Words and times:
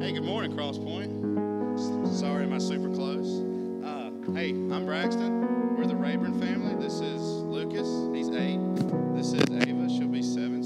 Hey, 0.00 0.12
good 0.12 0.22
morning, 0.22 0.54
Cross 0.54 0.78
Point. 0.78 1.10
Sorry, 2.08 2.44
am 2.44 2.52
I 2.52 2.58
super 2.58 2.88
close? 2.88 3.42
Uh, 3.84 4.12
hey, 4.32 4.50
I'm 4.50 4.86
Braxton. 4.86 5.76
We're 5.76 5.86
the 5.86 5.96
Rayburn 5.96 6.40
family. 6.40 6.76
This 6.76 7.00
is 7.00 7.20
Lucas. 7.20 7.88
He's 8.14 8.28
eight. 8.30 8.60
This 9.16 9.32
is 9.32 9.42
Ava. 9.50 9.90
She'll 9.90 10.06
be 10.06 10.22
seven 10.22 10.62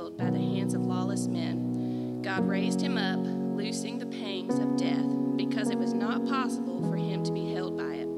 killed 0.00 0.16
by 0.16 0.30
the 0.30 0.38
hands 0.38 0.72
of 0.72 0.80
lawless 0.80 1.26
men. 1.26 2.22
God 2.22 2.48
raised 2.48 2.80
him 2.80 2.96
up, 2.96 3.20
loosing 3.56 3.98
the 3.98 4.06
pangs 4.06 4.58
of 4.58 4.76
death, 4.76 5.36
because 5.36 5.68
it 5.68 5.76
was 5.78 5.92
not 5.92 6.26
possible 6.26 6.80
for 6.88 6.96
him 6.96 7.22
to 7.22 7.32
be 7.32 7.52
held 7.52 7.76
by 7.76 7.96
it. 7.96 8.08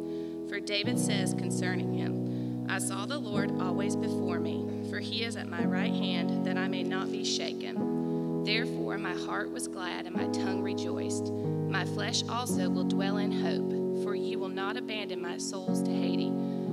For 0.49 0.61
David 0.61 0.97
says 0.97 1.35
concerning 1.35 1.93
him, 1.93 2.67
I 2.69 2.79
saw 2.79 3.05
the 3.05 3.19
Lord 3.19 3.61
always 3.61 3.97
before 3.97 4.39
me, 4.39 4.65
for 4.91 5.01
he 5.01 5.25
is 5.25 5.35
at 5.37 5.49
my 5.49 5.65
right 5.65 5.93
hand, 5.93 6.47
that 6.47 6.57
I 6.57 6.69
may 6.69 6.85
not 6.85 7.11
be 7.11 7.25
shaken. 7.25 8.45
Therefore 8.45 8.97
my 8.97 9.15
heart 9.15 9.51
was 9.51 9.67
glad 9.67 10.07
and 10.07 10.15
my 10.15 10.29
tongue 10.29 10.63
rejoiced. 10.63 11.33
My 11.33 11.85
flesh 11.85 12.23
also 12.29 12.69
will 12.69 12.85
dwell 12.85 13.17
in 13.17 13.33
hope, 13.33 14.05
for 14.05 14.15
you 14.15 14.39
will 14.39 14.49
not 14.49 14.77
abandon 14.77 15.21
my 15.21 15.37
souls 15.39 15.83
to 15.83 15.91
Hades, 15.91 16.31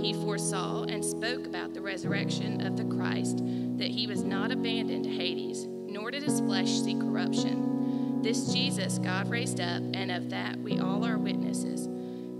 he 0.00 0.12
foresaw 0.12 0.84
and 0.84 1.04
spoke 1.04 1.46
about 1.46 1.74
the 1.74 1.80
resurrection 1.80 2.66
of 2.66 2.76
the 2.76 2.84
Christ, 2.84 3.38
that 3.78 3.90
he 3.90 4.06
was 4.06 4.22
not 4.22 4.50
abandoned 4.50 5.04
to 5.04 5.10
Hades, 5.10 5.66
nor 5.66 6.10
did 6.10 6.22
his 6.22 6.40
flesh 6.40 6.70
see 6.70 6.94
corruption. 6.94 8.20
This 8.22 8.52
Jesus 8.52 8.98
God 8.98 9.28
raised 9.28 9.60
up, 9.60 9.82
and 9.94 10.10
of 10.10 10.30
that 10.30 10.58
we 10.58 10.78
all 10.78 11.04
are 11.04 11.18
witnesses. 11.18 11.88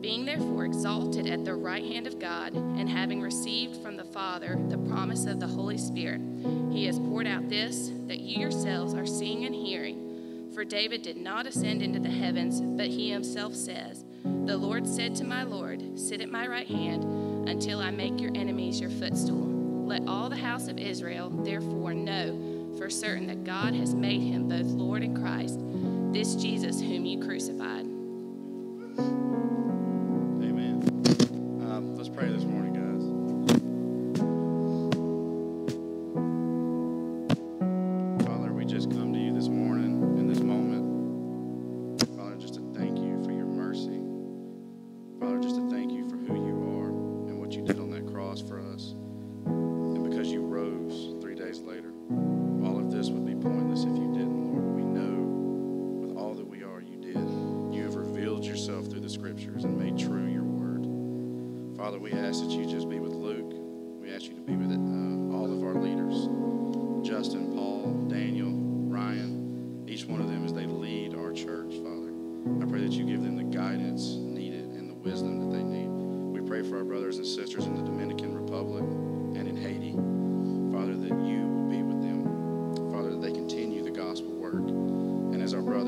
Being 0.01 0.25
therefore 0.25 0.65
exalted 0.65 1.29
at 1.29 1.45
the 1.45 1.55
right 1.55 1.85
hand 1.85 2.07
of 2.07 2.19
God, 2.19 2.55
and 2.55 2.89
having 2.89 3.21
received 3.21 3.81
from 3.83 3.97
the 3.97 4.05
Father 4.05 4.59
the 4.69 4.79
promise 4.79 5.27
of 5.27 5.39
the 5.39 5.47
Holy 5.47 5.79
Spirit, 5.79 6.21
he 6.71 6.87
has 6.87 6.99
poured 6.99 7.27
out 7.27 7.49
this 7.49 7.93
that 8.07 8.21
you 8.21 8.41
yourselves 8.41 8.95
are 8.95 9.07
seeing 9.07 9.45
and 9.45 9.55
hearing. 9.55 10.51
For 10.55 10.65
David 10.65 11.03
did 11.03 11.17
not 11.17 11.47
ascend 11.47 11.83
into 11.83 11.99
the 11.99 12.11
heavens, 12.11 12.61
but 12.61 12.89
he 12.89 13.11
himself 13.11 13.55
says, 13.55 14.05
The 14.23 14.57
Lord 14.57 14.87
said 14.87 15.15
to 15.17 15.25
my 15.25 15.45
Lord, 15.45 15.99
Sit 15.99 16.21
at 16.21 16.31
my 16.31 16.47
right 16.47 16.67
hand 16.67 17.32
until 17.47 17.81
I 17.81 17.91
make 17.91 18.21
your 18.21 18.31
enemies 18.35 18.81
your 18.81 18.91
footstool. 18.91 19.87
Let 19.87 20.07
all 20.07 20.29
the 20.29 20.37
house 20.37 20.69
of 20.69 20.79
Israel 20.79 21.31
therefore 21.31 21.95
know 21.95 22.75
for 22.79 22.89
certain 22.89 23.27
that 23.27 23.45
God 23.45 23.75
has 23.75 23.95
made 23.95 24.23
him 24.23 24.49
both 24.49 24.67
Lord 24.67 25.03
and 25.03 25.17
Christ, 25.17 25.59
this 26.13 26.35
Jesus 26.37 26.81
whom 26.81 27.05
you 27.05 27.21
crucified. 27.25 27.87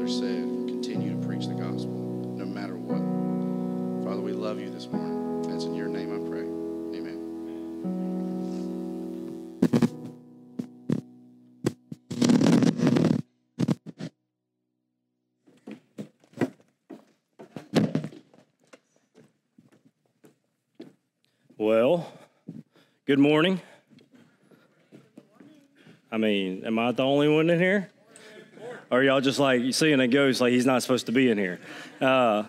Brother 0.05 0.19
said, 0.19 0.69
continue 0.69 1.19
to 1.19 1.27
preach 1.27 1.47
the 1.47 1.55
gospel 1.55 2.35
no 2.37 2.45
matter 2.45 2.77
what. 2.77 3.01
Father, 4.05 4.21
we 4.21 4.33
love 4.33 4.61
you 4.61 4.69
this 4.69 4.87
morning. 4.89 5.51
It's 5.51 5.65
in 5.65 5.75
your 5.75 5.89
name 5.89 6.13
I 6.13 6.19
pray. 6.29 6.43
Amen. 6.99 7.21
Well, 21.57 22.13
good 23.07 23.19
morning. 23.19 23.59
I 26.13 26.19
mean, 26.19 26.63
am 26.67 26.79
I 26.79 26.93
the 26.93 27.05
only 27.05 27.29
one 27.29 27.49
in 27.49 27.59
here? 27.59 27.89
Or 28.95 29.03
y'all 29.03 29.21
just 29.21 29.41
like 29.41 29.75
seeing 29.75 29.99
a 29.99 30.07
ghost 30.07 30.41
like 30.41 30.53
he's 30.53 30.67
not 30.67 30.81
supposed 30.81 31.07
to 31.07 31.13
be 31.13 31.29
in 31.29 31.37
here? 31.37 31.59
Uh, 32.01 32.45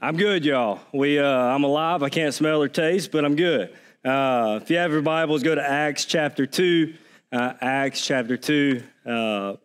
I'm 0.00 0.16
good, 0.16 0.42
y'all. 0.42 0.80
We, 0.90 1.18
uh, 1.18 1.26
I'm 1.26 1.64
alive. 1.64 2.02
I 2.02 2.08
can't 2.08 2.32
smell 2.32 2.62
or 2.62 2.68
taste, 2.68 3.12
but 3.12 3.22
I'm 3.22 3.36
good. 3.36 3.74
Uh, 4.02 4.58
if 4.62 4.70
you 4.70 4.78
have 4.78 4.90
your 4.90 5.02
Bibles, 5.02 5.42
go 5.42 5.54
to 5.54 5.62
Acts 5.62 6.06
chapter 6.06 6.46
two. 6.46 6.94
Uh, 7.30 7.52
Acts 7.60 8.06
chapter 8.06 8.38
two. 8.38 8.84
Uh, 9.04 9.56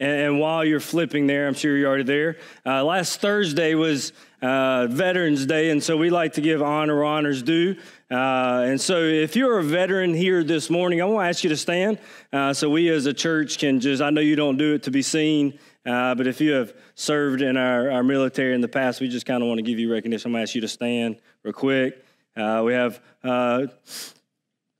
and, 0.00 0.10
and 0.10 0.40
while 0.40 0.64
you're 0.64 0.80
flipping 0.80 1.28
there, 1.28 1.46
I'm 1.46 1.54
sure 1.54 1.76
you're 1.76 1.86
already 1.86 2.02
there. 2.02 2.38
Uh, 2.66 2.82
last 2.84 3.20
Thursday 3.20 3.76
was 3.76 4.12
uh, 4.44 4.86
Veterans 4.88 5.46
Day, 5.46 5.70
and 5.70 5.82
so 5.82 5.96
we 5.96 6.10
like 6.10 6.34
to 6.34 6.40
give 6.42 6.62
honor 6.62 7.02
honors 7.02 7.42
due. 7.42 7.76
Uh, 8.10 8.64
and 8.66 8.78
so, 8.80 9.02
if 9.02 9.34
you're 9.34 9.58
a 9.58 9.62
veteran 9.62 10.12
here 10.12 10.44
this 10.44 10.68
morning, 10.68 11.00
I 11.00 11.06
want 11.06 11.24
to 11.24 11.28
ask 11.30 11.42
you 11.44 11.50
to 11.50 11.56
stand 11.56 11.98
uh, 12.32 12.52
so 12.52 12.68
we 12.68 12.90
as 12.90 13.06
a 13.06 13.14
church 13.14 13.58
can 13.58 13.80
just, 13.80 14.02
I 14.02 14.10
know 14.10 14.20
you 14.20 14.36
don't 14.36 14.58
do 14.58 14.74
it 14.74 14.82
to 14.82 14.90
be 14.90 15.00
seen, 15.00 15.58
uh, 15.86 16.14
but 16.14 16.26
if 16.26 16.42
you 16.42 16.52
have 16.52 16.74
served 16.94 17.40
in 17.40 17.56
our, 17.56 17.90
our 17.90 18.02
military 18.02 18.54
in 18.54 18.60
the 18.60 18.68
past, 18.68 19.00
we 19.00 19.08
just 19.08 19.24
kind 19.24 19.42
of 19.42 19.48
want 19.48 19.58
to 19.58 19.62
give 19.62 19.78
you 19.78 19.90
recognition. 19.90 20.28
I'm 20.28 20.32
going 20.32 20.40
to 20.40 20.50
ask 20.50 20.54
you 20.54 20.60
to 20.60 20.68
stand 20.68 21.16
real 21.42 21.54
quick. 21.54 22.04
Uh, 22.36 22.62
we 22.66 22.74
have 22.74 23.00
uh, 23.22 23.66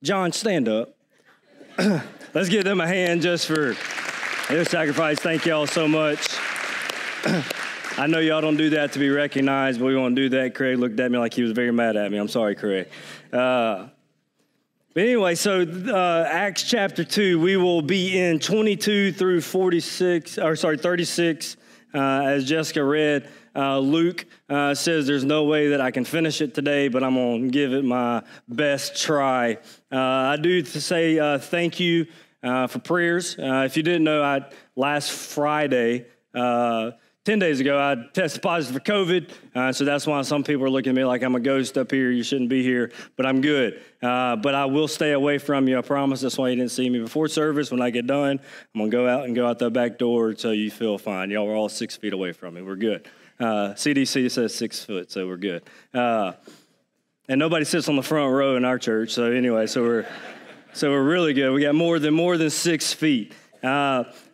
John, 0.03 0.33
stand 0.33 0.69
up. 0.69 0.95
Let's 2.35 2.51
give 2.51 2.65
them 2.65 2.83
a 2.83 2.87
hand 2.87 3.23
just 3.23 3.47
for 3.47 3.75
their 4.49 4.67
sacrifice. 4.67 5.19
Thank 5.21 5.47
y'all 5.47 5.67
so 5.67 5.89
much. 5.89 6.37
I 7.97 8.09
know 8.09 8.19
y'all 8.19 8.41
don't 8.41 8.57
do 8.57 8.71
that 8.71 8.93
to 8.95 8.99
be 8.99 9.09
recognized, 9.09 9.79
but 9.79 9.87
we 9.87 9.97
want 9.97 10.17
to 10.17 10.23
do 10.23 10.29
that. 10.31 10.57
Craig 10.57 10.79
looked 10.79 10.99
at 10.99 11.13
me 11.13 11.19
like 11.19 11.33
he 11.33 11.43
was 11.43 11.53
very 11.53 11.71
mad 11.73 11.97
at 11.97 12.11
me. 12.11 12.19
I'm 12.19 12.27
sorry, 12.27 12.57
Craig. 12.57 12.89
Uh, 13.33 13.87
but 14.95 15.03
anyway, 15.05 15.37
so 15.37 15.63
uh, 15.63 16.27
Acts 16.29 16.65
chapter 16.65 17.05
2, 17.05 17.39
we 17.39 17.57
will 17.57 17.83
be 17.83 18.19
in 18.19 18.41
22 18.41 19.13
through 19.13 19.43
46, 19.43 20.39
or 20.39 20.57
sorry, 20.57 20.77
36, 20.77 21.57
uh, 21.95 21.99
as 21.99 22.45
Jessica 22.45 22.83
read. 22.83 23.29
Uh, 23.55 23.79
Luke 23.79 24.27
uh, 24.49 24.75
says 24.75 25.07
there's 25.07 25.25
no 25.25 25.45
way 25.45 25.69
that 25.69 25.81
I 25.81 25.93
can 25.93 26.05
finish 26.05 26.41
it 26.41 26.53
today, 26.53 26.89
but 26.89 27.05
I'm 27.05 27.15
going 27.15 27.43
to 27.43 27.49
give 27.49 27.73
it 27.73 27.85
my 27.85 28.25
best 28.49 29.01
try. 29.01 29.59
Uh, 29.93 29.99
I 29.99 30.37
do 30.37 30.65
say 30.65 31.21
uh, 31.21 31.39
thank 31.39 31.79
you 31.79 32.07
for 32.43 32.81
prayers. 32.83 33.37
if 33.39 33.77
you 33.77 33.85
didn't 33.85 34.03
know, 34.03 34.21
I 34.21 34.41
last 34.75 35.13
Friday. 35.13 36.07
10 37.25 37.39
days 37.39 37.59
ago, 37.59 37.79
I 37.79 37.97
tested 38.13 38.43
positive 38.43 38.83
for 38.83 38.93
COVID. 38.93 39.31
Uh, 39.55 39.73
so 39.73 39.87
that's 39.87 40.07
why 40.07 40.21
some 40.23 40.45
people 40.45 40.65
are 40.65 40.71
looking 40.71 40.91
at 40.91 40.95
me 40.95 41.05
like 41.05 41.23
I'm 41.23 41.35
a 41.35 41.41
ghost 41.41 41.79
up 41.79 41.91
here. 41.91 42.11
You 42.11 42.23
shouldn't 42.23 42.51
be 42.51 42.63
here, 42.63 42.93
but 43.17 43.25
I'm 43.25 43.41
good. 43.41 43.81
Uh, 44.03 44.37
but 44.37 44.55
I 44.55 44.67
will 44.67 44.89
stay 44.89 45.13
away 45.13 45.39
from 45.39 45.67
you, 45.67 45.79
I 45.79 45.81
promise. 45.81 46.21
That's 46.21 46.37
why 46.37 46.51
you 46.51 46.57
didn't 46.57 46.73
see 46.73 46.91
me 46.91 46.99
before 46.99 47.29
service. 47.29 47.71
When 47.71 47.81
I 47.81 47.89
get 47.89 48.07
done, 48.07 48.39
I'm 48.75 48.79
going 48.79 48.91
to 48.91 48.95
go 48.95 49.09
out 49.09 49.25
and 49.25 49.35
go 49.35 49.47
out 49.47 49.59
the 49.59 49.71
back 49.71 49.97
door 49.97 50.31
until 50.31 50.53
you 50.53 50.71
feel 50.71 50.99
fine. 50.99 51.31
Y'all 51.31 51.49
are 51.49 51.55
all 51.55 51.71
six 51.71 51.97
feet 51.97 52.13
away 52.13 52.33
from 52.33 52.55
me. 52.55 52.63
We're 52.63 52.77
good. 52.77 53.09
Uh, 53.41 53.73
CDC 53.73 54.31
says 54.31 54.55
six 54.55 54.85
foot, 54.85 55.11
so 55.11 55.27
we're 55.27 55.39
good. 55.39 55.63
Uh, 55.95 56.33
and 57.27 57.39
nobody 57.39 57.65
sits 57.65 57.89
on 57.89 57.97
the 57.97 58.03
front 58.03 58.35
row 58.35 58.57
in 58.57 58.67
our 58.67 58.79
church. 58.79 59.13
So 59.13 59.33
anyway, 59.33 59.67
so 59.67 59.83
we're, 59.83 60.07
so 60.75 60.91
we're 60.91 61.03
really 61.03 61.33
good. 61.33 61.55
We 61.55 61.63
got 61.63 61.75
more 61.75 61.99
than 61.99 62.13
more 62.13 62.37
than 62.37 62.51
six 62.51 62.93
feet. 62.93 63.33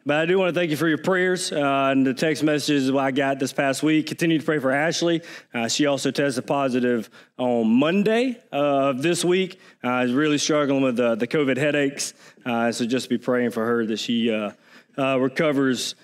Uh, 0.00 0.06
but 0.06 0.17
I 0.17 0.26
do 0.26 0.38
want 0.38 0.55
to 0.55 0.58
thank 0.58 0.70
you 0.70 0.76
for 0.76 0.88
your 0.88 0.99
prayers 0.99 1.52
uh, 1.52 1.88
and 1.93 2.06
the 2.06 2.14
text 2.14 2.43
messages 2.43 2.91
I 2.91 3.11
got 3.11 3.38
this 3.38 3.52
past 3.52 3.82
week. 3.82 4.06
Continue 4.06 4.38
to 4.38 4.44
pray 4.44 4.58
for 4.58 4.70
Ashley. 4.70 5.23
Uh, 5.52 5.69
she 5.69 5.87
also 5.87 6.11
tested 6.11 6.47
positive 6.47 7.11
on 7.38 7.69
Monday 7.69 8.41
of 8.50 9.02
this 9.02 9.25
week. 9.25 9.61
Uh, 9.85 10.05
is 10.05 10.12
really 10.12 10.38
struggling 10.38 10.82
with 10.82 10.97
the 10.97 11.26
COVID 11.26 11.56
headaches. 11.56 12.14
Uh, 12.44 12.73
so 12.73 12.87
just 12.87 13.08
be 13.08 13.19
praying 13.19 13.50
for 13.50 13.64
her 13.64 13.85
that 13.87 13.99
she 13.99 14.31
uh, 14.31 14.52
uh, 14.99 15.19
recovers 15.19 15.94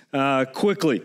quickly. 0.52 1.02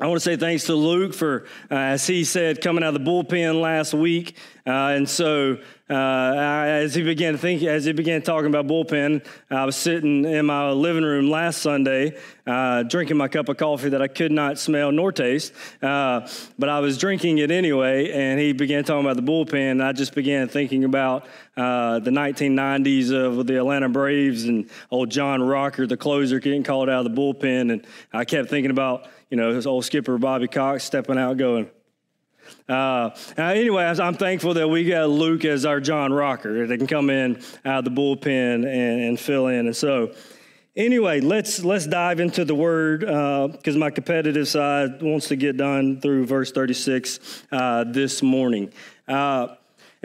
I 0.00 0.06
want 0.06 0.18
to 0.18 0.20
say 0.20 0.36
thanks 0.36 0.64
to 0.66 0.76
Luke 0.76 1.12
for, 1.12 1.44
uh, 1.72 1.74
as 1.74 2.06
he 2.06 2.22
said, 2.22 2.60
coming 2.60 2.84
out 2.84 2.94
of 2.94 3.04
the 3.04 3.10
bullpen 3.10 3.60
last 3.60 3.94
week. 3.94 4.36
Uh, 4.64 4.94
and 4.94 5.08
so, 5.08 5.58
uh, 5.90 5.94
as 5.94 6.94
he 6.94 7.02
began 7.02 7.32
to 7.32 7.38
think, 7.38 7.64
as 7.64 7.84
he 7.84 7.92
began 7.92 8.22
talking 8.22 8.46
about 8.46 8.68
bullpen, 8.68 9.26
I 9.50 9.64
was 9.64 9.74
sitting 9.74 10.24
in 10.24 10.46
my 10.46 10.70
living 10.70 11.02
room 11.02 11.30
last 11.30 11.62
Sunday, 11.62 12.16
uh, 12.46 12.84
drinking 12.84 13.16
my 13.16 13.26
cup 13.26 13.48
of 13.48 13.56
coffee 13.56 13.88
that 13.88 14.00
I 14.00 14.06
could 14.06 14.30
not 14.30 14.58
smell 14.58 14.92
nor 14.92 15.10
taste, 15.10 15.52
uh, 15.82 16.28
but 16.58 16.68
I 16.68 16.78
was 16.78 16.96
drinking 16.96 17.38
it 17.38 17.50
anyway. 17.50 18.12
And 18.12 18.38
he 18.38 18.52
began 18.52 18.84
talking 18.84 19.04
about 19.04 19.16
the 19.16 19.22
bullpen. 19.22 19.72
And 19.72 19.82
I 19.82 19.92
just 19.92 20.14
began 20.14 20.46
thinking 20.46 20.84
about 20.84 21.26
uh, 21.56 21.98
the 21.98 22.10
1990s 22.10 23.10
of 23.10 23.46
the 23.48 23.56
Atlanta 23.56 23.88
Braves 23.88 24.44
and 24.44 24.70
old 24.92 25.10
John 25.10 25.42
Rocker, 25.42 25.88
the 25.88 25.96
closer, 25.96 26.38
getting 26.38 26.62
called 26.62 26.88
out 26.88 27.04
of 27.04 27.12
the 27.12 27.20
bullpen. 27.20 27.72
And 27.72 27.86
I 28.12 28.24
kept 28.24 28.48
thinking 28.48 28.70
about 28.70 29.08
you 29.30 29.36
know, 29.36 29.54
his 29.54 29.66
old 29.66 29.84
skipper 29.84 30.18
Bobby 30.18 30.48
Cox 30.48 30.84
stepping 30.84 31.18
out 31.18 31.36
going. 31.36 31.70
Uh, 32.68 33.10
anyway, 33.36 33.84
I'm 33.84 34.14
thankful 34.14 34.54
that 34.54 34.68
we 34.68 34.84
got 34.84 35.10
Luke 35.10 35.44
as 35.44 35.66
our 35.66 35.80
John 35.80 36.12
Rocker 36.12 36.66
that 36.66 36.78
can 36.78 36.86
come 36.86 37.10
in 37.10 37.42
out 37.64 37.80
of 37.80 37.84
the 37.84 37.90
bullpen 37.90 38.26
and, 38.54 38.66
and 38.66 39.20
fill 39.20 39.48
in. 39.48 39.66
And 39.66 39.76
so, 39.76 40.14
anyway, 40.76 41.20
let's 41.20 41.62
let's 41.62 41.86
dive 41.86 42.20
into 42.20 42.44
the 42.44 42.54
word 42.54 43.00
because 43.00 43.76
uh, 43.76 43.78
my 43.78 43.90
competitive 43.90 44.48
side 44.48 45.02
wants 45.02 45.28
to 45.28 45.36
get 45.36 45.56
done 45.56 46.00
through 46.00 46.26
verse 46.26 46.52
36 46.52 47.44
uh, 47.52 47.84
this 47.84 48.22
morning. 48.22 48.72
Uh, 49.06 49.48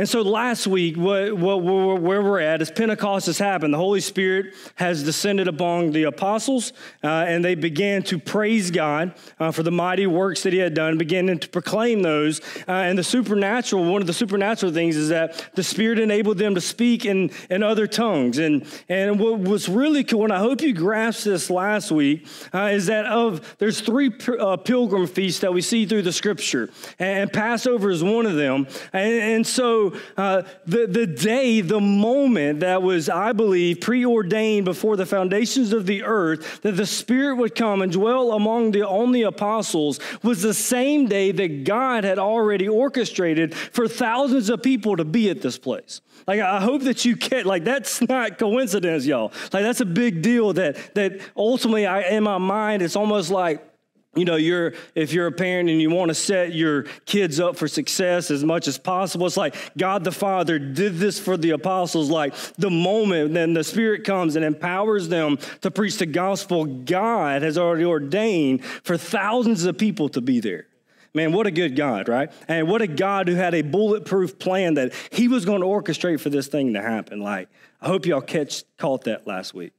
and 0.03 0.09
so 0.09 0.21
last 0.21 0.67
week, 0.67 0.97
what, 0.97 1.37
what, 1.37 1.63
where 1.63 2.21
we're 2.21 2.41
at 2.41 2.61
is 2.61 2.69
Pentecost 2.69 3.27
has 3.27 3.37
happened. 3.37 3.73
The 3.73 3.77
Holy 3.77 4.01
Spirit 4.01 4.53
has 4.75 5.01
descended 5.01 5.47
upon 5.47 5.93
the 5.93 6.03
apostles, 6.03 6.73
uh, 7.05 7.07
and 7.07 7.45
they 7.45 7.55
began 7.55 8.03
to 8.03 8.19
praise 8.19 8.69
God 8.69 9.15
uh, 9.39 9.51
for 9.51 9.63
the 9.63 9.71
mighty 9.71 10.05
works 10.05 10.43
that 10.43 10.51
He 10.51 10.59
had 10.59 10.73
done, 10.73 10.97
beginning 10.97 11.39
to 11.39 11.47
proclaim 11.47 12.01
those. 12.01 12.41
Uh, 12.67 12.73
and 12.73 12.97
the 12.97 13.03
supernatural, 13.05 13.89
one 13.89 14.01
of 14.01 14.07
the 14.07 14.13
supernatural 14.13 14.73
things 14.73 14.97
is 14.97 15.07
that 15.07 15.51
the 15.53 15.63
Spirit 15.63 15.99
enabled 15.99 16.37
them 16.37 16.53
to 16.55 16.59
speak 16.59 17.05
in, 17.05 17.31
in 17.49 17.63
other 17.63 17.87
tongues. 17.87 18.39
And, 18.39 18.67
and 18.89 19.17
what 19.17 19.39
was 19.39 19.69
really 19.69 20.03
cool, 20.03 20.25
and 20.25 20.33
I 20.33 20.39
hope 20.39 20.59
you 20.59 20.73
grasped 20.73 21.23
this 21.23 21.49
last 21.49 21.91
week, 21.91 22.27
uh, 22.53 22.71
is 22.73 22.87
that 22.87 23.05
of 23.05 23.55
there's 23.57 23.79
three 23.79 24.11
uh, 24.37 24.57
pilgrim 24.57 25.07
feasts 25.07 25.39
that 25.39 25.53
we 25.53 25.61
see 25.61 25.85
through 25.85 26.01
the 26.01 26.11
Scripture, 26.11 26.69
and 26.99 27.31
Passover 27.31 27.89
is 27.89 28.03
one 28.03 28.25
of 28.25 28.35
them. 28.35 28.67
and, 28.91 29.13
and 29.13 29.47
so 29.47 29.92
uh, 30.17 30.43
the, 30.65 30.87
the 30.87 31.07
day, 31.07 31.61
the 31.61 31.79
moment 31.79 32.61
that 32.61 32.81
was, 32.81 33.09
I 33.09 33.33
believe, 33.33 33.81
preordained 33.81 34.65
before 34.65 34.95
the 34.95 35.05
foundations 35.05 35.73
of 35.73 35.85
the 35.85 36.03
earth, 36.03 36.61
that 36.61 36.77
the 36.77 36.85
Spirit 36.85 37.35
would 37.35 37.55
come 37.55 37.81
and 37.81 37.91
dwell 37.91 38.33
among 38.33 38.71
the 38.71 38.87
only 38.87 39.23
apostles, 39.23 39.99
was 40.21 40.41
the 40.41 40.53
same 40.53 41.07
day 41.07 41.31
that 41.31 41.63
God 41.63 42.03
had 42.03 42.19
already 42.19 42.67
orchestrated 42.67 43.55
for 43.55 43.87
thousands 43.87 44.49
of 44.49 44.63
people 44.63 44.97
to 44.97 45.05
be 45.05 45.29
at 45.29 45.41
this 45.41 45.57
place. 45.57 46.01
Like 46.27 46.39
I 46.39 46.61
hope 46.61 46.83
that 46.83 47.05
you 47.05 47.15
get 47.15 47.45
like 47.45 47.63
that's 47.63 48.01
not 48.01 48.37
coincidence, 48.37 49.05
y'all. 49.05 49.33
Like 49.51 49.63
that's 49.63 49.81
a 49.81 49.85
big 49.85 50.21
deal 50.21 50.53
that 50.53 50.95
that 50.95 51.19
ultimately 51.35 51.85
I 51.85 52.01
in 52.09 52.23
my 52.23 52.37
mind 52.37 52.81
it's 52.81 52.95
almost 52.95 53.29
like 53.29 53.72
you 54.15 54.25
know 54.25 54.35
you're 54.35 54.73
if 54.95 55.11
you're 55.13 55.27
a 55.27 55.31
parent 55.31 55.69
and 55.69 55.81
you 55.81 55.89
want 55.89 56.09
to 56.09 56.15
set 56.15 56.53
your 56.53 56.83
kids 57.05 57.39
up 57.39 57.55
for 57.55 57.67
success 57.67 58.29
as 58.29 58.43
much 58.43 58.67
as 58.67 58.77
possible 58.77 59.25
it's 59.25 59.37
like 59.37 59.55
god 59.77 60.03
the 60.03 60.11
father 60.11 60.59
did 60.59 60.97
this 60.97 61.19
for 61.19 61.37
the 61.37 61.51
apostles 61.51 62.09
like 62.09 62.35
the 62.57 62.69
moment 62.69 63.33
then 63.33 63.53
the 63.53 63.63
spirit 63.63 64.03
comes 64.03 64.35
and 64.35 64.45
empowers 64.45 65.07
them 65.09 65.37
to 65.61 65.71
preach 65.71 65.97
the 65.97 66.05
gospel 66.05 66.65
god 66.65 67.41
has 67.41 67.57
already 67.57 67.85
ordained 67.85 68.63
for 68.63 68.97
thousands 68.97 69.65
of 69.65 69.77
people 69.77 70.09
to 70.09 70.21
be 70.21 70.39
there 70.39 70.67
Man, 71.15 71.31
what 71.31 71.45
a 71.45 71.51
good 71.51 71.75
God, 71.75 72.09
right? 72.09 72.31
And 72.47 72.67
what 72.67 72.81
a 72.81 72.87
God 72.87 73.27
who 73.27 73.35
had 73.35 73.53
a 73.53 73.61
bulletproof 73.61 74.39
plan 74.39 74.73
that 74.75 74.93
he 75.11 75.27
was 75.27 75.45
going 75.45 75.61
to 75.61 75.67
orchestrate 75.67 76.19
for 76.19 76.31
this 76.31 76.47
thing 76.47 76.73
to 76.73 76.81
happen. 76.81 77.19
Like, 77.19 77.49
I 77.79 77.87
hope 77.87 78.07
y'all 78.07 78.19
catch 78.19 78.63
caught 78.77 79.03
that 79.03 79.27
last 79.27 79.53
week. 79.53 79.73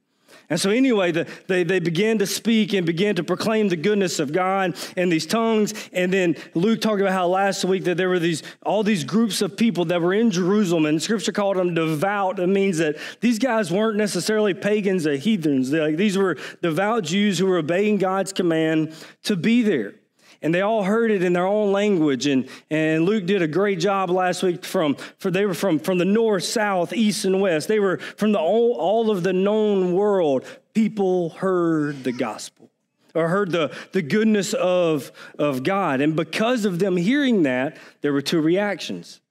And 0.49 0.59
so, 0.59 0.69
anyway, 0.69 1.11
the, 1.11 1.27
they, 1.47 1.63
they 1.63 1.79
began 1.79 2.19
to 2.19 2.27
speak 2.27 2.73
and 2.73 2.85
began 2.85 3.15
to 3.15 3.23
proclaim 3.23 3.69
the 3.69 3.75
goodness 3.75 4.19
of 4.19 4.31
God 4.31 4.75
in 4.95 5.09
these 5.09 5.25
tongues. 5.25 5.73
And 5.91 6.13
then 6.13 6.35
Luke 6.53 6.81
talked 6.81 7.01
about 7.01 7.13
how 7.13 7.27
last 7.27 7.65
week 7.65 7.85
that 7.85 7.97
there 7.97 8.09
were 8.09 8.19
these 8.19 8.43
all 8.63 8.83
these 8.83 9.03
groups 9.03 9.41
of 9.41 9.57
people 9.57 9.85
that 9.85 10.01
were 10.01 10.13
in 10.13 10.31
Jerusalem, 10.31 10.85
and 10.85 11.01
Scripture 11.01 11.31
called 11.31 11.57
them 11.57 11.73
devout. 11.73 12.39
It 12.39 12.47
means 12.47 12.77
that 12.77 12.97
these 13.21 13.39
guys 13.39 13.71
weren't 13.71 13.97
necessarily 13.97 14.53
pagans 14.53 15.07
or 15.07 15.15
heathens. 15.15 15.71
Like, 15.71 15.97
these 15.97 16.17
were 16.17 16.37
devout 16.61 17.03
Jews 17.03 17.39
who 17.39 17.47
were 17.47 17.57
obeying 17.57 17.97
God's 17.97 18.33
command 18.33 18.93
to 19.23 19.35
be 19.35 19.63
there 19.63 19.95
and 20.41 20.53
they 20.53 20.61
all 20.61 20.83
heard 20.83 21.11
it 21.11 21.23
in 21.23 21.33
their 21.33 21.45
own 21.45 21.71
language. 21.71 22.27
And, 22.27 22.47
and 22.69 23.05
Luke 23.05 23.25
did 23.25 23.41
a 23.41 23.47
great 23.47 23.79
job 23.79 24.09
last 24.09 24.43
week 24.43 24.63
from, 24.65 24.95
for 25.17 25.31
they 25.31 25.45
were 25.45 25.53
from, 25.53 25.79
from 25.79 25.97
the 25.97 26.05
north, 26.05 26.43
south, 26.43 26.93
east, 26.93 27.25
and 27.25 27.41
west. 27.41 27.67
They 27.67 27.79
were 27.79 27.97
from 27.97 28.31
the 28.31 28.39
all, 28.39 28.73
all 28.73 29.11
of 29.11 29.23
the 29.23 29.33
known 29.33 29.93
world. 29.93 30.45
People 30.73 31.29
heard 31.31 32.03
the 32.03 32.11
gospel 32.11 32.69
or 33.13 33.29
heard 33.29 33.51
the, 33.51 33.75
the 33.93 34.01
goodness 34.01 34.53
of, 34.53 35.11
of 35.39 35.63
God. 35.63 36.01
And 36.01 36.15
because 36.15 36.65
of 36.65 36.79
them 36.79 36.97
hearing 36.97 37.43
that, 37.43 37.77
there 38.01 38.11
were 38.11 38.21
two 38.21 38.41
reactions. 38.41 39.21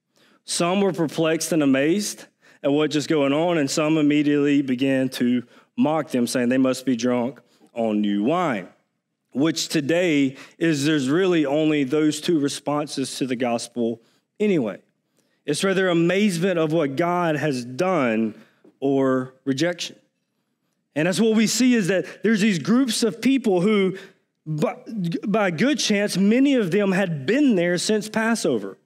Some 0.45 0.81
were 0.81 0.93
perplexed 0.93 1.53
and 1.53 1.63
amazed 1.63 2.25
at 2.63 2.73
what 2.73 2.91
just 2.91 3.09
going 3.09 3.35
on, 3.35 3.59
and 3.59 3.71
some 3.71 3.99
immediately 3.99 4.63
began 4.63 5.11
to 5.11 5.45
mock 5.77 6.11
them, 6.11 6.27
saying 6.27 6.49
they 6.49 6.57
must 6.57 6.87
be 6.87 6.97
drunk 6.97 7.41
on 7.75 8.01
new 8.01 8.25
wine 8.25 8.69
which 9.35 9.69
today 9.69 10.37
is 10.59 10.85
there's 10.85 11.09
really 11.11 11.45
only 11.45 11.85
those 11.85 12.21
two 12.21 12.39
responses 12.39 13.19
to 13.19 13.27
the 13.27 13.37
gospel 13.37 14.01
anyway. 14.39 14.79
It's 15.45 15.63
rather 15.63 15.89
amazement 15.89 16.59
of 16.59 16.73
what 16.73 16.97
God 16.97 17.37
has 17.37 17.65
done 17.65 18.35
or 18.81 19.35
rejection. 19.45 19.97
And 20.95 21.07
that's 21.07 21.21
what 21.21 21.37
we 21.37 21.47
see 21.47 21.75
is 21.75 21.89
that 21.89 22.23
there's 22.23 22.41
these 22.41 22.61
groups 22.61 23.03
of 23.03 23.21
people 23.21 23.61
who, 23.61 23.99
by, 24.47 24.77
by 25.27 25.51
good 25.51 25.79
chance, 25.79 26.17
many 26.17 26.55
of 26.55 26.71
them 26.71 26.93
had 26.93 27.27
been 27.27 27.57
there 27.57 27.77
since 27.77 28.09
Passover. 28.09 28.79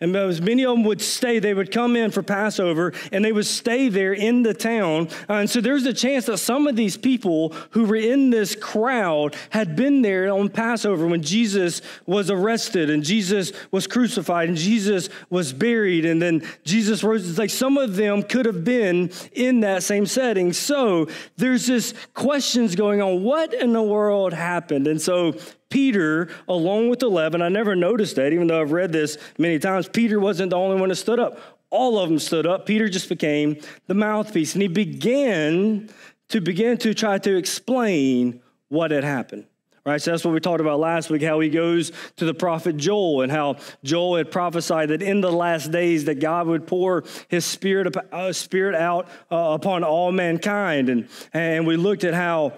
And 0.00 0.14
as 0.16 0.40
many 0.40 0.64
of 0.64 0.76
them 0.76 0.84
would 0.84 1.00
stay, 1.00 1.38
they 1.38 1.54
would 1.54 1.70
come 1.70 1.96
in 1.96 2.10
for 2.10 2.22
Passover 2.22 2.92
and 3.12 3.24
they 3.24 3.32
would 3.32 3.46
stay 3.46 3.88
there 3.88 4.12
in 4.12 4.42
the 4.42 4.54
town. 4.54 5.08
Uh, 5.28 5.34
and 5.34 5.50
so 5.50 5.60
there's 5.60 5.86
a 5.86 5.92
chance 5.92 6.26
that 6.26 6.38
some 6.38 6.66
of 6.66 6.76
these 6.76 6.96
people 6.96 7.54
who 7.70 7.84
were 7.84 7.96
in 7.96 8.30
this 8.30 8.54
crowd 8.54 9.36
had 9.50 9.76
been 9.76 10.02
there 10.02 10.32
on 10.32 10.48
Passover 10.48 11.06
when 11.06 11.22
Jesus 11.22 11.82
was 12.06 12.30
arrested 12.30 12.90
and 12.90 13.02
Jesus 13.02 13.52
was 13.70 13.86
crucified 13.86 14.48
and 14.48 14.58
Jesus 14.58 15.08
was 15.30 15.52
buried 15.52 16.04
and 16.04 16.20
then 16.20 16.42
Jesus 16.64 17.02
rose. 17.02 17.28
It's 17.28 17.38
like 17.38 17.50
some 17.50 17.78
of 17.78 17.96
them 17.96 18.22
could 18.22 18.46
have 18.46 18.64
been 18.64 19.10
in 19.32 19.60
that 19.60 19.82
same 19.82 20.06
setting. 20.06 20.52
So 20.52 21.08
there's 21.36 21.66
this 21.66 21.94
questions 22.14 22.74
going 22.74 23.00
on. 23.00 23.22
What 23.22 23.54
in 23.54 23.72
the 23.72 23.82
world 23.82 24.32
happened? 24.32 24.86
And 24.86 25.00
so 25.00 25.34
Peter, 25.74 26.28
along 26.46 26.88
with 26.88 27.02
11, 27.02 27.42
I 27.42 27.48
never 27.48 27.74
noticed 27.74 28.14
that, 28.14 28.32
even 28.32 28.46
though 28.46 28.60
I've 28.60 28.70
read 28.70 28.92
this 28.92 29.18
many 29.38 29.58
times, 29.58 29.88
Peter 29.88 30.20
wasn't 30.20 30.50
the 30.50 30.56
only 30.56 30.78
one 30.78 30.88
that 30.88 30.94
stood 30.94 31.18
up. 31.18 31.36
All 31.68 31.98
of 31.98 32.08
them 32.08 32.20
stood 32.20 32.46
up. 32.46 32.64
Peter 32.64 32.88
just 32.88 33.08
became 33.08 33.60
the 33.88 33.94
mouthpiece, 33.94 34.52
and 34.52 34.62
he 34.62 34.68
began 34.68 35.90
to 36.28 36.40
begin 36.40 36.78
to 36.78 36.94
try 36.94 37.18
to 37.18 37.36
explain 37.36 38.40
what 38.68 38.92
had 38.92 39.02
happened 39.02 39.46
right? 39.86 40.00
So 40.00 40.12
that's 40.12 40.24
what 40.24 40.32
we 40.32 40.40
talked 40.40 40.62
about 40.62 40.80
last 40.80 41.10
week, 41.10 41.22
how 41.22 41.40
he 41.40 41.50
goes 41.50 41.92
to 42.16 42.24
the 42.24 42.32
prophet 42.32 42.78
Joel 42.78 43.20
and 43.20 43.30
how 43.30 43.56
Joel 43.82 44.16
had 44.16 44.30
prophesied 44.30 44.88
that 44.88 45.02
in 45.02 45.20
the 45.20 45.30
last 45.30 45.70
days 45.70 46.06
that 46.06 46.20
God 46.20 46.46
would 46.46 46.66
pour 46.66 47.04
his 47.28 47.44
spirit, 47.44 47.94
uh, 48.10 48.32
spirit 48.32 48.74
out 48.74 49.08
uh, 49.30 49.36
upon 49.36 49.84
all 49.84 50.10
mankind. 50.10 50.88
And, 50.88 51.08
and 51.34 51.66
we 51.66 51.76
looked 51.76 52.02
at 52.02 52.14
how 52.14 52.54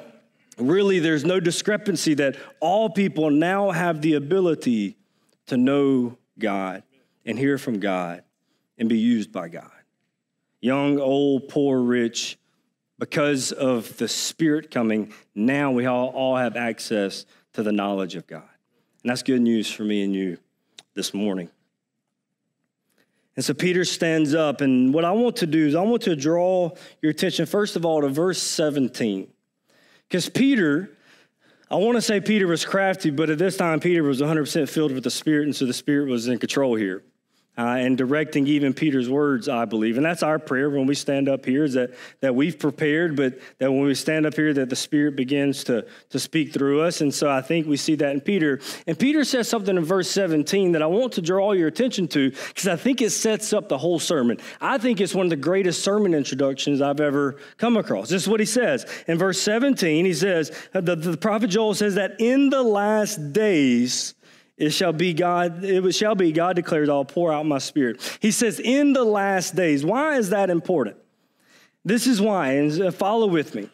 really 0.58 0.98
there's 0.98 1.24
no 1.24 1.40
discrepancy 1.40 2.14
that 2.14 2.36
all 2.60 2.90
people 2.90 3.30
now 3.30 3.70
have 3.70 4.00
the 4.00 4.14
ability 4.14 4.96
to 5.46 5.56
know 5.56 6.18
God 6.38 6.82
and 7.24 7.38
hear 7.38 7.58
from 7.58 7.80
God 7.80 8.22
and 8.78 8.88
be 8.88 8.98
used 8.98 9.32
by 9.32 9.48
God. 9.48 9.70
Young, 10.60 10.98
old, 10.98 11.48
poor, 11.48 11.80
rich, 11.80 12.38
because 12.98 13.52
of 13.52 13.96
the 13.98 14.08
Spirit 14.08 14.70
coming, 14.70 15.12
now 15.34 15.70
we 15.70 15.86
all, 15.86 16.08
all 16.08 16.36
have 16.36 16.56
access 16.56 17.26
to 17.52 17.62
the 17.62 17.72
knowledge 17.72 18.14
of 18.14 18.26
God. 18.26 18.48
And 19.02 19.10
that's 19.10 19.22
good 19.22 19.42
news 19.42 19.70
for 19.70 19.84
me 19.84 20.02
and 20.02 20.14
you 20.14 20.38
this 20.94 21.12
morning. 21.12 21.50
And 23.36 23.44
so 23.44 23.52
Peter 23.52 23.84
stands 23.84 24.34
up, 24.34 24.62
and 24.62 24.94
what 24.94 25.04
I 25.04 25.12
want 25.12 25.36
to 25.36 25.46
do 25.46 25.66
is 25.66 25.74
I 25.74 25.82
want 25.82 26.02
to 26.02 26.16
draw 26.16 26.70
your 27.02 27.10
attention, 27.10 27.44
first 27.44 27.76
of 27.76 27.84
all, 27.84 28.00
to 28.00 28.08
verse 28.08 28.40
17. 28.40 29.30
Because 30.08 30.28
Peter, 30.28 30.96
I 31.70 31.76
want 31.76 31.96
to 31.96 32.02
say 32.02 32.20
Peter 32.20 32.46
was 32.46 32.64
crafty, 32.64 33.10
but 33.10 33.30
at 33.30 33.38
this 33.38 33.56
time, 33.56 33.80
Peter 33.80 34.02
was 34.02 34.20
100% 34.20 34.68
filled 34.68 34.92
with 34.92 35.04
the 35.04 35.10
Spirit, 35.10 35.44
and 35.44 35.56
so 35.56 35.66
the 35.66 35.72
Spirit 35.72 36.08
was 36.08 36.28
in 36.28 36.38
control 36.38 36.74
here 36.74 37.02
uh, 37.58 37.76
and 37.78 37.96
directing 37.96 38.46
even 38.46 38.74
Peter's 38.74 39.08
words, 39.08 39.48
I 39.48 39.64
believe. 39.64 39.96
And 39.96 40.04
that's 40.04 40.22
our 40.22 40.38
prayer 40.38 40.68
when 40.68 40.86
we 40.86 40.94
stand 40.94 41.28
up 41.28 41.46
here 41.46 41.64
is 41.64 41.74
that, 41.74 41.94
that 42.20 42.34
we've 42.34 42.58
prepared, 42.58 43.16
but 43.16 43.38
that 43.58 43.72
when 43.72 43.82
we 43.82 43.94
stand 43.94 44.26
up 44.26 44.34
here, 44.34 44.52
that 44.52 44.68
the 44.68 44.76
Spirit 44.76 45.16
begins 45.16 45.64
to, 45.64 45.86
to 46.10 46.18
speak 46.18 46.52
through 46.52 46.82
us. 46.82 47.00
And 47.00 47.12
so 47.14 47.30
I 47.30 47.40
think 47.40 47.66
we 47.66 47.76
see 47.76 47.94
that 47.96 48.12
in 48.12 48.20
Peter. 48.20 48.60
And 48.86 48.98
Peter 48.98 49.24
says 49.24 49.48
something 49.48 49.76
in 49.76 49.84
verse 49.84 50.10
17 50.10 50.72
that 50.72 50.82
I 50.82 50.86
want 50.86 51.14
to 51.14 51.22
draw 51.22 51.52
your 51.52 51.68
attention 51.68 52.08
to 52.08 52.30
because 52.30 52.68
I 52.68 52.76
think 52.76 53.00
it 53.00 53.10
sets 53.10 53.52
up 53.52 53.68
the 53.68 53.78
whole 53.78 53.98
sermon. 53.98 54.38
I 54.60 54.76
think 54.76 55.00
it's 55.00 55.14
one 55.14 55.26
of 55.26 55.30
the 55.30 55.36
greatest 55.36 55.82
sermon 55.82 56.12
introductions 56.12 56.82
I've 56.82 57.00
ever 57.00 57.38
come 57.56 57.76
across. 57.76 58.10
This 58.10 58.22
is 58.22 58.28
what 58.28 58.40
he 58.40 58.46
says. 58.46 58.84
In 59.08 59.16
verse 59.16 59.40
17, 59.40 60.04
he 60.04 60.12
says, 60.12 60.52
the, 60.72 60.96
the 60.96 61.16
prophet 61.16 61.48
Joel 61.48 61.74
says 61.74 61.94
that 61.94 62.16
in 62.18 62.50
the 62.50 62.62
last 62.62 63.32
days, 63.32 64.14
it 64.56 64.70
shall 64.70 64.92
be 64.92 65.12
God, 65.12 65.62
it 65.64 65.94
shall 65.94 66.14
be, 66.14 66.32
God 66.32 66.56
declares, 66.56 66.88
I'll 66.88 67.04
pour 67.04 67.32
out 67.32 67.44
my 67.44 67.58
spirit. 67.58 68.18
He 68.20 68.30
says, 68.30 68.58
in 68.58 68.92
the 68.92 69.04
last 69.04 69.54
days. 69.54 69.84
Why 69.84 70.16
is 70.16 70.30
that 70.30 70.50
important? 70.50 70.96
This 71.84 72.06
is 72.06 72.20
why, 72.20 72.52
and 72.52 72.80
uh, 72.80 72.90
follow 72.90 73.26
with 73.26 73.54
me. 73.54 73.68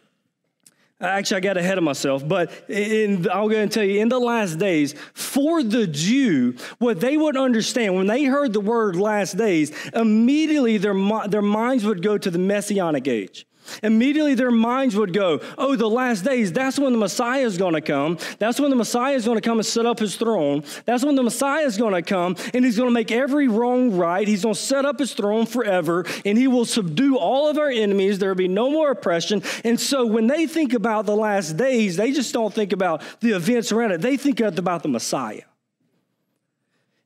Actually, 1.00 1.38
I 1.38 1.40
got 1.40 1.56
ahead 1.56 1.78
of 1.78 1.84
myself, 1.84 2.26
but 2.26 2.52
in, 2.68 3.28
I'll 3.28 3.48
go 3.48 3.56
and 3.56 3.72
tell 3.72 3.82
you 3.82 4.00
in 4.00 4.08
the 4.08 4.20
last 4.20 4.58
days, 4.58 4.94
for 5.14 5.62
the 5.62 5.86
Jew, 5.86 6.54
what 6.78 7.00
they 7.00 7.16
would 7.16 7.36
understand 7.36 7.96
when 7.96 8.06
they 8.06 8.24
heard 8.24 8.52
the 8.52 8.60
word 8.60 8.94
last 8.94 9.36
days, 9.36 9.72
immediately 9.94 10.78
their, 10.78 10.94
their 11.26 11.42
minds 11.42 11.84
would 11.84 12.02
go 12.02 12.18
to 12.18 12.30
the 12.30 12.38
messianic 12.38 13.08
age. 13.08 13.46
Immediately 13.82 14.34
their 14.34 14.50
minds 14.50 14.96
would 14.96 15.12
go, 15.12 15.40
Oh, 15.58 15.76
the 15.76 15.88
last 15.88 16.24
days, 16.24 16.52
that's 16.52 16.78
when 16.78 16.92
the 16.92 16.98
Messiah 16.98 17.44
is 17.44 17.58
going 17.58 17.74
to 17.74 17.80
come. 17.80 18.18
That's 18.38 18.60
when 18.60 18.70
the 18.70 18.76
Messiah 18.76 19.14
is 19.14 19.24
going 19.24 19.36
to 19.36 19.42
come 19.42 19.58
and 19.58 19.66
set 19.66 19.86
up 19.86 19.98
his 19.98 20.16
throne. 20.16 20.64
That's 20.84 21.04
when 21.04 21.14
the 21.14 21.22
Messiah 21.22 21.64
is 21.64 21.76
going 21.76 21.94
to 21.94 22.02
come 22.02 22.36
and 22.54 22.64
he's 22.64 22.76
going 22.76 22.88
to 22.88 22.94
make 22.94 23.12
every 23.12 23.48
wrong 23.48 23.96
right. 23.96 24.26
He's 24.26 24.42
going 24.42 24.54
to 24.54 24.60
set 24.60 24.84
up 24.84 24.98
his 24.98 25.14
throne 25.14 25.46
forever 25.46 26.04
and 26.24 26.36
he 26.36 26.48
will 26.48 26.64
subdue 26.64 27.16
all 27.16 27.48
of 27.48 27.58
our 27.58 27.70
enemies. 27.70 28.18
There 28.18 28.30
will 28.30 28.36
be 28.36 28.48
no 28.48 28.70
more 28.70 28.90
oppression. 28.90 29.42
And 29.64 29.78
so 29.78 30.06
when 30.06 30.26
they 30.26 30.46
think 30.46 30.72
about 30.72 31.06
the 31.06 31.16
last 31.16 31.56
days, 31.56 31.96
they 31.96 32.12
just 32.12 32.32
don't 32.32 32.52
think 32.52 32.72
about 32.72 33.02
the 33.20 33.32
events 33.32 33.72
around 33.72 33.92
it, 33.92 34.00
they 34.00 34.16
think 34.16 34.40
about 34.40 34.82
the 34.82 34.88
Messiah. 34.88 35.42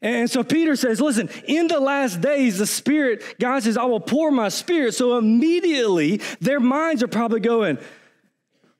And 0.06 0.30
so 0.30 0.44
Peter 0.44 0.76
says, 0.76 1.00
listen, 1.00 1.28
in 1.48 1.66
the 1.66 1.80
last 1.80 2.20
days, 2.20 2.58
the 2.58 2.66
Spirit, 2.66 3.24
God 3.40 3.64
says, 3.64 3.76
I 3.76 3.86
will 3.86 3.98
pour 3.98 4.30
my 4.30 4.50
Spirit. 4.50 4.94
So 4.94 5.18
immediately 5.18 6.20
their 6.40 6.60
minds 6.60 7.02
are 7.02 7.08
probably 7.08 7.40
going, 7.40 7.78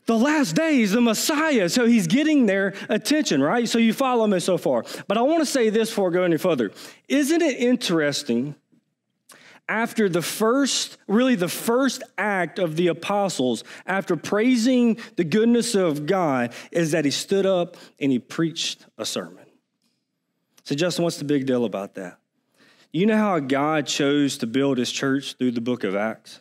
the 0.06 0.16
last 0.16 0.54
days, 0.54 0.92
the 0.92 1.00
Messiah. 1.00 1.68
So 1.68 1.84
he's 1.84 2.06
getting 2.06 2.46
their 2.46 2.74
attention, 2.88 3.42
right? 3.42 3.68
So 3.68 3.78
you 3.78 3.92
follow 3.92 4.28
me 4.28 4.38
so 4.38 4.56
far. 4.56 4.84
But 5.08 5.18
I 5.18 5.22
want 5.22 5.40
to 5.40 5.46
say 5.46 5.68
this 5.68 5.88
before 5.88 6.10
I 6.10 6.12
go 6.12 6.22
any 6.22 6.36
further. 6.36 6.70
Isn't 7.08 7.42
it 7.42 7.58
interesting? 7.58 8.54
After 9.68 10.08
the 10.08 10.22
first, 10.22 10.96
really 11.08 11.34
the 11.34 11.48
first 11.48 12.04
act 12.16 12.60
of 12.60 12.76
the 12.76 12.86
apostles, 12.86 13.64
after 13.84 14.14
praising 14.14 14.98
the 15.16 15.24
goodness 15.24 15.74
of 15.74 16.06
God, 16.06 16.52
is 16.70 16.92
that 16.92 17.04
he 17.04 17.10
stood 17.10 17.46
up 17.46 17.76
and 17.98 18.12
he 18.12 18.20
preached 18.20 18.86
a 18.96 19.04
sermon. 19.04 19.45
So, 20.66 20.74
Justin, 20.74 21.04
what's 21.04 21.18
the 21.18 21.24
big 21.24 21.46
deal 21.46 21.64
about 21.64 21.94
that? 21.94 22.18
You 22.92 23.06
know 23.06 23.16
how 23.16 23.38
God 23.38 23.86
chose 23.86 24.36
to 24.38 24.48
build 24.48 24.78
his 24.78 24.90
church 24.90 25.34
through 25.34 25.52
the 25.52 25.60
book 25.60 25.84
of 25.84 25.94
Acts? 25.94 26.40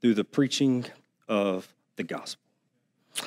Through 0.00 0.14
the 0.14 0.22
preaching 0.22 0.84
of 1.26 1.74
the 1.96 2.04
gospel. 2.04 2.41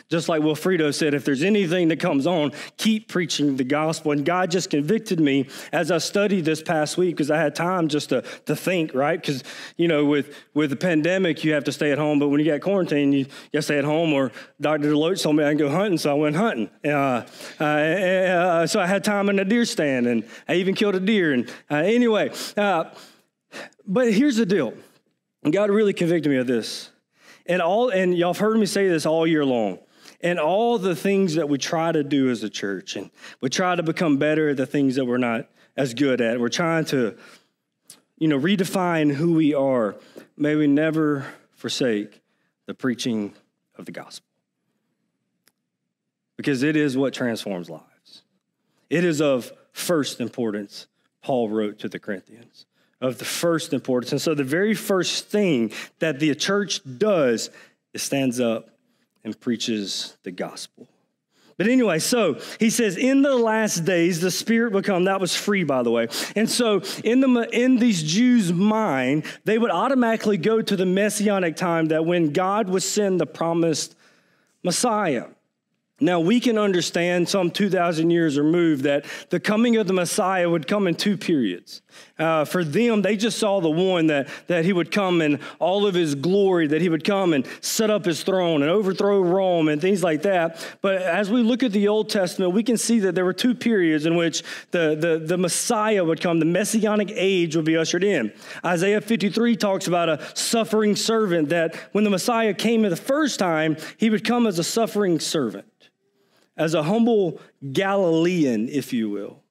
Just 0.09 0.29
like 0.29 0.41
Wilfredo 0.41 0.93
said, 0.93 1.13
if 1.13 1.25
there's 1.25 1.43
anything 1.43 1.89
that 1.89 1.99
comes 1.99 2.25
on, 2.25 2.53
keep 2.77 3.07
preaching 3.07 3.55
the 3.55 3.63
gospel. 3.63 4.11
And 4.11 4.25
God 4.25 4.49
just 4.49 4.69
convicted 4.69 5.19
me 5.19 5.47
as 5.71 5.91
I 5.91 5.99
studied 5.99 6.45
this 6.45 6.61
past 6.61 6.97
week 6.97 7.15
because 7.15 7.29
I 7.29 7.37
had 7.37 7.53
time 7.53 7.87
just 7.87 8.09
to, 8.09 8.23
to 8.45 8.55
think, 8.55 8.93
right? 8.95 9.21
Because, 9.21 9.43
you 9.77 9.87
know, 9.87 10.05
with, 10.05 10.35
with 10.55 10.71
the 10.71 10.75
pandemic, 10.75 11.43
you 11.43 11.53
have 11.53 11.63
to 11.65 11.71
stay 11.71 11.91
at 11.91 11.99
home. 11.99 12.17
But 12.17 12.29
when 12.29 12.39
you 12.39 12.45
got 12.47 12.61
quarantine, 12.61 13.13
you 13.13 13.25
got 13.25 13.59
to 13.59 13.61
stay 13.61 13.77
at 13.77 13.83
home. 13.83 14.11
Or 14.11 14.31
Dr. 14.59 14.85
Deloach 14.85 15.21
told 15.21 15.35
me 15.35 15.43
I 15.43 15.49
can 15.49 15.57
go 15.57 15.69
hunting, 15.69 15.99
so 15.99 16.11
I 16.11 16.13
went 16.15 16.35
hunting. 16.35 16.69
Uh, 16.83 17.25
uh, 17.59 17.63
uh, 17.63 18.67
so 18.67 18.79
I 18.79 18.87
had 18.87 19.03
time 19.03 19.29
in 19.29 19.37
a 19.37 19.45
deer 19.45 19.65
stand, 19.65 20.07
and 20.07 20.27
I 20.47 20.55
even 20.55 20.73
killed 20.73 20.95
a 20.95 20.99
deer. 20.99 21.31
And 21.31 21.49
uh, 21.69 21.75
anyway, 21.75 22.31
uh, 22.57 22.85
but 23.85 24.11
here's 24.11 24.37
the 24.37 24.45
deal 24.45 24.73
God 25.49 25.69
really 25.69 25.93
convicted 25.93 26.31
me 26.31 26.37
of 26.37 26.47
this. 26.47 26.89
And 27.45 27.61
all 27.61 27.89
and 27.89 28.17
y'all 28.17 28.33
have 28.33 28.39
heard 28.39 28.57
me 28.57 28.65
say 28.65 28.87
this 28.87 29.05
all 29.05 29.27
year 29.27 29.45
long. 29.45 29.79
And 30.21 30.39
all 30.39 30.77
the 30.77 30.95
things 30.95 31.35
that 31.35 31.49
we 31.49 31.57
try 31.57 31.91
to 31.91 32.03
do 32.03 32.29
as 32.29 32.41
a 32.41 32.49
church, 32.49 32.95
and 32.95 33.11
we 33.41 33.49
try 33.49 33.75
to 33.75 33.83
become 33.83 34.17
better 34.17 34.49
at 34.49 34.57
the 34.57 34.65
things 34.65 34.95
that 34.95 35.05
we're 35.05 35.17
not 35.17 35.49
as 35.77 35.93
good 35.93 36.21
at. 36.21 36.39
We're 36.39 36.49
trying 36.49 36.85
to, 36.85 37.15
you 38.17 38.27
know, 38.27 38.39
redefine 38.39 39.13
who 39.13 39.33
we 39.33 39.53
are. 39.53 39.95
May 40.37 40.55
we 40.55 40.67
never 40.67 41.25
forsake 41.51 42.21
the 42.65 42.73
preaching 42.73 43.33
of 43.77 43.85
the 43.85 43.91
gospel. 43.91 44.25
Because 46.37 46.63
it 46.63 46.75
is 46.75 46.97
what 46.97 47.13
transforms 47.13 47.69
lives. 47.69 48.23
It 48.89 49.03
is 49.03 49.21
of 49.21 49.51
first 49.73 50.21
importance, 50.21 50.87
Paul 51.21 51.49
wrote 51.49 51.79
to 51.79 51.89
the 51.89 51.99
Corinthians 51.99 52.65
of 53.01 53.17
the 53.17 53.25
first 53.25 53.73
importance. 53.73 54.11
And 54.11 54.21
so 54.21 54.33
the 54.33 54.43
very 54.43 54.73
first 54.73 55.27
thing 55.27 55.71
that 55.99 56.19
the 56.19 56.33
church 56.35 56.81
does 56.97 57.49
is 57.93 58.01
stands 58.01 58.39
up 58.39 58.69
and 59.23 59.39
preaches 59.39 60.15
the 60.23 60.31
gospel. 60.31 60.87
But 61.57 61.67
anyway, 61.67 61.99
so 61.99 62.39
he 62.59 62.69
says, 62.69 62.97
in 62.97 63.21
the 63.21 63.35
last 63.35 63.85
days, 63.85 64.19
the 64.19 64.31
Spirit 64.31 64.73
will 64.73 64.81
come. 64.81 65.05
That 65.05 65.21
was 65.21 65.35
free, 65.35 65.63
by 65.63 65.83
the 65.83 65.91
way. 65.91 66.09
And 66.35 66.49
so 66.49 66.81
in, 67.03 67.21
the, 67.21 67.47
in 67.53 67.77
these 67.77 68.03
Jews' 68.03 68.51
mind, 68.51 69.23
they 69.45 69.57
would 69.57 69.71
automatically 69.71 70.37
go 70.37 70.61
to 70.61 70.75
the 70.75 70.85
messianic 70.85 71.55
time 71.55 71.87
that 71.87 72.05
when 72.05 72.33
God 72.33 72.67
would 72.69 72.83
send 72.83 73.21
the 73.21 73.25
promised 73.25 73.95
Messiah. 74.63 75.27
Now, 76.01 76.19
we 76.19 76.41
can 76.41 76.57
understand 76.57 77.29
some 77.29 77.49
2,000 77.49 78.09
years 78.09 78.37
removed 78.37 78.83
that 78.83 79.05
the 79.29 79.39
coming 79.39 79.77
of 79.77 79.87
the 79.87 79.93
Messiah 79.93 80.49
would 80.49 80.67
come 80.67 80.87
in 80.87 80.95
two 80.95 81.15
periods. 81.15 81.81
Uh, 82.17 82.45
for 82.45 82.63
them, 82.63 83.01
they 83.01 83.17
just 83.17 83.37
saw 83.37 83.59
the 83.59 83.69
one 83.69 84.07
that, 84.07 84.29
that 84.47 84.63
he 84.63 84.71
would 84.71 84.89
come 84.89 85.21
in 85.21 85.39
all 85.59 85.85
of 85.85 85.93
his 85.93 86.15
glory, 86.15 86.65
that 86.67 86.79
he 86.79 86.87
would 86.87 87.03
come 87.03 87.33
and 87.33 87.45
set 87.59 87.89
up 87.89 88.05
his 88.05 88.23
throne 88.23 88.61
and 88.61 88.71
overthrow 88.71 89.21
Rome 89.21 89.67
and 89.67 89.81
things 89.81 90.01
like 90.01 90.21
that. 90.21 90.65
But 90.81 91.01
as 91.01 91.29
we 91.29 91.41
look 91.41 91.61
at 91.61 91.73
the 91.73 91.89
Old 91.89 92.09
Testament, 92.09 92.53
we 92.53 92.63
can 92.63 92.77
see 92.77 92.99
that 92.99 93.15
there 93.15 93.25
were 93.25 93.33
two 93.33 93.53
periods 93.53 94.05
in 94.05 94.15
which 94.15 94.43
the, 94.71 94.95
the, 94.95 95.25
the 95.25 95.37
Messiah 95.37 96.05
would 96.05 96.21
come, 96.21 96.39
the 96.39 96.45
messianic 96.45 97.11
age 97.13 97.55
would 97.55 97.65
be 97.65 97.75
ushered 97.75 98.03
in. 98.03 98.31
Isaiah 98.63 99.01
53 99.01 99.57
talks 99.57 99.87
about 99.87 100.07
a 100.07 100.25
suffering 100.35 100.95
servant, 100.95 101.49
that 101.49 101.75
when 101.91 102.05
the 102.05 102.09
Messiah 102.09 102.53
came 102.53 102.83
the 102.83 102.95
first 102.95 103.39
time, 103.39 103.75
he 103.97 104.09
would 104.09 104.23
come 104.23 104.47
as 104.47 104.57
a 104.57 104.63
suffering 104.63 105.19
servant 105.19 105.65
as 106.57 106.73
a 106.73 106.83
humble 106.83 107.39
Galilean, 107.73 108.69
if 108.69 108.93
you 108.93 109.09
will. 109.09 109.44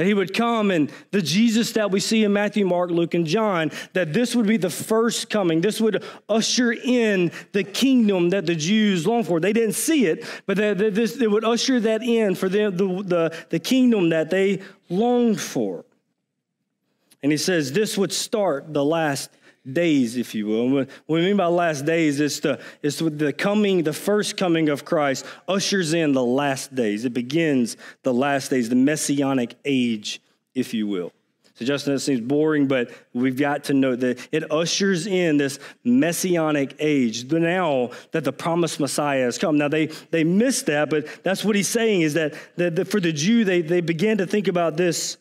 That 0.00 0.06
he 0.06 0.14
would 0.14 0.32
come 0.32 0.70
and 0.70 0.90
the 1.10 1.20
Jesus 1.20 1.72
that 1.72 1.90
we 1.90 2.00
see 2.00 2.24
in 2.24 2.32
Matthew, 2.32 2.64
Mark, 2.64 2.90
Luke, 2.90 3.12
and 3.12 3.26
John, 3.26 3.70
that 3.92 4.14
this 4.14 4.34
would 4.34 4.46
be 4.46 4.56
the 4.56 4.70
first 4.70 5.28
coming. 5.28 5.60
This 5.60 5.78
would 5.78 6.02
usher 6.26 6.72
in 6.72 7.30
the 7.52 7.64
kingdom 7.64 8.30
that 8.30 8.46
the 8.46 8.54
Jews 8.54 9.06
long 9.06 9.24
for. 9.24 9.40
They 9.40 9.52
didn't 9.52 9.74
see 9.74 10.06
it, 10.06 10.24
but 10.46 10.56
that 10.56 10.78
this, 10.78 11.20
it 11.20 11.30
would 11.30 11.44
usher 11.44 11.80
that 11.80 12.02
in 12.02 12.34
for 12.34 12.48
them, 12.48 12.78
the, 12.78 13.02
the, 13.02 13.46
the 13.50 13.58
kingdom 13.58 14.08
that 14.08 14.30
they 14.30 14.62
longed 14.88 15.38
for. 15.38 15.84
And 17.22 17.30
he 17.30 17.36
says 17.36 17.70
this 17.74 17.98
would 17.98 18.14
start 18.14 18.72
the 18.72 18.82
last 18.82 19.28
days, 19.70 20.16
if 20.16 20.34
you 20.34 20.46
will. 20.46 20.68
What 20.70 20.88
we 21.06 21.20
mean 21.20 21.36
by 21.36 21.46
last 21.46 21.84
days 21.84 22.20
is 22.20 22.40
the, 22.40 22.60
is 22.82 22.98
the 22.98 23.32
coming, 23.32 23.82
the 23.82 23.92
first 23.92 24.36
coming 24.36 24.68
of 24.68 24.84
Christ 24.84 25.24
ushers 25.48 25.92
in 25.92 26.12
the 26.12 26.24
last 26.24 26.74
days. 26.74 27.04
It 27.04 27.12
begins 27.12 27.76
the 28.02 28.14
last 28.14 28.50
days, 28.50 28.68
the 28.68 28.76
messianic 28.76 29.56
age, 29.64 30.20
if 30.54 30.72
you 30.74 30.86
will. 30.86 31.12
So, 31.60 31.66
Justin, 31.66 31.92
that 31.92 32.00
seems 32.00 32.22
boring, 32.22 32.68
but 32.68 32.90
we've 33.12 33.36
got 33.36 33.64
to 33.64 33.74
know 33.74 33.94
that 33.94 34.26
it 34.32 34.50
ushers 34.50 35.06
in 35.06 35.36
this 35.36 35.58
messianic 35.84 36.74
age 36.78 37.30
now 37.30 37.90
that 38.12 38.24
the 38.24 38.32
promised 38.32 38.80
Messiah 38.80 39.24
has 39.24 39.36
come. 39.36 39.58
Now, 39.58 39.68
they, 39.68 39.86
they 40.10 40.24
missed 40.24 40.66
that, 40.66 40.88
but 40.88 41.22
that's 41.22 41.44
what 41.44 41.54
he's 41.54 41.68
saying 41.68 42.00
is 42.00 42.14
that, 42.14 42.32
that, 42.56 42.76
that 42.76 42.86
for 42.86 42.98
the 42.98 43.12
Jew, 43.12 43.44
they, 43.44 43.60
they 43.60 43.82
began 43.82 44.16
to 44.18 44.26
think 44.26 44.48
about 44.48 44.78
this 44.78 45.18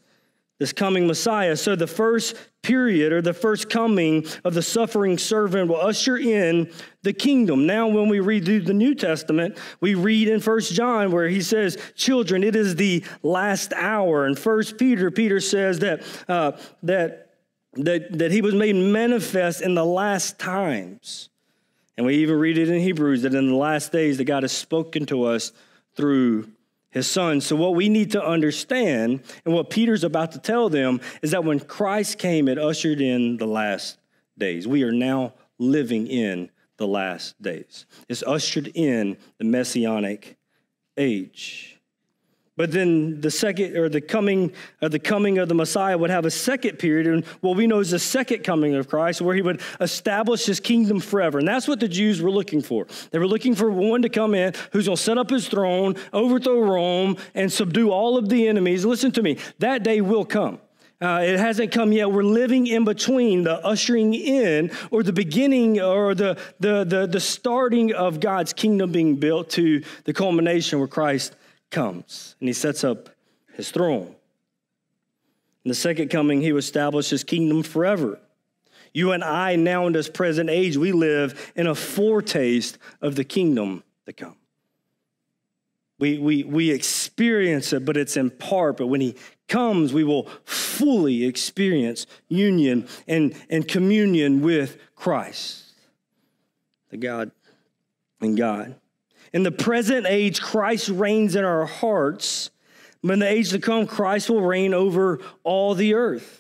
this 0.60 0.74
coming 0.74 1.08
Messiah. 1.08 1.56
So 1.56 1.76
the 1.76 1.88
first 1.88 2.36
period 2.62 3.14
or 3.14 3.22
the 3.22 3.34
first 3.34 3.70
coming 3.70 4.26
of 4.44 4.54
the 4.54 4.62
suffering 4.62 5.18
servant 5.18 5.70
will 5.70 5.82
usher 5.82 6.18
in 6.18 6.72
the 7.02 7.14
kingdom. 7.14 7.66
Now, 7.66 7.88
when 7.88 8.10
we 8.10 8.20
read 8.20 8.46
through 8.46 8.62
the 8.62 8.74
New 8.74 8.94
Testament, 8.94 9.58
we 9.80 9.96
read 9.96 10.28
in 10.28 10.42
First 10.42 10.74
John 10.74 11.12
where 11.12 11.30
he 11.30 11.42
says, 11.42 11.78
Children, 11.96 12.44
it 12.44 12.56
is 12.56 12.76
the 12.76 13.04
last 13.24 13.72
hour. 13.74 14.26
And 14.26 14.38
First 14.38 14.78
Peter, 14.78 15.10
Peter 15.10 15.40
says 15.40 15.80
that, 15.80 16.04
uh, 16.28 16.52
that, 16.84 17.30
that, 17.74 18.18
that 18.20 18.32
he 18.32 18.42
was 18.42 18.54
made 18.54 18.76
manifest 18.76 19.62
in 19.62 19.76
the 19.76 19.86
last 19.86 20.38
times. 20.38 21.30
And 21.98 22.06
we 22.06 22.16
even 22.18 22.38
read 22.38 22.58
it 22.58 22.70
in 22.70 22.80
Hebrews 22.82 23.22
that 23.22 23.34
in 23.34 23.48
the 23.48 23.56
last 23.56 23.92
days 23.92 24.18
that 24.18 24.26
God 24.26 24.44
has 24.44 24.52
spoken 24.52 25.06
to 25.08 25.24
us 25.24 25.54
through 25.96 26.50
his 26.90 27.10
son. 27.10 27.42
So, 27.42 27.56
what 27.56 27.76
we 27.76 27.90
need 27.90 28.12
to 28.12 28.24
understand, 28.24 29.22
and 29.46 29.54
what 29.54 29.70
Peter's 29.70 30.04
about 30.04 30.32
to 30.34 30.40
tell 30.40 30.70
them, 30.70 31.02
is 31.22 31.32
that 31.32 31.44
when 31.44 31.60
Christ 31.60 32.18
came, 32.18 32.48
it 32.48 32.58
ushered 32.58 33.02
in 33.02 33.38
the 33.38 33.48
last 33.48 33.98
days. 34.38 34.68
We 34.68 34.84
are 34.84 34.92
now 34.92 35.34
living 35.58 36.08
in 36.08 36.50
the 36.78 36.88
last 36.88 37.40
days. 37.42 37.86
It's 38.08 38.24
ushered 38.24 38.72
in 38.74 39.18
the 39.38 39.46
messianic 39.46 40.38
age. 40.98 41.79
But 42.60 42.74
then 42.74 43.22
the 43.22 43.32
second 43.32 43.78
or 43.78 43.88
the 43.88 44.02
coming 44.02 44.52
or 44.82 44.90
the 44.90 45.00
coming 45.00 45.38
of 45.38 45.48
the 45.48 45.56
Messiah 45.56 45.98
would 45.98 46.10
have 46.10 46.26
a 46.26 46.30
second 46.30 46.78
period, 46.78 47.08
and 47.08 47.24
what 47.40 47.56
we 47.56 47.68
know 47.68 47.80
is 47.80 47.92
the 47.92 48.00
second 48.00 48.44
coming 48.44 48.76
of 48.76 48.90
Christ, 48.90 49.22
where 49.22 49.34
he 49.34 49.42
would 49.42 49.62
establish 49.80 50.46
his 50.46 50.60
kingdom 50.60 51.00
forever. 51.00 51.40
And 51.40 51.48
that's 51.48 51.70
what 51.70 51.80
the 51.80 51.88
Jews 51.88 52.22
were 52.22 52.30
looking 52.30 52.62
for. 52.62 52.86
They 53.12 53.20
were 53.20 53.30
looking 53.30 53.56
for 53.56 53.72
one 53.72 54.02
to 54.02 54.10
come 54.10 54.36
in 54.36 54.54
who's 54.74 54.88
to 54.88 54.98
set 54.98 55.18
up 55.18 55.30
his 55.30 55.48
throne, 55.48 55.96
overthrow 56.12 56.60
Rome, 56.60 57.16
and 57.34 57.50
subdue 57.50 57.92
all 57.92 58.18
of 58.18 58.28
the 58.28 58.46
enemies. 58.50 58.84
Listen 58.84 59.14
to 59.14 59.24
me, 59.24 59.38
that 59.60 59.84
day 59.84 60.02
will 60.02 60.26
come. 60.26 60.60
Uh, 61.02 61.22
it 61.24 61.40
hasn't 61.40 61.72
come 61.72 61.94
yet. 61.94 62.12
We're 62.12 62.24
living 62.24 62.68
in 62.68 62.84
between 62.84 63.44
the 63.44 63.66
ushering 63.66 64.14
in 64.14 64.70
or 64.92 65.02
the 65.02 65.14
beginning 65.14 65.80
or 65.80 66.14
the, 66.14 66.38
the, 66.60 66.84
the, 66.84 67.08
the 67.08 67.22
starting 67.22 67.94
of 67.94 68.20
God's 68.20 68.52
kingdom 68.52 68.92
being 68.92 69.16
built 69.16 69.50
to 69.52 69.82
the 70.04 70.12
culmination 70.12 70.80
where 70.80 70.90
Christ 70.90 71.38
comes 71.70 72.36
and 72.40 72.50
he 72.50 72.54
sets 72.54 72.84
up 72.84 73.10
his 73.54 73.72
throne. 73.72 74.16
In 75.66 75.70
the 75.70 75.76
second 75.76 76.10
coming, 76.10 76.42
he 76.42 76.52
will 76.52 76.60
establish 76.60 77.10
his 77.10 77.24
kingdom 77.24 77.64
forever. 77.64 78.20
You 78.94 79.12
and 79.12 79.24
I, 79.24 79.56
now 79.56 79.86
in 79.88 79.94
this 79.94 80.10
present 80.10 80.50
age, 80.50 80.78
we 80.78 80.92
live 80.92 81.52
in 81.56 81.68
a 81.68 81.76
foretaste 81.76 82.78
of 83.02 83.16
the 83.16 83.24
kingdom 83.24 83.84
to 84.06 84.14
come. 84.14 84.36
We, 86.00 86.18
we, 86.18 86.44
we 86.44 86.72
experience 86.72 87.74
it, 87.74 87.84
but 87.84 87.98
it's 87.98 88.16
in 88.16 88.30
part. 88.30 88.78
But 88.78 88.88
when 88.88 89.02
he 89.02 89.16
comes, 89.50 89.94
we 89.94 90.06
will 90.06 90.30
fully 90.46 91.26
experience 91.26 92.08
union 92.30 92.88
and, 93.08 93.36
and 93.50 93.68
communion 93.68 94.42
with 94.42 94.78
Christ, 94.96 95.74
the 96.90 96.98
God 96.98 97.32
and 98.22 98.38
God. 98.38 98.79
In 99.34 99.44
the 99.44 99.52
present 99.52 100.06
age, 100.08 100.42
Christ 100.42 100.90
reigns 100.90 101.36
in 101.36 101.46
our 101.46 101.66
hearts. 101.66 102.50
But 103.04 103.14
in 103.14 103.20
the 103.20 103.30
age 103.30 103.52
to 103.52 103.60
come, 103.60 103.88
Christ 103.88 104.30
will 104.30 104.42
reign 104.42 104.74
over 104.74 105.20
all 105.44 105.76
the 105.76 105.94
earth. 105.94 106.39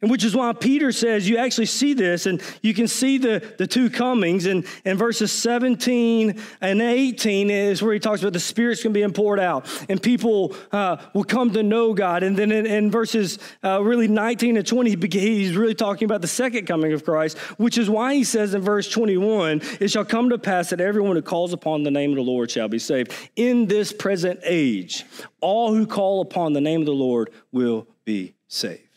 And 0.00 0.10
which 0.10 0.24
is 0.24 0.34
why 0.34 0.52
Peter 0.52 0.92
says 0.92 1.28
you 1.28 1.38
actually 1.38 1.66
see 1.66 1.92
this, 1.92 2.26
and 2.26 2.40
you 2.62 2.72
can 2.72 2.86
see 2.86 3.18
the, 3.18 3.54
the 3.58 3.66
two 3.66 3.90
comings. 3.90 4.46
And 4.46 4.64
in 4.84 4.96
verses 4.96 5.32
17 5.32 6.40
and 6.60 6.82
18 6.82 7.50
is 7.50 7.82
where 7.82 7.92
he 7.94 7.98
talks 7.98 8.20
about 8.20 8.32
the 8.32 8.40
Spirit's 8.40 8.82
going 8.82 8.94
to 8.94 9.06
be 9.06 9.12
poured 9.12 9.40
out, 9.40 9.66
and 9.88 10.00
people 10.00 10.54
uh, 10.70 10.98
will 11.14 11.24
come 11.24 11.52
to 11.52 11.62
know 11.64 11.94
God. 11.94 12.22
And 12.22 12.36
then 12.36 12.52
in, 12.52 12.64
in 12.66 12.90
verses 12.90 13.40
uh, 13.64 13.82
really 13.82 14.06
19 14.06 14.56
and 14.56 14.66
20, 14.66 14.96
he's 15.10 15.56
really 15.56 15.74
talking 15.74 16.06
about 16.06 16.20
the 16.20 16.28
second 16.28 16.66
coming 16.66 16.92
of 16.92 17.04
Christ, 17.04 17.36
which 17.58 17.76
is 17.76 17.90
why 17.90 18.14
he 18.14 18.22
says 18.22 18.54
in 18.54 18.62
verse 18.62 18.88
21 18.88 19.60
It 19.80 19.90
shall 19.90 20.04
come 20.04 20.30
to 20.30 20.38
pass 20.38 20.70
that 20.70 20.80
everyone 20.80 21.16
who 21.16 21.22
calls 21.22 21.52
upon 21.52 21.82
the 21.82 21.90
name 21.90 22.10
of 22.10 22.16
the 22.16 22.22
Lord 22.22 22.50
shall 22.50 22.68
be 22.68 22.78
saved. 22.78 23.12
In 23.34 23.66
this 23.66 23.92
present 23.92 24.40
age, 24.44 25.04
all 25.40 25.74
who 25.74 25.86
call 25.86 26.20
upon 26.20 26.52
the 26.52 26.60
name 26.60 26.80
of 26.80 26.86
the 26.86 26.92
Lord 26.92 27.30
will 27.50 27.88
be 28.04 28.34
saved. 28.46 28.87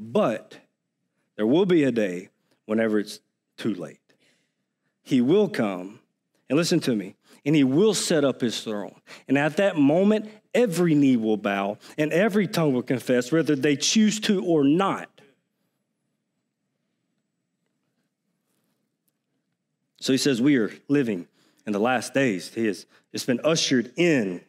But 0.00 0.58
there 1.36 1.46
will 1.46 1.66
be 1.66 1.84
a 1.84 1.92
day 1.92 2.30
whenever 2.64 2.98
it's 2.98 3.20
too 3.58 3.74
late. 3.74 3.98
He 5.02 5.20
will 5.20 5.48
come, 5.48 6.00
and 6.48 6.56
listen 6.56 6.80
to 6.80 6.96
me, 6.96 7.16
and 7.44 7.54
he 7.54 7.64
will 7.64 7.94
set 7.94 8.24
up 8.24 8.40
his 8.40 8.62
throne. 8.62 8.94
And 9.28 9.36
at 9.36 9.58
that 9.58 9.76
moment, 9.76 10.30
every 10.54 10.94
knee 10.94 11.16
will 11.16 11.36
bow 11.36 11.78
and 11.98 12.12
every 12.12 12.46
tongue 12.46 12.72
will 12.72 12.82
confess, 12.82 13.30
whether 13.30 13.54
they 13.54 13.76
choose 13.76 14.18
to 14.20 14.44
or 14.44 14.64
not. 14.64 15.08
So 20.00 20.12
he 20.12 20.18
says, 20.18 20.40
We 20.40 20.56
are 20.56 20.72
living 20.88 21.28
in 21.66 21.72
the 21.72 21.78
last 21.78 22.14
days. 22.14 22.52
He 22.54 22.66
has, 22.66 22.86
it's 23.12 23.24
been 23.26 23.40
ushered 23.44 23.92
in. 23.96 24.40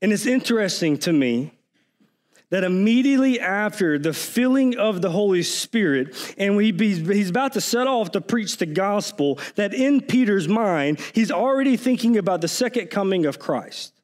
And 0.00 0.12
it's 0.12 0.26
interesting 0.26 0.98
to 0.98 1.12
me 1.12 1.52
that 2.52 2.64
immediately 2.64 3.40
after 3.40 3.98
the 3.98 4.12
filling 4.12 4.76
of 4.76 5.00
the 5.00 5.10
Holy 5.10 5.42
Spirit, 5.42 6.34
and 6.36 6.60
he's 6.60 7.30
about 7.30 7.54
to 7.54 7.62
set 7.62 7.86
off 7.86 8.10
to 8.10 8.20
preach 8.20 8.58
the 8.58 8.66
gospel, 8.66 9.38
that 9.54 9.72
in 9.72 10.02
Peter's 10.02 10.46
mind, 10.46 11.00
he's 11.14 11.30
already 11.30 11.78
thinking 11.78 12.18
about 12.18 12.42
the 12.42 12.48
second 12.48 12.90
coming 12.90 13.24
of 13.24 13.38
Christ. 13.38 13.94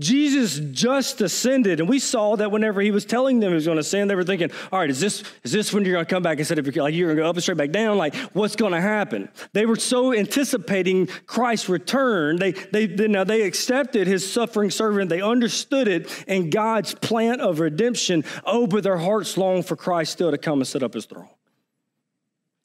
Jesus 0.00 0.58
just 0.72 1.20
ascended, 1.20 1.78
and 1.78 1.88
we 1.88 1.98
saw 1.98 2.34
that 2.36 2.50
whenever 2.50 2.80
he 2.80 2.90
was 2.90 3.04
telling 3.04 3.40
them 3.40 3.50
he 3.50 3.54
was 3.54 3.66
going 3.66 3.76
to 3.76 3.82
ascend, 3.82 4.08
they 4.08 4.14
were 4.14 4.24
thinking, 4.24 4.50
"All 4.72 4.78
right, 4.78 4.88
is 4.88 5.00
this 5.00 5.22
is 5.44 5.52
this 5.52 5.72
when 5.72 5.84
you're 5.84 5.92
going 5.92 6.06
to 6.06 6.10
come 6.10 6.22
back 6.22 6.38
instead 6.38 6.58
of 6.58 6.66
like 6.66 6.94
you're 6.94 7.08
going 7.08 7.16
to 7.18 7.22
go 7.22 7.28
up 7.28 7.36
and 7.36 7.42
straight 7.42 7.58
back 7.58 7.72
down? 7.72 7.98
Like 7.98 8.14
what's 8.32 8.56
going 8.56 8.72
to 8.72 8.80
happen?" 8.80 9.28
They 9.52 9.66
were 9.66 9.76
so 9.76 10.14
anticipating 10.14 11.08
Christ's 11.26 11.68
return. 11.68 12.36
They 12.36 12.52
they 12.52 12.86
now 12.86 13.24
they 13.24 13.42
accepted 13.42 14.06
his 14.06 14.30
suffering 14.30 14.70
servant. 14.70 15.10
They 15.10 15.20
understood 15.20 15.88
it 15.88 16.24
and 16.26 16.50
God's 16.50 16.94
plan 16.94 17.40
of 17.40 17.60
redemption. 17.60 18.24
Oh, 18.44 18.66
but 18.66 18.84
their 18.84 18.96
hearts 18.98 19.36
long 19.36 19.62
for 19.62 19.76
Christ 19.76 20.12
still 20.12 20.30
to 20.30 20.38
come 20.38 20.60
and 20.60 20.66
set 20.66 20.82
up 20.82 20.94
His 20.94 21.04
throne. 21.04 21.28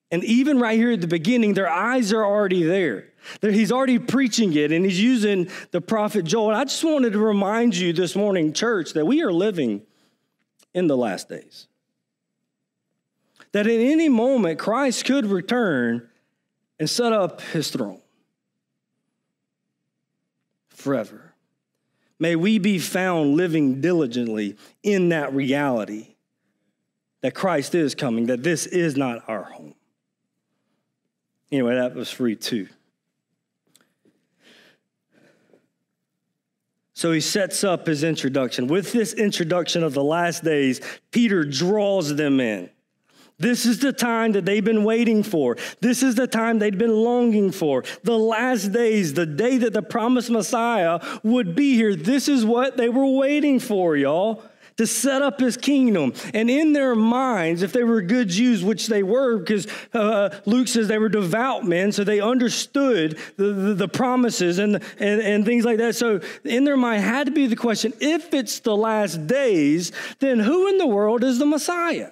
And 0.10 0.24
even 0.24 0.60
right 0.60 0.78
here 0.78 0.92
at 0.92 1.02
the 1.02 1.08
beginning, 1.08 1.54
their 1.54 1.70
eyes 1.70 2.14
are 2.14 2.24
already 2.24 2.64
there. 2.64 3.10
That 3.42 3.54
he's 3.54 3.72
already 3.72 4.00
preaching 4.00 4.54
it, 4.54 4.72
and 4.72 4.86
he's 4.86 5.02
using 5.02 5.50
the 5.72 5.82
prophet 5.82 6.26
Joel. 6.26 6.52
I 6.52 6.64
just 6.64 6.84
wanted 6.84 7.14
to 7.14 7.20
remind 7.20 7.76
you 7.76 7.94
this 7.94 8.16
morning, 8.16 8.54
church, 8.54 8.94
that 8.94 9.06
we 9.06 9.22
are 9.22 9.32
living 9.32 9.82
in 10.74 10.88
the 10.88 10.98
last 10.98 11.30
days. 11.30 11.68
That 13.52 13.66
at 13.66 13.80
any 13.80 14.10
moment, 14.10 14.60
Christ 14.60 15.06
could 15.06 15.26
return 15.26 16.08
and 16.80 16.90
set 16.90 17.14
up 17.14 17.42
his 17.42 17.70
throne 17.70 18.02
forever. 20.70 21.34
May 22.20 22.36
we 22.36 22.60
be 22.60 22.80
found 22.80 23.36
living 23.36 23.82
diligently 23.82 24.58
in 24.84 25.10
that 25.10 25.34
reality 25.34 26.16
that 27.22 27.34
Christ 27.34 27.76
is 27.76 27.96
coming, 27.96 28.28
that 28.28 28.44
this 28.44 28.66
is 28.66 28.96
not 28.96 29.28
our 29.28 29.44
home. 29.44 29.76
Anyway, 31.52 31.76
that 31.76 31.96
was 31.96 32.12
free 32.12 32.36
too. 32.36 32.68
So 36.98 37.12
he 37.12 37.22
sets 37.22 37.64
up 37.64 37.86
his 37.86 38.04
introduction. 38.04 38.66
With 38.66 38.92
this 38.92 39.14
introduction 39.14 39.84
of 39.84 39.94
the 39.94 40.04
last 40.04 40.44
days, 40.44 40.82
Peter 41.12 41.44
draws 41.44 42.16
them 42.16 42.40
in. 42.40 42.72
This 43.38 43.68
is 43.68 43.78
the 43.78 43.94
time 43.94 44.32
that 44.32 44.46
they've 44.46 44.66
been 44.66 44.84
waiting 44.84 45.22
for. 45.22 45.58
This 45.80 46.02
is 46.02 46.16
the 46.16 46.26
time 46.26 46.58
they'd 46.58 46.80
been 46.80 46.96
longing 46.96 47.52
for. 47.52 47.84
The 48.02 48.18
last 48.18 48.72
days, 48.72 49.14
the 49.14 49.28
day 49.28 49.58
that 49.58 49.74
the 49.74 49.84
promised 49.84 50.32
Messiah 50.32 51.00
would 51.22 51.56
be 51.56 51.76
here. 51.76 51.96
This 51.96 52.28
is 52.28 52.44
what 52.44 52.78
they 52.78 52.90
were 52.90 53.06
waiting 53.06 53.60
for, 53.60 53.96
y'all 53.96 54.42
to 54.78 54.88
set 54.88 55.22
up 55.22 55.40
his 55.40 55.58
kingdom. 55.58 56.14
And 56.34 56.50
in 56.50 56.74
their 56.74 56.96
minds, 56.96 57.62
if 57.64 57.74
they 57.74 57.84
were 57.84 58.02
good 58.02 58.30
Jews, 58.30 58.64
which 58.64 58.88
they 58.88 59.04
were, 59.04 59.38
because 59.38 59.68
uh, 59.94 60.30
Luke 60.46 60.68
says 60.68 60.88
they 60.88 61.00
were 61.00 61.10
devout 61.10 61.66
men, 61.66 61.92
so 61.92 62.04
they 62.04 62.22
understood 62.22 63.18
the, 63.36 63.54
the, 63.54 63.74
the 63.74 63.88
promises 63.88 64.60
and, 64.60 64.76
and, 65.00 65.22
and 65.22 65.46
things 65.46 65.66
like 65.66 65.78
that. 65.78 65.96
So 65.96 66.22
in 66.44 66.64
their 66.64 66.78
mind 66.78 67.04
had 67.04 67.26
to 67.26 67.32
be 67.32 67.48
the 67.48 67.56
question 67.56 67.94
if 68.00 68.34
it's 68.34 68.60
the 68.60 68.76
last 68.76 69.28
days, 69.28 69.92
then 70.20 70.40
who 70.40 70.68
in 70.70 70.78
the 70.78 70.88
world 70.88 71.24
is 71.24 71.40
the 71.40 71.46
Messiah? 71.46 72.12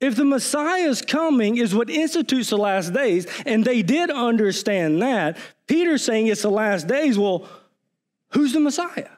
if 0.00 0.14
the 0.14 0.24
Messiah's 0.24 1.02
coming 1.02 1.56
is 1.56 1.74
what 1.74 1.90
institutes 1.90 2.50
the 2.50 2.56
last 2.56 2.92
days, 2.92 3.26
and 3.44 3.64
they 3.64 3.82
did 3.82 4.10
understand 4.10 5.02
that, 5.02 5.36
Peter's 5.66 6.04
saying 6.04 6.28
it's 6.28 6.42
the 6.42 6.50
last 6.50 6.86
days, 6.86 7.18
well, 7.18 7.48
who's 8.30 8.52
the 8.52 8.60
Messiah? 8.60 9.08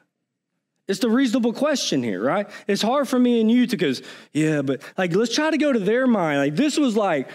It's 0.91 0.99
the 0.99 1.09
reasonable 1.09 1.53
question 1.53 2.03
here, 2.03 2.21
right? 2.21 2.49
It's 2.67 2.81
hard 2.81 3.07
for 3.07 3.17
me 3.17 3.39
and 3.39 3.49
you 3.49 3.65
to 3.65 3.77
because, 3.77 4.01
yeah, 4.33 4.61
but 4.61 4.81
like 4.97 5.15
let's 5.15 5.33
try 5.33 5.49
to 5.49 5.57
go 5.57 5.71
to 5.71 5.79
their 5.79 6.05
mind. 6.05 6.39
Like 6.39 6.57
this 6.57 6.77
was 6.77 6.97
like, 6.97 7.29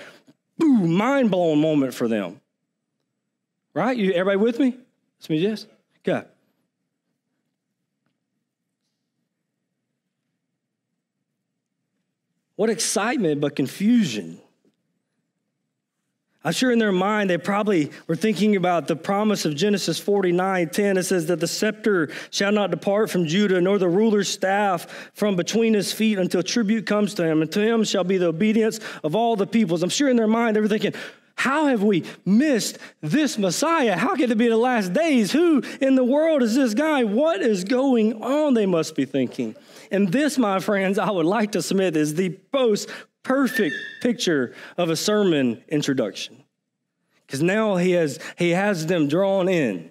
boom, 0.59 0.93
mind 0.93 1.31
blowing 1.31 1.59
moment 1.59 1.95
for 1.95 2.07
them. 2.07 2.39
Right? 3.73 3.97
You 3.97 4.13
everybody 4.13 4.37
with 4.37 4.59
me? 4.59 4.77
It's 5.19 5.31
me, 5.31 5.39
yes? 5.39 5.67
Okay. 6.07 6.29
What 12.57 12.69
excitement, 12.69 13.41
but 13.41 13.57
confusion. 13.57 14.39
I'm 16.47 16.53
sure 16.53 16.71
in 16.71 16.79
their 16.79 16.93
mind 16.93 17.29
they 17.29 17.39
probably 17.39 17.91
were 18.07 18.15
thinking 18.15 18.55
about 18.55 18.87
the 18.87 18.95
promise 18.95 19.45
of 19.45 19.57
Genesis 19.57 19.99
49 19.99 20.69
10. 20.69 20.97
It 20.97 21.03
says 21.03 21.27
that 21.27 21.41
the 21.41 21.49
scepter 21.49 22.09
shall 22.31 22.53
not 22.53 22.71
depart 22.71 23.11
from 23.11 23.27
Judah, 23.27 23.61
nor 23.61 23.79
the 23.79 23.89
ruler's 23.89 24.29
staff 24.29 25.11
from 25.13 25.35
between 25.35 25.75
his 25.75 25.93
feet 25.93 26.21
until 26.21 26.45
tribute 26.45 26.87
comes 26.87 27.15
to 27.15 27.25
him, 27.27 27.43
and 27.43 27.51
to 27.51 27.61
him 27.61 27.83
shall 27.83 28.05
be 28.05 28.17
the 28.17 28.29
obedience 28.29 28.79
of 29.03 29.17
all 29.17 29.35
the 29.35 29.45
peoples. 29.45 29.83
I'm 29.83 29.89
sure 29.89 30.09
in 30.09 30.15
their 30.15 30.29
mind 30.29 30.55
they 30.55 30.61
were 30.61 30.69
thinking, 30.69 30.95
how 31.35 31.67
have 31.67 31.83
we 31.83 32.05
missed 32.25 32.79
this 33.01 33.37
Messiah? 33.39 33.97
How 33.97 34.15
could 34.15 34.31
it 34.31 34.39
be 34.39 34.49
the 34.49 34.57
last 34.57 34.93
days? 34.93 35.33
Who 35.33 35.65
in 35.81 35.97
the 35.97 36.05
world 36.05 36.45
is 36.45 36.55
this 36.55 36.75
guy? 36.75 37.03
What 37.03 37.43
is 37.43 37.65
going 37.65 38.23
on? 38.23 38.55
They 38.55 38.67
must 38.67 38.95
be 38.95 39.05
thinking. 39.05 39.57
And 39.91 40.13
this, 40.13 40.39
my 40.39 40.61
friends, 40.61 40.97
I 40.97 41.11
would 41.11 41.27
like 41.27 41.53
to 41.53 41.63
submit 41.63 41.97
is 41.97 42.15
the 42.15 42.39
most 42.53 42.89
perfect 43.27 43.75
picture 44.01 44.55
of 44.77 44.89
a 44.89 44.97
sermon 44.97 45.61
introduction. 45.69 46.45
Because 47.27 47.43
now 47.43 47.75
he 47.75 47.91
has, 47.93 48.21
he 48.39 48.51
has 48.51 48.87
them 48.87 49.09
drawn 49.09 49.49
in. 49.49 49.91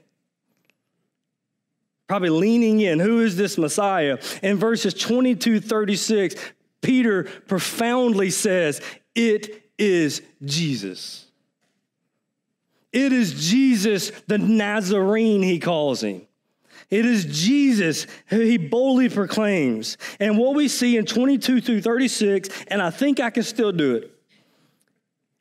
Probably 2.08 2.30
leaning 2.30 2.80
in. 2.80 3.00
Who 3.00 3.21
is 3.21 3.36
this 3.36 3.58
Messiah? 3.58 4.19
In 4.41 4.58
verses 4.58 4.93
22 4.93 5.60
36, 5.60 6.36
Peter 6.82 7.24
profoundly 7.24 8.30
says, 8.30 8.82
It 9.15 9.69
is 9.78 10.21
Jesus. 10.43 11.26
It 12.93 13.12
is 13.12 13.50
Jesus, 13.50 14.12
the 14.28 14.38
Nazarene, 14.38 15.43
he 15.43 15.60
calls 15.60 16.02
him. 16.02 16.21
It 16.95 17.05
is 17.05 17.25
Jesus 17.25 18.08
who 18.27 18.39
he 18.39 18.58
boldly 18.58 19.10
proclaims. 19.10 19.97
And 20.17 20.38
what 20.38 20.55
we 20.55 20.69
see 20.69 20.95
in 20.95 21.05
22 21.05 21.60
through 21.60 21.81
36, 21.81 22.47
and 22.69 22.81
I 22.81 22.89
think 22.89 23.19
I 23.19 23.31
can 23.31 23.43
still 23.43 23.73
do 23.73 23.95
it, 23.95 24.12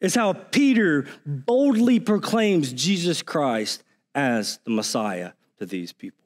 is 0.00 0.16
how 0.16 0.32
Peter 0.32 1.06
boldly 1.24 2.00
proclaims 2.00 2.72
Jesus 2.72 3.22
Christ 3.22 3.84
as 4.16 4.58
the 4.64 4.72
Messiah 4.72 5.30
to 5.60 5.66
these 5.66 5.92
people. 5.92 6.24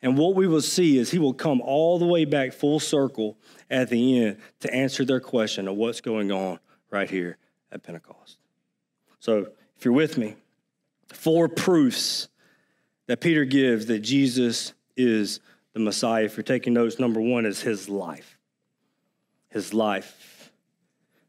And 0.00 0.16
what 0.16 0.34
we 0.34 0.46
will 0.46 0.62
see 0.62 0.96
is 0.96 1.10
he 1.10 1.18
will 1.18 1.34
come 1.34 1.60
all 1.60 1.98
the 1.98 2.06
way 2.06 2.24
back 2.24 2.54
full 2.54 2.80
circle 2.80 3.36
at 3.70 3.90
the 3.90 4.24
end 4.24 4.38
to 4.60 4.72
answer 4.72 5.04
their 5.04 5.20
question 5.20 5.68
of 5.68 5.76
what's 5.76 6.00
going 6.00 6.32
on 6.32 6.60
right 6.88 7.10
here 7.10 7.36
at 7.70 7.82
Pentecost. 7.82 8.38
So, 9.18 9.48
if 9.76 9.84
you're 9.84 9.92
with 9.92 10.16
me, 10.16 10.36
four 11.08 11.46
proofs 11.46 12.29
that 13.10 13.20
Peter 13.20 13.44
gives 13.44 13.86
that 13.86 13.98
Jesus 13.98 14.72
is 14.96 15.40
the 15.72 15.80
Messiah. 15.80 16.26
If 16.26 16.36
you're 16.36 16.44
taking 16.44 16.74
notes, 16.74 17.00
number 17.00 17.20
one 17.20 17.44
is 17.44 17.60
his 17.60 17.88
life. 17.88 18.38
His 19.48 19.74
life. 19.74 20.52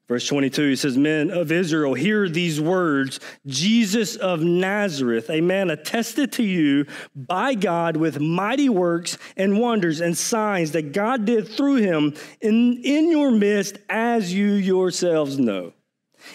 Verse 0.08 0.28
22, 0.28 0.70
he 0.70 0.76
says, 0.76 0.96
Men 0.96 1.32
of 1.32 1.52
Israel, 1.52 1.96
hear 1.96 2.30
these 2.30 2.62
words 2.62 3.20
Jesus 3.48 4.16
of 4.16 4.42
Nazareth, 4.42 5.32
a 5.32 5.42
man 5.42 5.72
attested 5.72 6.32
to 6.34 6.44
you 6.44 6.86
by 7.16 7.56
God 7.56 7.98
with 7.98 8.20
mighty 8.20 8.70
works 8.70 9.18
and 9.36 9.60
wonders 9.60 10.02
and 10.02 10.16
signs 10.16 10.74
that 10.74 10.92
God 10.92 11.26
did 11.26 11.48
through 11.48 11.78
him 11.78 12.14
in, 12.42 12.80
in 12.84 13.10
your 13.10 13.32
midst, 13.32 13.80
as 13.90 14.32
you 14.32 14.52
yourselves 14.52 15.40
know. 15.40 15.74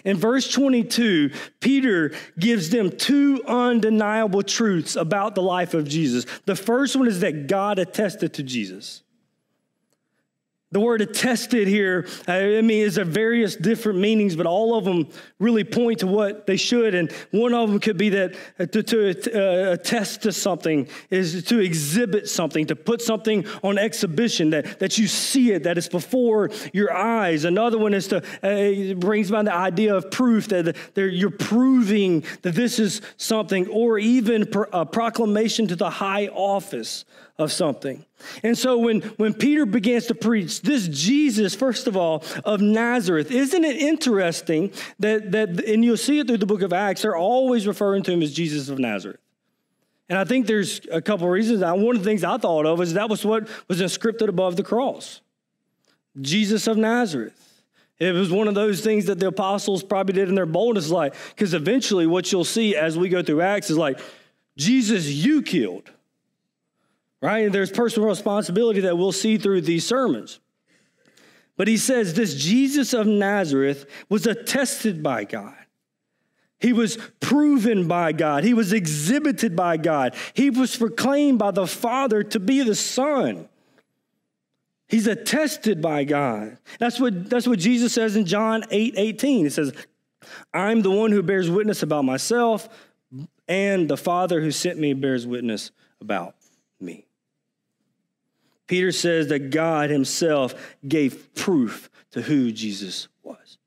In 0.04 0.16
verse 0.16 0.50
22, 0.50 1.30
Peter 1.60 2.12
gives 2.38 2.70
them 2.70 2.90
two 2.90 3.42
undeniable 3.46 4.42
truths 4.42 4.96
about 4.96 5.34
the 5.34 5.42
life 5.42 5.74
of 5.74 5.86
Jesus. 5.88 6.26
The 6.44 6.56
first 6.56 6.96
one 6.96 7.06
is 7.08 7.20
that 7.20 7.46
God 7.46 7.78
attested 7.78 8.34
to 8.34 8.42
Jesus. 8.42 9.02
The 10.76 10.80
word 10.80 11.00
attested 11.00 11.68
here, 11.68 12.06
I 12.28 12.60
mean, 12.60 12.82
is 12.82 12.98
a 12.98 13.04
various 13.04 13.56
different 13.56 13.98
meanings, 13.98 14.36
but 14.36 14.44
all 14.44 14.76
of 14.76 14.84
them 14.84 15.08
really 15.38 15.64
point 15.64 16.00
to 16.00 16.06
what 16.06 16.46
they 16.46 16.58
should. 16.58 16.94
And 16.94 17.10
one 17.30 17.54
of 17.54 17.70
them 17.70 17.80
could 17.80 17.96
be 17.96 18.10
that 18.10 18.36
uh, 18.58 18.66
to, 18.66 18.82
to 18.82 19.70
uh, 19.70 19.72
attest 19.72 20.24
to 20.24 20.32
something 20.32 20.86
is 21.08 21.44
to 21.44 21.60
exhibit 21.60 22.28
something, 22.28 22.66
to 22.66 22.76
put 22.76 23.00
something 23.00 23.46
on 23.64 23.78
exhibition, 23.78 24.50
that, 24.50 24.78
that 24.80 24.98
you 24.98 25.06
see 25.06 25.52
it, 25.52 25.62
that 25.62 25.78
it's 25.78 25.88
before 25.88 26.50
your 26.74 26.92
eyes. 26.92 27.46
Another 27.46 27.78
one 27.78 27.94
is 27.94 28.08
to, 28.08 28.18
uh, 28.42 28.94
brings 28.96 29.30
about 29.30 29.46
the 29.46 29.54
idea 29.54 29.94
of 29.94 30.10
proof, 30.10 30.48
that 30.48 30.76
you're 30.94 31.30
proving 31.30 32.22
that 32.42 32.54
this 32.54 32.78
is 32.78 33.00
something, 33.16 33.66
or 33.68 33.98
even 33.98 34.46
a 34.74 34.84
proclamation 34.84 35.68
to 35.68 35.76
the 35.76 35.88
high 35.88 36.26
office 36.26 37.06
of 37.38 37.52
something. 37.52 38.04
And 38.42 38.56
so 38.56 38.78
when, 38.78 39.02
when 39.18 39.34
Peter 39.34 39.66
begins 39.66 40.06
to 40.06 40.14
preach 40.14 40.62
this 40.62 40.88
Jesus, 40.88 41.54
first 41.54 41.86
of 41.86 41.96
all, 41.96 42.24
of 42.44 42.60
Nazareth, 42.60 43.30
isn't 43.30 43.64
it 43.64 43.76
interesting 43.76 44.72
that, 45.00 45.32
that, 45.32 45.64
and 45.64 45.84
you'll 45.84 45.96
see 45.98 46.18
it 46.18 46.26
through 46.26 46.38
the 46.38 46.46
book 46.46 46.62
of 46.62 46.72
Acts, 46.72 47.02
they're 47.02 47.16
always 47.16 47.66
referring 47.66 48.02
to 48.04 48.12
him 48.12 48.22
as 48.22 48.32
Jesus 48.32 48.68
of 48.68 48.78
Nazareth. 48.78 49.20
And 50.08 50.18
I 50.18 50.24
think 50.24 50.46
there's 50.46 50.80
a 50.90 51.02
couple 51.02 51.26
of 51.26 51.32
reasons. 51.32 51.60
One 51.60 51.96
of 51.96 52.02
the 52.02 52.08
things 52.08 52.24
I 52.24 52.38
thought 52.38 52.64
of 52.64 52.80
is 52.80 52.94
that 52.94 53.10
was 53.10 53.24
what 53.24 53.48
was 53.68 53.80
inscripted 53.80 54.28
above 54.28 54.56
the 54.56 54.62
cross 54.62 55.20
Jesus 56.20 56.66
of 56.66 56.76
Nazareth. 56.76 57.34
It 57.98 58.12
was 58.12 58.30
one 58.30 58.46
of 58.46 58.54
those 58.54 58.82
things 58.82 59.06
that 59.06 59.18
the 59.18 59.28
apostles 59.28 59.82
probably 59.82 60.14
did 60.14 60.28
in 60.28 60.34
their 60.34 60.46
boldness, 60.46 60.90
like, 60.90 61.14
because 61.30 61.54
eventually 61.54 62.06
what 62.06 62.30
you'll 62.30 62.44
see 62.44 62.76
as 62.76 62.96
we 62.98 63.08
go 63.08 63.22
through 63.22 63.40
Acts 63.40 63.70
is 63.70 63.78
like, 63.78 63.98
Jesus, 64.56 65.06
you 65.06 65.42
killed 65.42 65.90
right? 67.26 67.46
And 67.46 67.52
there's 67.52 67.72
personal 67.72 68.08
responsibility 68.08 68.82
that 68.82 68.96
we'll 68.96 69.10
see 69.10 69.36
through 69.36 69.62
these 69.62 69.84
sermons. 69.84 70.38
But 71.56 71.66
he 71.66 71.76
says 71.76 72.14
this 72.14 72.34
Jesus 72.36 72.92
of 72.92 73.08
Nazareth 73.08 73.84
was 74.08 74.28
attested 74.28 75.02
by 75.02 75.24
God. 75.24 75.56
He 76.60 76.72
was 76.72 76.98
proven 77.18 77.88
by 77.88 78.12
God. 78.12 78.44
He 78.44 78.54
was 78.54 78.72
exhibited 78.72 79.56
by 79.56 79.76
God. 79.76 80.14
He 80.34 80.50
was 80.50 80.76
proclaimed 80.76 81.40
by 81.40 81.50
the 81.50 81.66
Father 81.66 82.22
to 82.22 82.38
be 82.38 82.62
the 82.62 82.76
Son. 82.76 83.48
He's 84.86 85.08
attested 85.08 85.82
by 85.82 86.04
God. 86.04 86.58
That's 86.78 87.00
what, 87.00 87.28
that's 87.28 87.48
what 87.48 87.58
Jesus 87.58 87.92
says 87.92 88.14
in 88.14 88.24
John 88.24 88.62
8 88.70 88.94
18. 88.96 89.44
He 89.46 89.50
says, 89.50 89.72
I'm 90.54 90.80
the 90.80 90.92
one 90.92 91.10
who 91.10 91.24
bears 91.24 91.50
witness 91.50 91.82
about 91.82 92.04
myself, 92.04 92.68
and 93.48 93.88
the 93.90 93.96
Father 93.96 94.40
who 94.40 94.52
sent 94.52 94.78
me 94.78 94.94
bears 94.94 95.26
witness 95.26 95.72
about 96.00 96.36
me. 96.80 97.05
Peter 98.66 98.92
says 98.92 99.28
that 99.28 99.50
God 99.50 99.90
himself 99.90 100.54
gave 100.86 101.34
proof 101.34 101.90
to 102.10 102.22
who 102.22 102.50
Jesus 102.50 103.08
was, 103.22 103.58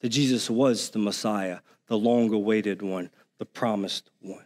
that 0.00 0.10
Jesus 0.10 0.48
was 0.48 0.90
the 0.90 0.98
Messiah, 0.98 1.60
the 1.86 1.98
long 1.98 2.32
awaited 2.32 2.82
one, 2.82 3.10
the 3.38 3.46
promised 3.46 4.10
one. 4.20 4.44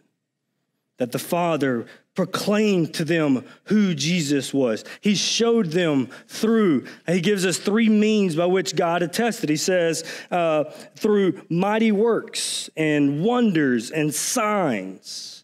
That 0.97 1.11
the 1.11 1.19
Father 1.19 1.85
proclaimed 2.13 2.93
to 2.95 3.05
them 3.05 3.45
who 3.65 3.95
Jesus 3.95 4.53
was. 4.53 4.83
He 4.99 5.15
showed 5.15 5.67
them 5.67 6.09
through, 6.27 6.85
he 7.07 7.21
gives 7.21 7.45
us 7.45 7.57
three 7.57 7.87
means 7.87 8.35
by 8.35 8.45
which 8.45 8.75
God 8.75 9.01
attested. 9.01 9.49
He 9.49 9.55
says, 9.55 10.03
uh, 10.29 10.65
through 10.95 11.41
mighty 11.49 11.93
works 11.93 12.69
and 12.75 13.23
wonders 13.23 13.91
and 13.91 14.13
signs 14.13 15.38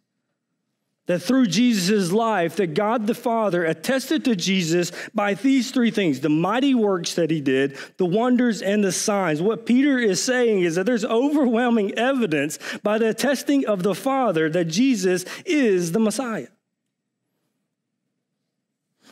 that 1.08 1.20
through 1.20 1.46
Jesus' 1.46 2.12
life, 2.12 2.56
that 2.56 2.74
God 2.74 3.06
the 3.06 3.14
Father 3.14 3.64
attested 3.64 4.26
to 4.26 4.36
Jesus 4.36 4.92
by 5.14 5.36
these 5.36 5.72
three 5.72 5.92
things 5.92 6.20
the 6.20 6.30
mighty 6.30 6.74
works 6.74 7.14
that 7.16 7.30
he 7.30 7.42
did, 7.42 7.78
the 7.98 8.06
wonders, 8.06 8.62
and 8.62 8.84
the 8.84 8.92
signs. 8.92 9.42
What 9.42 9.66
Peter 9.66 10.00
is 10.00 10.22
saying 10.24 10.62
is 10.62 10.76
that 10.76 10.86
there's 10.86 11.06
overwhelming 11.06 11.94
evidence 11.98 12.58
by 12.82 12.98
the 12.98 13.10
attesting 13.10 13.66
of 13.66 13.84
the 13.84 13.96
Father 13.96 14.50
that 14.50 14.66
Jesus 14.66 15.26
is 15.46 15.92
the 15.92 16.00
Messiah. 16.00 16.48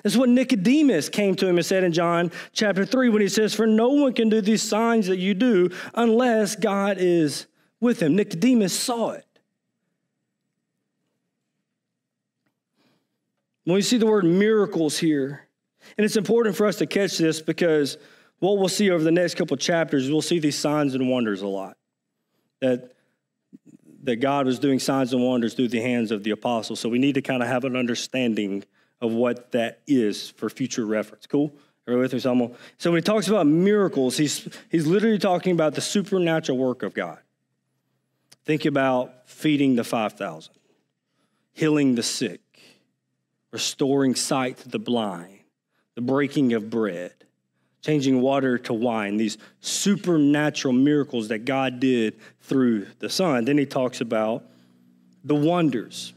That's 0.01 0.17
what 0.17 0.29
Nicodemus 0.29 1.07
came 1.07 1.35
to 1.35 1.47
him 1.47 1.57
and 1.57 1.65
said 1.65 1.83
in 1.83 1.93
John 1.93 2.31
chapter 2.51 2.85
3 2.85 3.09
when 3.09 3.21
he 3.21 3.29
says, 3.29 3.53
For 3.53 3.65
no 3.65 3.89
one 3.89 4.13
can 4.13 4.29
do 4.29 4.41
these 4.41 4.61
signs 4.61 5.07
that 5.07 5.17
you 5.17 5.33
do 5.33 5.69
unless 5.93 6.55
God 6.57 6.97
is 6.99 7.47
with 7.79 8.01
him. 8.01 8.15
Nicodemus 8.15 8.77
saw 8.77 9.11
it. 9.11 9.25
When 13.65 13.75
we 13.75 13.81
see 13.81 13.97
the 13.97 14.05
word 14.05 14.25
miracles 14.25 14.97
here, 14.97 15.47
and 15.97 16.05
it's 16.05 16.15
important 16.15 16.55
for 16.55 16.65
us 16.65 16.77
to 16.77 16.85
catch 16.85 17.17
this 17.17 17.41
because 17.41 17.97
what 18.39 18.57
we'll 18.57 18.69
see 18.69 18.89
over 18.89 19.03
the 19.03 19.11
next 19.11 19.35
couple 19.35 19.55
chapters, 19.57 20.09
we'll 20.09 20.21
see 20.21 20.39
these 20.39 20.57
signs 20.57 20.95
and 20.95 21.09
wonders 21.09 21.41
a 21.41 21.47
lot. 21.47 21.77
That 22.61 22.93
that 24.03 24.17
God 24.17 24.45
was 24.45 24.59
doing 24.59 24.79
signs 24.79 25.13
and 25.13 25.23
wonders 25.23 25.53
through 25.53 25.69
the 25.69 25.79
hands 25.79 26.11
of 26.11 26.23
the 26.23 26.31
apostles. 26.31 26.81
So 26.81 26.89
we 26.89 26.99
need 26.99 27.15
to 27.15 27.21
kind 27.21 27.41
of 27.41 27.47
have 27.47 27.63
an 27.63 27.77
understanding 27.77 28.65
of 28.99 29.13
what 29.13 29.51
that 29.53 29.79
is 29.87 30.29
for 30.31 30.49
future 30.49 30.85
reference. 30.85 31.25
Cool? 31.25 31.53
Everybody 31.87 32.15
with 32.15 32.25
me? 32.25 32.55
So, 32.77 32.91
when 32.91 32.99
he 32.99 33.01
talks 33.01 33.27
about 33.27 33.45
miracles, 33.45 34.15
he's, 34.15 34.47
he's 34.69 34.87
literally 34.87 35.19
talking 35.19 35.51
about 35.51 35.75
the 35.75 35.81
supernatural 35.81 36.57
work 36.57 36.81
of 36.81 36.93
God. 36.93 37.19
Think 38.45 38.63
about 38.63 39.27
feeding 39.29 39.75
the 39.75 39.83
5,000, 39.83 40.53
healing 41.51 41.95
the 41.95 42.03
sick, 42.03 42.39
restoring 43.53 44.15
sight 44.15 44.57
to 44.57 44.67
the 44.67 44.79
blind, 44.79 45.39
the 45.93 46.01
breaking 46.01 46.53
of 46.53 46.69
bread, 46.71 47.13
changing 47.81 48.19
water 48.19 48.57
to 48.57 48.73
wine, 48.73 49.15
these 49.15 49.37
supernatural 49.61 50.73
miracles 50.73 51.27
that 51.27 51.45
God 51.45 51.79
did 51.79 52.15
through 52.41 52.87
the 52.97 53.09
Son. 53.09 53.45
Then 53.45 53.59
he 53.59 53.67
talks 53.67 54.01
about 54.01 54.43
the 55.23 55.35
wonders, 55.35 56.13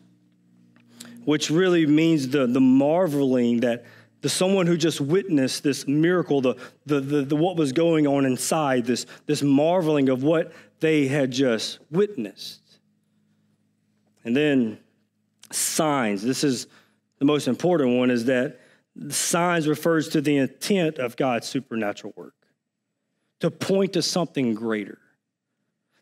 which 1.25 1.51
really 1.51 1.87
means 1.87 2.29
the, 2.29 2.47
the 2.47 2.61
marveling 2.61 3.61
that 3.61 3.85
the 4.23 4.31
someone 4.31 4.67
who 4.67 4.79
just 4.79 5.01
witnessed 5.01 5.63
this 5.63 5.87
miracle, 5.87 6.41
the, 6.41 6.57
the, 6.87 7.01
the, 7.01 7.23
the 7.23 7.37
what 7.37 7.57
was 7.57 7.73
going 7.73 8.07
on 8.07 8.25
inside, 8.25 8.87
this, 8.87 9.05
this 9.27 9.43
marveling 9.43 10.09
of 10.09 10.23
what 10.23 10.53
they 10.81 11.07
had 11.07 11.31
just 11.31 11.81
witnessed. 11.91 12.63
And 14.25 14.35
then 14.35 14.79
signs. 15.53 16.23
This 16.23 16.43
is 16.43 16.67
the 17.19 17.25
most 17.25 17.49
important 17.49 17.97
one 17.97 18.11
is 18.11 18.27
that 18.27 18.61
signs 19.09 19.69
refers 19.69 20.09
to 20.11 20.21
the 20.21 20.37
intent 20.37 20.99
of 20.99 21.17
God's 21.17 21.47
supernatural 21.47 22.13
work 22.17 22.35
to 23.41 23.51
point 23.51 23.93
to 23.95 24.03
something 24.03 24.55
greater. 24.55 24.99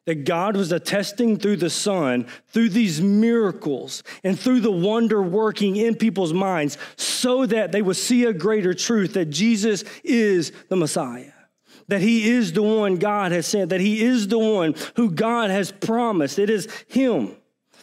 That 0.07 0.27
God 0.27 0.55
was 0.55 0.71
attesting 0.71 1.39
through 1.39 1.57
the 1.57 1.71
Son, 1.71 2.27
through 2.49 2.69
these 2.69 3.01
miracles, 3.01 4.03
and 4.23 4.39
through 4.39 4.61
the 4.61 4.71
wonder 4.71 5.23
working 5.23 5.77
in 5.77 5.95
people's 5.95 6.35
minds, 6.35 6.77
so 6.97 7.47
that 7.47 7.73
they 7.73 7.81
would 7.81 7.97
see 7.97 8.25
a 8.25 8.33
greater 8.35 8.75
truth 8.75 9.15
that 9.15 9.31
Jesus 9.31 9.83
is 10.05 10.53
the 10.69 10.77
Messiah, 10.77 11.33
that 11.89 12.03
He 12.03 12.29
is 12.29 12.53
the 12.53 12.63
one 12.63 12.97
God 12.97 13.33
has 13.33 13.47
sent, 13.47 13.71
that 13.71 13.81
He 13.81 14.05
is 14.05 14.29
the 14.29 14.39
one 14.39 14.75
who 14.97 15.11
God 15.11 15.51
has 15.51 15.73
promised. 15.73 16.39
It 16.39 16.51
is 16.51 16.69
Him. 16.87 17.35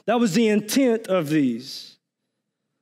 That 0.05 0.19
was 0.19 0.33
the 0.33 0.47
intent 0.47 1.07
of 1.07 1.29
these 1.29 1.90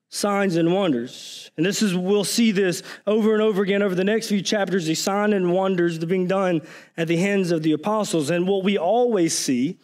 signs 0.10 0.56
and 0.56 0.74
wonders. 0.74 1.52
And 1.56 1.65
this 1.65 1.82
is, 1.82 1.95
we'll 1.95 2.24
see 2.24 2.52
this 2.52 2.82
over 3.06 3.34
and 3.34 3.41
over 3.41 3.62
again 3.62 3.82
over 3.82 3.95
the 3.95 4.04
next 4.04 4.28
few 4.28 4.41
chapters, 4.41 4.86
the 4.86 4.95
sign 4.95 5.34
and 5.34 5.54
wonders 5.54 6.00
that 6.00 6.08
being 6.08 6.28
done 6.28 6.62
at 6.98 7.08
the 7.08 7.17
hands 7.17 7.52
of 7.52 7.62
the 7.62 7.74
apostles. 7.74 8.30
And 8.30 8.48
what 8.48 8.63
we 8.63 8.78
always 8.78 9.38
see, 9.38 9.78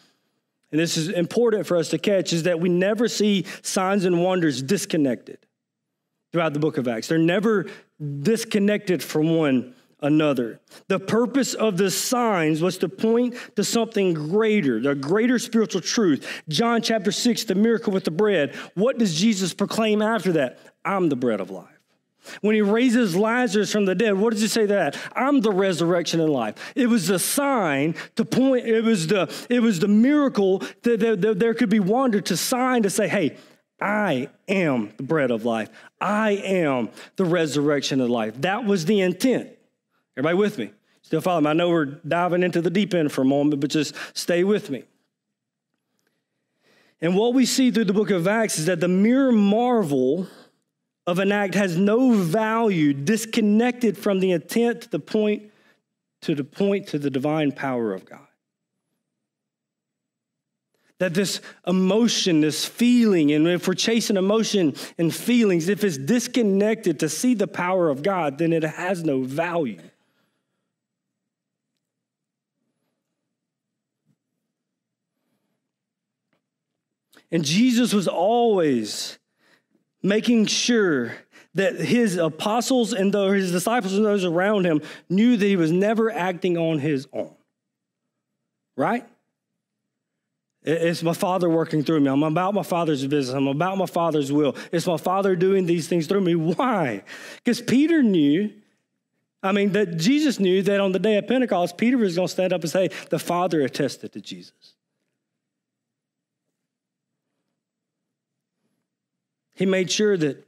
and 0.72 0.80
this 0.80 0.98
is 0.98 1.10
important 1.10 1.68
for 1.68 1.78
us 1.78 1.90
to 1.90 2.00
catch, 2.00 2.34
is 2.34 2.44
that 2.44 2.60
we 2.60 2.70
never 2.70 3.08
see 3.08 3.46
signs 3.62 4.04
and 4.04 4.24
wonders 4.24 4.62
disconnected 4.62 5.38
throughout 6.32 6.54
the 6.54 6.60
book 6.60 6.78
of 6.78 6.88
Acts. 6.88 7.08
They're 7.08 7.18
never 7.20 7.68
disconnected 8.22 9.04
from 9.04 9.38
one 9.38 9.76
another. 10.06 10.60
The 10.88 11.00
purpose 11.00 11.54
of 11.54 11.78
the 11.78 11.92
signs 11.92 12.62
was 12.62 12.78
to 12.80 12.90
point 12.90 13.36
to 13.56 13.64
something 13.64 14.14
greater, 14.14 14.80
the 14.80 14.96
greater 14.96 15.40
spiritual 15.40 15.82
truth. 15.82 16.44
John 16.48 16.82
chapter 16.82 17.12
6, 17.12 17.46
the 17.46 17.56
miracle 17.56 17.92
with 17.92 18.06
the 18.06 18.12
bread. 18.12 18.56
What 18.76 18.98
does 18.98 19.20
Jesus 19.20 19.54
proclaim 19.54 20.02
after 20.02 20.32
that? 20.34 20.60
I'm 20.86 21.10
the 21.10 21.16
bread 21.16 21.42
of 21.42 21.50
life. 21.50 21.70
When 22.42 22.56
he 22.56 22.62
raises 22.62 23.16
Lazarus 23.16 23.72
from 23.72 23.86
the 23.86 23.96
dead, 23.96 24.14
what 24.14 24.34
does 24.34 24.42
he 24.42 24.48
say 24.48 24.66
that? 24.66 24.98
I'm 25.16 25.42
the 25.42 25.52
resurrection 25.52 26.20
and 26.20 26.32
life. 26.32 26.56
It 26.76 26.88
was 26.88 27.08
the 27.08 27.20
sign 27.20 27.96
to 28.16 28.26
point, 28.26 28.66
it 28.66 28.84
was 28.84 29.08
the, 29.08 29.32
it 29.50 29.60
was 29.60 29.80
the 29.80 29.88
miracle 29.88 30.64
that, 30.84 31.00
that, 31.00 31.22
that 31.22 31.40
there 31.40 31.54
could 31.54 31.70
be 31.70 31.80
wonder 31.80 32.22
to 32.22 32.38
sign 32.38 32.84
to 32.84 32.90
say, 32.90 33.08
hey, 33.08 33.38
I 33.80 34.30
am 34.48 34.94
the 34.98 35.04
bread 35.04 35.32
of 35.32 35.46
life. 35.46 35.70
I 36.00 36.32
am 36.32 36.90
the 37.18 37.26
resurrection 37.26 38.02
of 38.02 38.10
life. 38.10 38.42
That 38.42 38.66
was 38.66 38.86
the 38.86 39.02
intent. 39.02 39.50
Everybody 40.18 40.38
with 40.38 40.58
me? 40.58 40.72
Still 41.02 41.22
follow 41.22 41.42
me? 41.42 41.50
I 41.50 41.54
know 41.54 41.70
we're 41.70 41.86
diving 41.86 42.44
into 42.44 42.62
the 42.62 42.70
deep 42.70 42.94
end 42.94 43.12
for 43.12 43.22
a 43.22 43.26
moment, 43.26 43.62
but 43.62 43.70
just 43.70 43.96
stay 44.14 44.44
with 44.44 44.70
me. 44.70 44.84
And 47.02 47.16
what 47.16 47.34
we 47.34 47.46
see 47.46 47.72
through 47.72 47.86
the 47.86 47.94
book 47.94 48.10
of 48.10 48.28
Acts 48.28 48.58
is 48.58 48.66
that 48.66 48.80
the 48.80 48.88
mere 48.88 49.32
marvel 49.32 50.28
of 51.06 51.20
an 51.20 51.32
act 51.32 51.54
has 51.54 51.78
no 51.78 52.14
value 52.14 52.94
disconnected 52.94 53.98
from 53.98 54.20
the 54.20 54.32
intent 54.32 54.82
to 54.82 54.90
the 54.90 55.00
point 55.00 55.52
to 56.22 56.34
the 56.34 56.44
point 56.44 56.88
to 56.88 56.98
the 56.98 57.12
divine 57.12 57.52
power 57.52 57.94
of 57.94 58.06
God. 58.06 58.26
That 60.98 61.14
this 61.14 61.40
emotion, 61.68 62.42
this 62.42 62.66
feeling, 62.66 63.32
and 63.32 63.48
if 63.48 63.68
we're 63.68 63.76
chasing 63.76 64.18
emotion 64.18 64.74
and 64.98 65.14
feelings, 65.14 65.70
if 65.70 65.84
it's 65.84 65.98
disconnected 65.98 67.02
to 67.02 67.10
see 67.10 67.36
the 67.36 67.48
power 67.48 67.90
of 67.90 68.02
God, 68.02 68.40
then 68.40 68.54
it 68.54 68.64
has 68.64 69.04
no 69.04 69.22
value. 69.22 69.82
And 77.32 77.44
Jesus 77.44 77.94
was 77.94 78.08
always 78.08 79.18
making 80.02 80.46
sure 80.46 81.14
that 81.56 81.76
his 81.76 82.18
apostles 82.18 82.94
and 82.94 83.14
his 83.14 83.52
disciples 83.52 83.94
and 83.94 84.06
those 84.06 84.26
around 84.26 84.66
him 84.66 84.82
knew 85.10 85.38
that 85.38 85.46
he 85.46 85.56
was 85.56 85.72
never 85.72 86.12
acting 86.12 86.58
on 86.58 86.80
his 86.80 87.08
own. 87.14 87.34
Right? 88.78 89.06
It's 90.66 91.04
my 91.04 91.14
father 91.14 91.48
working 91.48 91.84
through 91.84 92.00
me. 92.00 92.10
I'm 92.10 92.24
about 92.24 92.54
my 92.54 92.64
father's 92.64 93.06
business. 93.06 93.36
I'm 93.36 93.48
about 93.48 93.78
my 93.78 93.86
father's 93.86 94.32
will. 94.32 94.56
It's 94.72 94.88
my 94.88 94.98
father 94.98 95.36
doing 95.36 95.66
these 95.66 95.88
things 95.88 96.08
through 96.08 96.22
me. 96.22 96.36
Why? 96.36 97.04
Because 97.38 97.62
Peter 97.62 98.02
knew, 98.02 98.52
I 99.44 99.52
mean, 99.52 99.74
that 99.74 99.98
Jesus 99.98 100.40
knew 100.40 100.64
that 100.64 100.80
on 100.80 100.92
the 100.92 101.00
day 101.00 101.18
of 101.18 101.28
Pentecost, 101.28 101.78
Peter 101.78 101.98
was 101.98 102.16
going 102.16 102.28
to 102.28 102.34
stand 102.34 102.52
up 102.52 102.62
and 102.62 102.70
say, 102.70 102.90
The 103.12 103.20
Father 103.20 103.62
attested 103.62 104.14
to 104.14 104.22
Jesus. 104.22 104.74
He 109.56 109.66
made 109.66 109.90
sure 109.90 110.18
that 110.18 110.46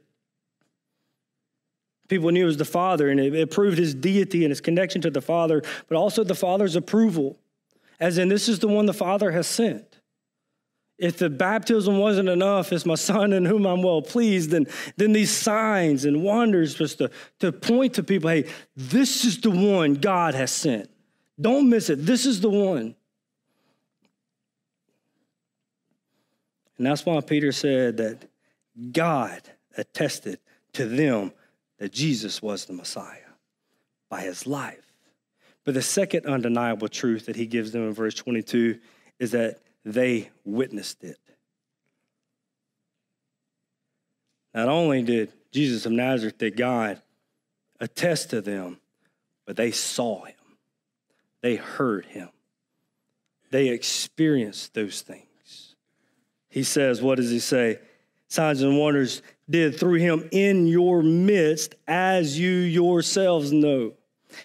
people 2.08 2.30
knew 2.30 2.44
it 2.44 2.46
was 2.46 2.56
the 2.56 2.64
Father, 2.64 3.08
and 3.08 3.18
it, 3.18 3.34
it 3.34 3.50
proved 3.50 3.78
his 3.78 3.94
deity 3.94 4.44
and 4.44 4.50
his 4.50 4.60
connection 4.60 5.00
to 5.02 5.10
the 5.10 5.20
Father, 5.20 5.62
but 5.88 5.96
also 5.96 6.24
the 6.24 6.34
Father's 6.34 6.76
approval, 6.76 7.38
as 8.00 8.18
in, 8.18 8.28
this 8.28 8.48
is 8.48 8.58
the 8.58 8.68
one 8.68 8.86
the 8.86 8.94
Father 8.94 9.32
has 9.32 9.46
sent. 9.46 9.98
If 10.98 11.18
the 11.18 11.30
baptism 11.30 11.98
wasn't 11.98 12.28
enough, 12.28 12.72
it's 12.72 12.84
my 12.84 12.96
son 12.96 13.32
in 13.32 13.44
whom 13.44 13.66
I'm 13.66 13.82
well 13.82 14.02
pleased, 14.02 14.50
then, 14.50 14.66
then 14.96 15.12
these 15.12 15.30
signs 15.30 16.04
and 16.04 16.24
wonders 16.24 16.74
just 16.74 16.98
to, 16.98 17.10
to 17.38 17.52
point 17.52 17.94
to 17.94 18.02
people 18.02 18.30
hey, 18.30 18.46
this 18.76 19.24
is 19.24 19.40
the 19.40 19.50
one 19.50 19.94
God 19.94 20.34
has 20.34 20.50
sent. 20.50 20.90
Don't 21.40 21.70
miss 21.70 21.88
it. 21.88 22.04
This 22.04 22.26
is 22.26 22.40
the 22.40 22.50
one. 22.50 22.96
And 26.78 26.86
that's 26.86 27.06
why 27.06 27.20
Peter 27.20 27.52
said 27.52 27.96
that 27.98 28.27
God 28.92 29.42
attested 29.76 30.38
to 30.74 30.86
them 30.86 31.32
that 31.78 31.92
Jesus 31.92 32.42
was 32.42 32.64
the 32.64 32.72
Messiah 32.72 33.18
by 34.08 34.22
his 34.22 34.46
life. 34.46 34.92
But 35.64 35.74
the 35.74 35.82
second 35.82 36.26
undeniable 36.26 36.88
truth 36.88 37.26
that 37.26 37.36
he 37.36 37.46
gives 37.46 37.72
them 37.72 37.86
in 37.86 37.92
verse 37.92 38.14
22 38.14 38.78
is 39.18 39.32
that 39.32 39.58
they 39.84 40.30
witnessed 40.44 41.04
it. 41.04 41.18
Not 44.54 44.68
only 44.68 45.02
did 45.02 45.32
Jesus 45.52 45.86
of 45.86 45.92
Nazareth, 45.92 46.38
did 46.38 46.56
God 46.56 47.00
attest 47.80 48.30
to 48.30 48.40
them, 48.40 48.78
but 49.46 49.56
they 49.56 49.70
saw 49.70 50.24
him, 50.24 50.34
they 51.42 51.56
heard 51.56 52.06
him, 52.06 52.28
they 53.50 53.68
experienced 53.68 54.74
those 54.74 55.02
things. 55.02 55.74
He 56.48 56.62
says, 56.62 57.02
What 57.02 57.16
does 57.16 57.30
he 57.30 57.38
say? 57.38 57.78
Signs 58.28 58.62
and 58.62 58.78
wonders 58.78 59.22
did 59.50 59.78
through 59.78 59.94
him 59.94 60.28
in 60.30 60.66
your 60.66 61.02
midst, 61.02 61.74
as 61.86 62.38
you 62.38 62.50
yourselves 62.50 63.52
know. 63.52 63.94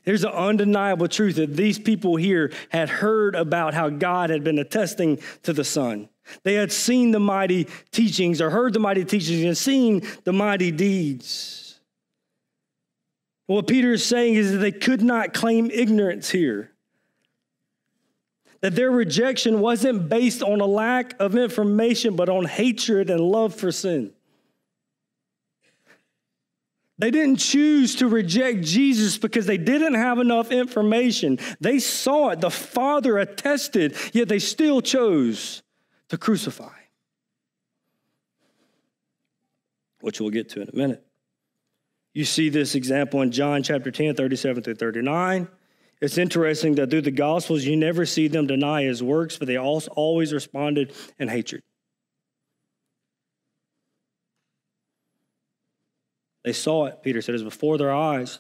There's 0.06 0.24
an 0.24 0.32
undeniable 0.32 1.08
truth 1.08 1.36
that 1.36 1.56
these 1.56 1.78
people 1.78 2.16
here 2.16 2.52
had 2.70 2.90
heard 2.90 3.36
about 3.36 3.74
how 3.74 3.90
God 3.90 4.30
had 4.30 4.44
been 4.44 4.60
attesting 4.60 5.20
to 5.44 5.54
the 5.54 5.64
Son. 5.64 6.10
They 6.44 6.54
had 6.54 6.72
seen 6.72 7.12
the 7.12 7.20
mighty 7.20 7.68
teachings 7.92 8.42
or 8.42 8.50
heard 8.50 8.74
the 8.74 8.80
mighty 8.80 9.04
teachings 9.04 9.44
and 9.44 9.58
seen 9.58 10.08
the 10.24 10.32
mighty 10.32 10.72
deeds. 10.72 11.80
What 13.46 13.68
Peter 13.68 13.92
is 13.92 14.06
saying 14.06 14.36
is 14.36 14.54
that 14.54 14.60
they 14.60 14.72
could 14.72 15.02
not 15.02 15.34
claim 15.34 15.70
ignorance 15.70 16.30
here 16.30 16.73
that 18.64 18.76
their 18.76 18.92
rejection 18.92 19.60
wasn't 19.60 20.08
based 20.08 20.42
on 20.42 20.62
a 20.62 20.66
lack 20.66 21.20
of 21.20 21.36
information, 21.36 22.16
but 22.16 22.30
on 22.30 22.46
hatred 22.46 23.10
and 23.10 23.20
love 23.20 23.54
for 23.54 23.74
sin. 23.74 24.14
They 26.98 27.12
didn't 27.12 27.40
choose 27.40 27.96
to 27.96 28.08
reject 28.08 28.62
Jesus 28.62 29.18
because 29.18 29.46
they 29.46 29.58
didn't 29.58 29.96
have 29.96 30.18
enough 30.18 30.50
information. 30.50 31.40
They 31.60 31.78
saw 31.80 32.30
it. 32.30 32.40
The 32.40 32.50
Father 32.50 33.18
attested, 33.18 33.98
yet 34.14 34.30
they 34.30 34.40
still 34.40 34.82
chose 34.82 35.62
to 36.08 36.18
crucify, 36.18 36.72
which 40.00 40.22
we'll 40.22 40.30
get 40.30 40.48
to 40.52 40.62
in 40.62 40.70
a 40.70 40.76
minute. 40.76 41.06
You 42.14 42.24
see 42.24 42.48
this 42.48 42.76
example 42.76 43.22
in 43.24 43.34
John 43.34 43.62
chapter 43.62 43.92
10, 43.92 44.16
37 44.16 44.64
through 44.64 44.76
39. 44.76 45.50
It's 46.04 46.18
interesting 46.18 46.76
that 46.76 46.90
through 46.90 47.04
the 47.04 47.12
Gospels, 47.12 47.64
you 47.64 47.78
never 47.78 48.06
see 48.06 48.28
them 48.28 48.46
deny 48.46 48.84
his 48.84 49.02
works, 49.02 49.38
but 49.38 49.48
they 49.48 49.58
always 49.58 50.34
responded 50.34 50.92
in 51.18 51.30
hatred. 51.30 51.64
They 56.44 56.52
saw 56.52 56.88
it, 56.88 57.02
Peter 57.04 57.22
said, 57.22 57.30
it 57.30 57.36
was 57.36 57.44
before 57.44 57.78
their 57.78 57.94
eyes. 57.94 58.40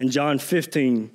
In 0.00 0.10
John 0.10 0.38
15, 0.38 1.10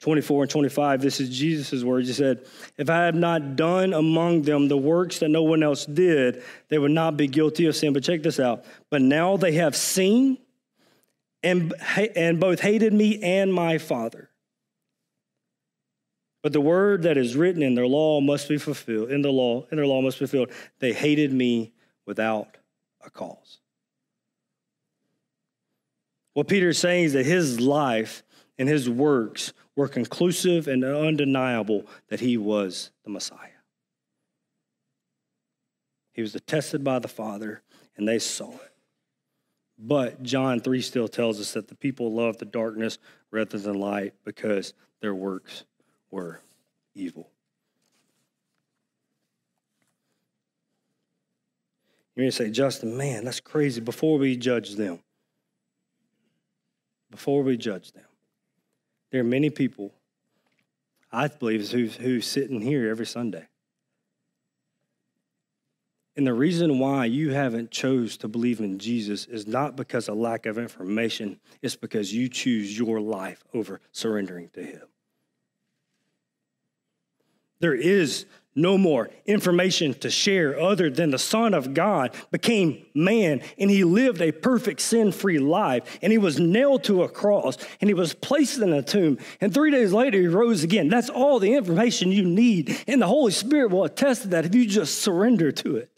24 0.00 0.42
and 0.42 0.50
25, 0.50 1.00
this 1.00 1.20
is 1.20 1.28
Jesus' 1.38 1.84
words. 1.84 2.08
He 2.08 2.14
said, 2.14 2.44
If 2.76 2.90
I 2.90 3.04
have 3.04 3.14
not 3.14 3.54
done 3.54 3.94
among 3.94 4.42
them 4.42 4.66
the 4.66 4.76
works 4.76 5.20
that 5.20 5.28
no 5.28 5.44
one 5.44 5.62
else 5.62 5.86
did, 5.86 6.42
they 6.70 6.78
would 6.78 6.90
not 6.90 7.16
be 7.16 7.28
guilty 7.28 7.66
of 7.66 7.76
sin. 7.76 7.92
But 7.92 8.02
check 8.02 8.24
this 8.24 8.40
out. 8.40 8.64
But 8.90 9.00
now 9.00 9.36
they 9.36 9.52
have 9.52 9.76
seen 9.76 10.38
and, 11.44 11.72
and 12.16 12.40
both 12.40 12.58
hated 12.58 12.92
me 12.92 13.22
and 13.22 13.54
my 13.54 13.78
Father. 13.78 14.28
But 16.46 16.52
the 16.52 16.60
word 16.60 17.02
that 17.02 17.16
is 17.16 17.34
written 17.34 17.60
in 17.60 17.74
their 17.74 17.88
law 17.88 18.20
must 18.20 18.48
be 18.48 18.56
fulfilled. 18.56 19.10
In 19.10 19.20
the 19.20 19.32
law, 19.32 19.66
in 19.72 19.78
their 19.78 19.84
law 19.84 20.00
must 20.00 20.20
be 20.20 20.26
fulfilled. 20.26 20.52
They 20.78 20.92
hated 20.92 21.32
me 21.32 21.72
without 22.06 22.56
a 23.04 23.10
cause. 23.10 23.58
What 26.34 26.46
Peter 26.46 26.68
is 26.68 26.78
saying 26.78 27.06
is 27.06 27.12
that 27.14 27.26
his 27.26 27.58
life 27.58 28.22
and 28.58 28.68
his 28.68 28.88
works 28.88 29.54
were 29.74 29.88
conclusive 29.88 30.68
and 30.68 30.84
undeniable 30.84 31.84
that 32.10 32.20
he 32.20 32.36
was 32.36 32.92
the 33.02 33.10
Messiah. 33.10 33.58
He 36.12 36.22
was 36.22 36.36
attested 36.36 36.84
by 36.84 37.00
the 37.00 37.08
Father, 37.08 37.60
and 37.96 38.06
they 38.06 38.20
saw 38.20 38.52
it. 38.52 38.72
But 39.80 40.22
John 40.22 40.60
3 40.60 40.80
still 40.80 41.08
tells 41.08 41.40
us 41.40 41.54
that 41.54 41.66
the 41.66 41.74
people 41.74 42.12
loved 42.12 42.38
the 42.38 42.44
darkness 42.44 42.98
rather 43.32 43.58
than 43.58 43.80
light 43.80 44.14
because 44.24 44.74
their 45.00 45.12
works 45.12 45.64
were 46.10 46.40
evil. 46.94 47.30
Going 52.16 52.28
to 52.28 52.32
say, 52.32 52.50
Justin, 52.50 52.96
man, 52.96 53.24
that's 53.24 53.40
crazy. 53.40 53.80
Before 53.80 54.16
we 54.16 54.36
judge 54.36 54.74
them, 54.74 55.00
before 57.10 57.42
we 57.42 57.58
judge 57.58 57.92
them. 57.92 58.04
There 59.10 59.20
are 59.20 59.24
many 59.24 59.50
people, 59.50 59.92
I 61.12 61.28
believe, 61.28 61.70
who, 61.70 61.86
who 61.86 62.20
sit 62.20 62.50
in 62.50 62.60
here 62.62 62.88
every 62.88 63.06
Sunday. 63.06 63.48
And 66.16 66.26
the 66.26 66.32
reason 66.32 66.78
why 66.78 67.04
you 67.04 67.32
haven't 67.32 67.70
chose 67.70 68.16
to 68.18 68.28
believe 68.28 68.60
in 68.60 68.78
Jesus 68.78 69.26
is 69.26 69.46
not 69.46 69.76
because 69.76 70.08
of 70.08 70.16
lack 70.16 70.46
of 70.46 70.56
information, 70.56 71.38
it's 71.60 71.76
because 71.76 72.14
you 72.14 72.30
choose 72.30 72.78
your 72.78 73.00
life 73.00 73.44
over 73.52 73.80
surrendering 73.92 74.48
to 74.54 74.62
him. 74.62 74.82
There 77.60 77.74
is 77.74 78.26
no 78.56 78.78
more 78.78 79.10
information 79.26 79.92
to 79.92 80.10
share 80.10 80.58
other 80.58 80.88
than 80.88 81.10
the 81.10 81.18
Son 81.18 81.52
of 81.52 81.74
God 81.74 82.14
became 82.30 82.84
man 82.94 83.42
and 83.58 83.70
he 83.70 83.84
lived 83.84 84.22
a 84.22 84.32
perfect 84.32 84.80
sin 84.80 85.12
free 85.12 85.38
life 85.38 85.98
and 86.00 86.10
he 86.10 86.16
was 86.16 86.40
nailed 86.40 86.82
to 86.84 87.02
a 87.02 87.08
cross 87.08 87.58
and 87.80 87.90
he 87.90 87.94
was 87.94 88.14
placed 88.14 88.58
in 88.58 88.72
a 88.72 88.82
tomb 88.82 89.18
and 89.42 89.52
three 89.52 89.70
days 89.70 89.92
later 89.92 90.18
he 90.18 90.26
rose 90.26 90.64
again. 90.64 90.88
That's 90.88 91.10
all 91.10 91.38
the 91.38 91.54
information 91.54 92.10
you 92.10 92.24
need 92.24 92.82
and 92.88 93.00
the 93.00 93.06
Holy 93.06 93.32
Spirit 93.32 93.70
will 93.70 93.84
attest 93.84 94.22
to 94.22 94.28
that 94.28 94.46
if 94.46 94.54
you 94.54 94.66
just 94.66 95.02
surrender 95.02 95.52
to 95.52 95.76
it. 95.76 95.90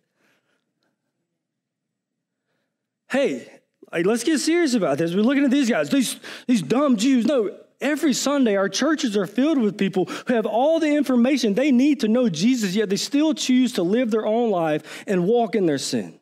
Hey, 3.09 3.49
let's 3.93 4.25
get 4.25 4.39
serious 4.39 4.75
about 4.75 4.99
this. 4.99 5.15
We're 5.15 5.23
looking 5.23 5.45
at 5.45 5.51
these 5.51 5.71
guys, 5.71 5.89
these, 5.91 6.19
these 6.47 6.61
dumb 6.61 6.97
Jews. 6.97 7.25
No, 7.25 7.57
Every 7.81 8.13
Sunday, 8.13 8.57
our 8.57 8.69
churches 8.69 9.17
are 9.17 9.27
filled 9.27 9.59
with 9.59 9.79
people 9.79 10.07
who 10.07 10.35
have 10.35 10.47
all 10.47 10.81
the 10.81 10.97
information 10.97 11.55
they 11.55 11.71
need 11.71 12.01
to 12.01 12.09
know 12.09 12.29
Jesus, 12.29 12.75
yet 12.75 12.91
they 12.91 12.97
still 12.97 13.35
choose 13.35 13.75
to 13.75 13.83
live 13.83 14.11
their 14.11 14.27
own 14.27 14.51
life 14.51 15.05
and 15.07 15.27
walk 15.27 15.55
in 15.55 15.67
their 15.67 15.79
sin. 15.79 16.19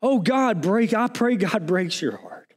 Oh, 0.00 0.20
God, 0.20 0.62
break, 0.62 0.94
I 0.94 1.08
pray 1.08 1.36
God 1.36 1.66
breaks 1.66 2.00
your 2.00 2.16
heart. 2.16 2.54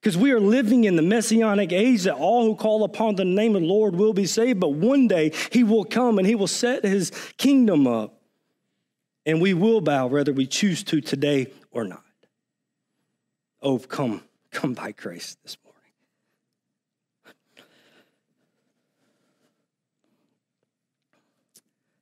Because 0.00 0.16
we 0.16 0.30
are 0.32 0.40
living 0.40 0.84
in 0.84 0.96
the 0.96 1.02
messianic 1.02 1.72
age 1.72 2.04
that 2.04 2.14
all 2.14 2.44
who 2.44 2.54
call 2.54 2.84
upon 2.84 3.16
the 3.16 3.24
name 3.24 3.56
of 3.56 3.62
the 3.62 3.68
Lord 3.68 3.96
will 3.96 4.12
be 4.12 4.26
saved, 4.26 4.60
but 4.60 4.72
one 4.72 5.08
day 5.08 5.32
he 5.50 5.64
will 5.64 5.84
come 5.84 6.18
and 6.18 6.26
he 6.26 6.36
will 6.36 6.46
set 6.46 6.84
his 6.84 7.10
kingdom 7.36 7.86
up. 7.86 8.20
And 9.26 9.40
we 9.40 9.54
will 9.54 9.80
bow 9.80 10.06
whether 10.06 10.32
we 10.32 10.46
choose 10.46 10.84
to 10.84 11.00
today 11.00 11.52
or 11.70 11.84
not. 11.84 12.02
Oh, 13.60 13.78
come, 13.78 14.22
come 14.52 14.74
by 14.74 14.92
grace 14.92 15.36
this 15.42 15.56
morning. 15.62 15.67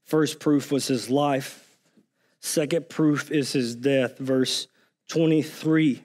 First 0.07 0.39
proof 0.39 0.71
was 0.73 0.87
his 0.87 1.11
life. 1.11 1.77
Second 2.41 2.89
proof 2.89 3.31
is 3.31 3.53
his 3.53 3.75
death. 3.75 4.19
Verse 4.19 4.69
23. 5.09 6.03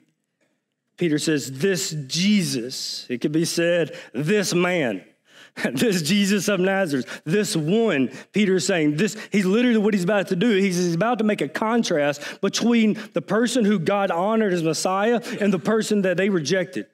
Peter 0.96 1.18
says, 1.18 1.50
This 1.60 1.96
Jesus, 2.06 3.06
it 3.08 3.20
could 3.20 3.32
be 3.32 3.44
said, 3.44 3.96
this 4.12 4.54
man, 4.54 5.04
this 5.72 6.02
Jesus 6.02 6.48
of 6.48 6.60
Nazareth, 6.60 7.22
this 7.24 7.56
one, 7.56 8.10
Peter 8.32 8.56
is 8.56 8.66
saying, 8.66 8.96
this, 8.96 9.16
he's 9.30 9.46
literally 9.46 9.78
what 9.78 9.94
he's 9.94 10.04
about 10.04 10.28
to 10.28 10.36
do. 10.36 10.50
He's, 10.50 10.76
he's 10.76 10.94
about 10.94 11.18
to 11.18 11.24
make 11.24 11.40
a 11.40 11.48
contrast 11.48 12.40
between 12.40 12.98
the 13.14 13.22
person 13.22 13.64
who 13.64 13.78
God 13.78 14.10
honored 14.10 14.52
as 14.52 14.62
Messiah 14.62 15.20
and 15.40 15.52
the 15.52 15.58
person 15.58 16.02
that 16.02 16.16
they 16.16 16.28
rejected 16.28 16.86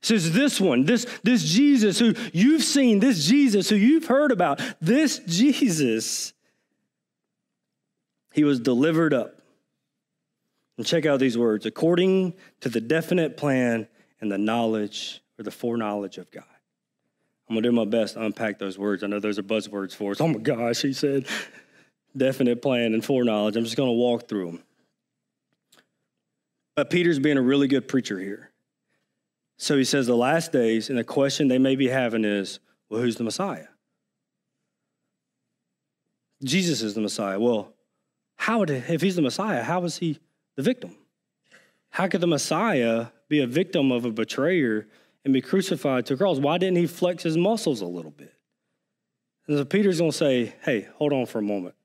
says 0.00 0.32
this 0.32 0.60
one, 0.60 0.84
this, 0.84 1.06
this 1.22 1.44
Jesus 1.44 1.98
who 1.98 2.14
you've 2.32 2.64
seen, 2.64 3.00
this 3.00 3.26
Jesus 3.26 3.68
who 3.68 3.76
you've 3.76 4.06
heard 4.06 4.32
about, 4.32 4.60
this 4.80 5.20
Jesus, 5.26 6.32
he 8.32 8.44
was 8.44 8.60
delivered 8.60 9.12
up. 9.12 9.36
And 10.78 10.86
check 10.86 11.04
out 11.04 11.20
these 11.20 11.36
words 11.36 11.66
according 11.66 12.34
to 12.60 12.68
the 12.68 12.80
definite 12.80 13.36
plan 13.36 13.86
and 14.20 14.32
the 14.32 14.38
knowledge 14.38 15.20
or 15.38 15.42
the 15.42 15.50
foreknowledge 15.50 16.18
of 16.18 16.30
God. 16.30 16.44
I'm 17.48 17.56
gonna 17.56 17.68
do 17.68 17.72
my 17.72 17.84
best 17.84 18.14
to 18.14 18.24
unpack 18.24 18.58
those 18.58 18.78
words. 18.78 19.02
I 19.02 19.08
know 19.08 19.20
those 19.20 19.38
are 19.38 19.42
buzzwords 19.42 19.94
for 19.94 20.12
us. 20.12 20.20
Oh 20.20 20.28
my 20.28 20.38
gosh, 20.38 20.82
he 20.82 20.92
said 20.92 21.26
definite 22.16 22.62
plan 22.62 22.94
and 22.94 23.04
foreknowledge. 23.04 23.56
I'm 23.56 23.64
just 23.64 23.76
gonna 23.76 23.92
walk 23.92 24.28
through 24.28 24.46
them. 24.46 24.62
But 26.74 26.88
Peter's 26.88 27.18
being 27.18 27.36
a 27.36 27.42
really 27.42 27.68
good 27.68 27.88
preacher 27.88 28.18
here. 28.18 28.51
So 29.62 29.78
he 29.78 29.84
says 29.84 30.08
the 30.08 30.16
last 30.16 30.50
days, 30.50 30.90
and 30.90 30.98
the 30.98 31.04
question 31.04 31.46
they 31.46 31.56
may 31.56 31.76
be 31.76 31.86
having 31.86 32.24
is, 32.24 32.58
well, 32.90 33.00
who's 33.00 33.14
the 33.14 33.22
Messiah? 33.22 33.68
Jesus 36.42 36.82
is 36.82 36.94
the 36.94 37.00
Messiah. 37.00 37.38
Well, 37.38 37.72
how 38.34 38.64
did, 38.64 38.90
if 38.90 39.00
he's 39.00 39.14
the 39.14 39.22
Messiah, 39.22 39.62
how 39.62 39.78
was 39.78 39.98
he 39.98 40.18
the 40.56 40.64
victim? 40.64 40.96
How 41.90 42.08
could 42.08 42.20
the 42.20 42.26
Messiah 42.26 43.06
be 43.28 43.38
a 43.38 43.46
victim 43.46 43.92
of 43.92 44.04
a 44.04 44.10
betrayer 44.10 44.88
and 45.24 45.32
be 45.32 45.40
crucified 45.40 46.06
to 46.06 46.14
a 46.14 46.16
cross? 46.16 46.40
Why 46.40 46.58
didn't 46.58 46.78
he 46.78 46.88
flex 46.88 47.22
his 47.22 47.36
muscles 47.36 47.82
a 47.82 47.86
little 47.86 48.10
bit? 48.10 48.34
And 49.46 49.56
so 49.58 49.64
Peter's 49.64 50.00
going 50.00 50.10
to 50.10 50.16
say, 50.16 50.56
hey, 50.62 50.88
hold 50.96 51.12
on 51.12 51.26
for 51.26 51.38
a 51.38 51.42
moment. 51.42 51.76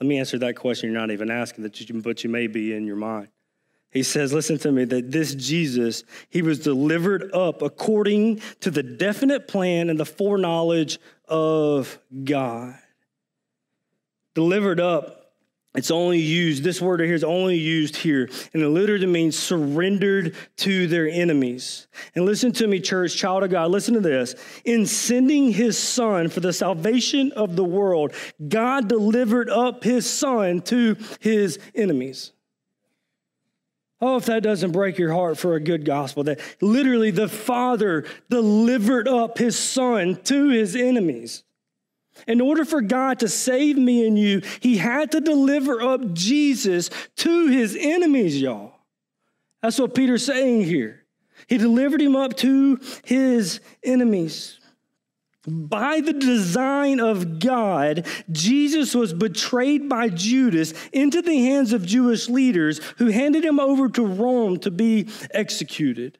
Let 0.00 0.06
me 0.06 0.18
answer 0.18 0.38
that 0.38 0.56
question 0.56 0.90
you're 0.90 0.98
not 0.98 1.10
even 1.10 1.30
asking, 1.30 1.64
that 1.64 1.78
you, 1.78 2.00
but 2.00 2.24
you 2.24 2.30
may 2.30 2.46
be 2.46 2.74
in 2.74 2.86
your 2.86 2.96
mind. 2.96 3.28
He 3.96 4.02
says, 4.02 4.34
Listen 4.34 4.58
to 4.58 4.70
me, 4.70 4.84
that 4.84 5.10
this 5.10 5.34
Jesus, 5.34 6.04
he 6.28 6.42
was 6.42 6.58
delivered 6.58 7.32
up 7.32 7.62
according 7.62 8.42
to 8.60 8.70
the 8.70 8.82
definite 8.82 9.48
plan 9.48 9.88
and 9.88 9.98
the 9.98 10.04
foreknowledge 10.04 10.98
of 11.26 11.98
God. 12.24 12.74
Delivered 14.34 14.80
up, 14.80 15.32
it's 15.74 15.90
only 15.90 16.18
used, 16.18 16.62
this 16.62 16.78
word 16.78 17.00
here 17.00 17.14
is 17.14 17.24
only 17.24 17.56
used 17.56 17.96
here, 17.96 18.28
and 18.52 18.62
it 18.62 18.68
literally 18.68 19.06
means 19.06 19.38
surrendered 19.38 20.36
to 20.58 20.86
their 20.88 21.08
enemies. 21.08 21.86
And 22.14 22.26
listen 22.26 22.52
to 22.52 22.66
me, 22.66 22.80
church, 22.80 23.16
child 23.16 23.44
of 23.44 23.50
God, 23.50 23.70
listen 23.70 23.94
to 23.94 24.00
this. 24.00 24.34
In 24.66 24.84
sending 24.84 25.52
his 25.52 25.78
son 25.78 26.28
for 26.28 26.40
the 26.40 26.52
salvation 26.52 27.32
of 27.32 27.56
the 27.56 27.64
world, 27.64 28.12
God 28.46 28.88
delivered 28.88 29.48
up 29.48 29.84
his 29.84 30.08
son 30.08 30.60
to 30.62 30.98
his 31.20 31.58
enemies. 31.74 32.32
Oh, 34.00 34.16
if 34.16 34.26
that 34.26 34.42
doesn't 34.42 34.72
break 34.72 34.98
your 34.98 35.12
heart 35.12 35.38
for 35.38 35.54
a 35.54 35.60
good 35.60 35.84
gospel, 35.84 36.24
that 36.24 36.40
literally 36.60 37.10
the 37.10 37.28
Father 37.28 38.04
delivered 38.28 39.08
up 39.08 39.38
his 39.38 39.58
Son 39.58 40.16
to 40.24 40.50
his 40.50 40.76
enemies. 40.76 41.44
In 42.26 42.40
order 42.40 42.64
for 42.64 42.80
God 42.80 43.20
to 43.20 43.28
save 43.28 43.76
me 43.76 44.06
and 44.06 44.18
you, 44.18 44.42
he 44.60 44.78
had 44.78 45.12
to 45.12 45.20
deliver 45.20 45.80
up 45.82 46.12
Jesus 46.12 46.90
to 47.16 47.48
his 47.48 47.76
enemies, 47.78 48.40
y'all. 48.40 48.74
That's 49.62 49.78
what 49.78 49.94
Peter's 49.94 50.24
saying 50.24 50.64
here. 50.64 51.04
He 51.46 51.58
delivered 51.58 52.00
him 52.00 52.16
up 52.16 52.36
to 52.38 52.80
his 53.04 53.60
enemies. 53.82 54.58
By 55.46 56.00
the 56.00 56.12
design 56.12 56.98
of 56.98 57.38
God, 57.38 58.06
Jesus 58.32 58.94
was 58.94 59.12
betrayed 59.12 59.88
by 59.88 60.08
Judas 60.08 60.74
into 60.92 61.22
the 61.22 61.38
hands 61.38 61.72
of 61.72 61.86
Jewish 61.86 62.28
leaders 62.28 62.80
who 62.98 63.06
handed 63.08 63.44
him 63.44 63.60
over 63.60 63.88
to 63.90 64.04
Rome 64.04 64.58
to 64.60 64.70
be 64.70 65.08
executed. 65.30 66.18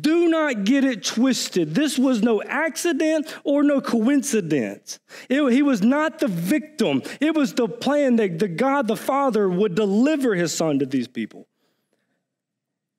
Do 0.00 0.28
not 0.28 0.64
get 0.64 0.84
it 0.84 1.04
twisted. 1.04 1.74
This 1.74 1.98
was 1.98 2.22
no 2.22 2.42
accident 2.42 3.34
or 3.44 3.62
no 3.62 3.80
coincidence. 3.80 4.98
It, 5.28 5.52
he 5.52 5.60
was 5.60 5.82
not 5.82 6.18
the 6.18 6.28
victim. 6.28 7.02
It 7.20 7.34
was 7.34 7.52
the 7.52 7.68
plan 7.68 8.16
that 8.16 8.38
the 8.38 8.48
God 8.48 8.88
the 8.88 8.96
Father 8.96 9.48
would 9.50 9.74
deliver 9.74 10.34
his 10.34 10.54
son 10.54 10.78
to 10.78 10.86
these 10.86 11.08
people. 11.08 11.46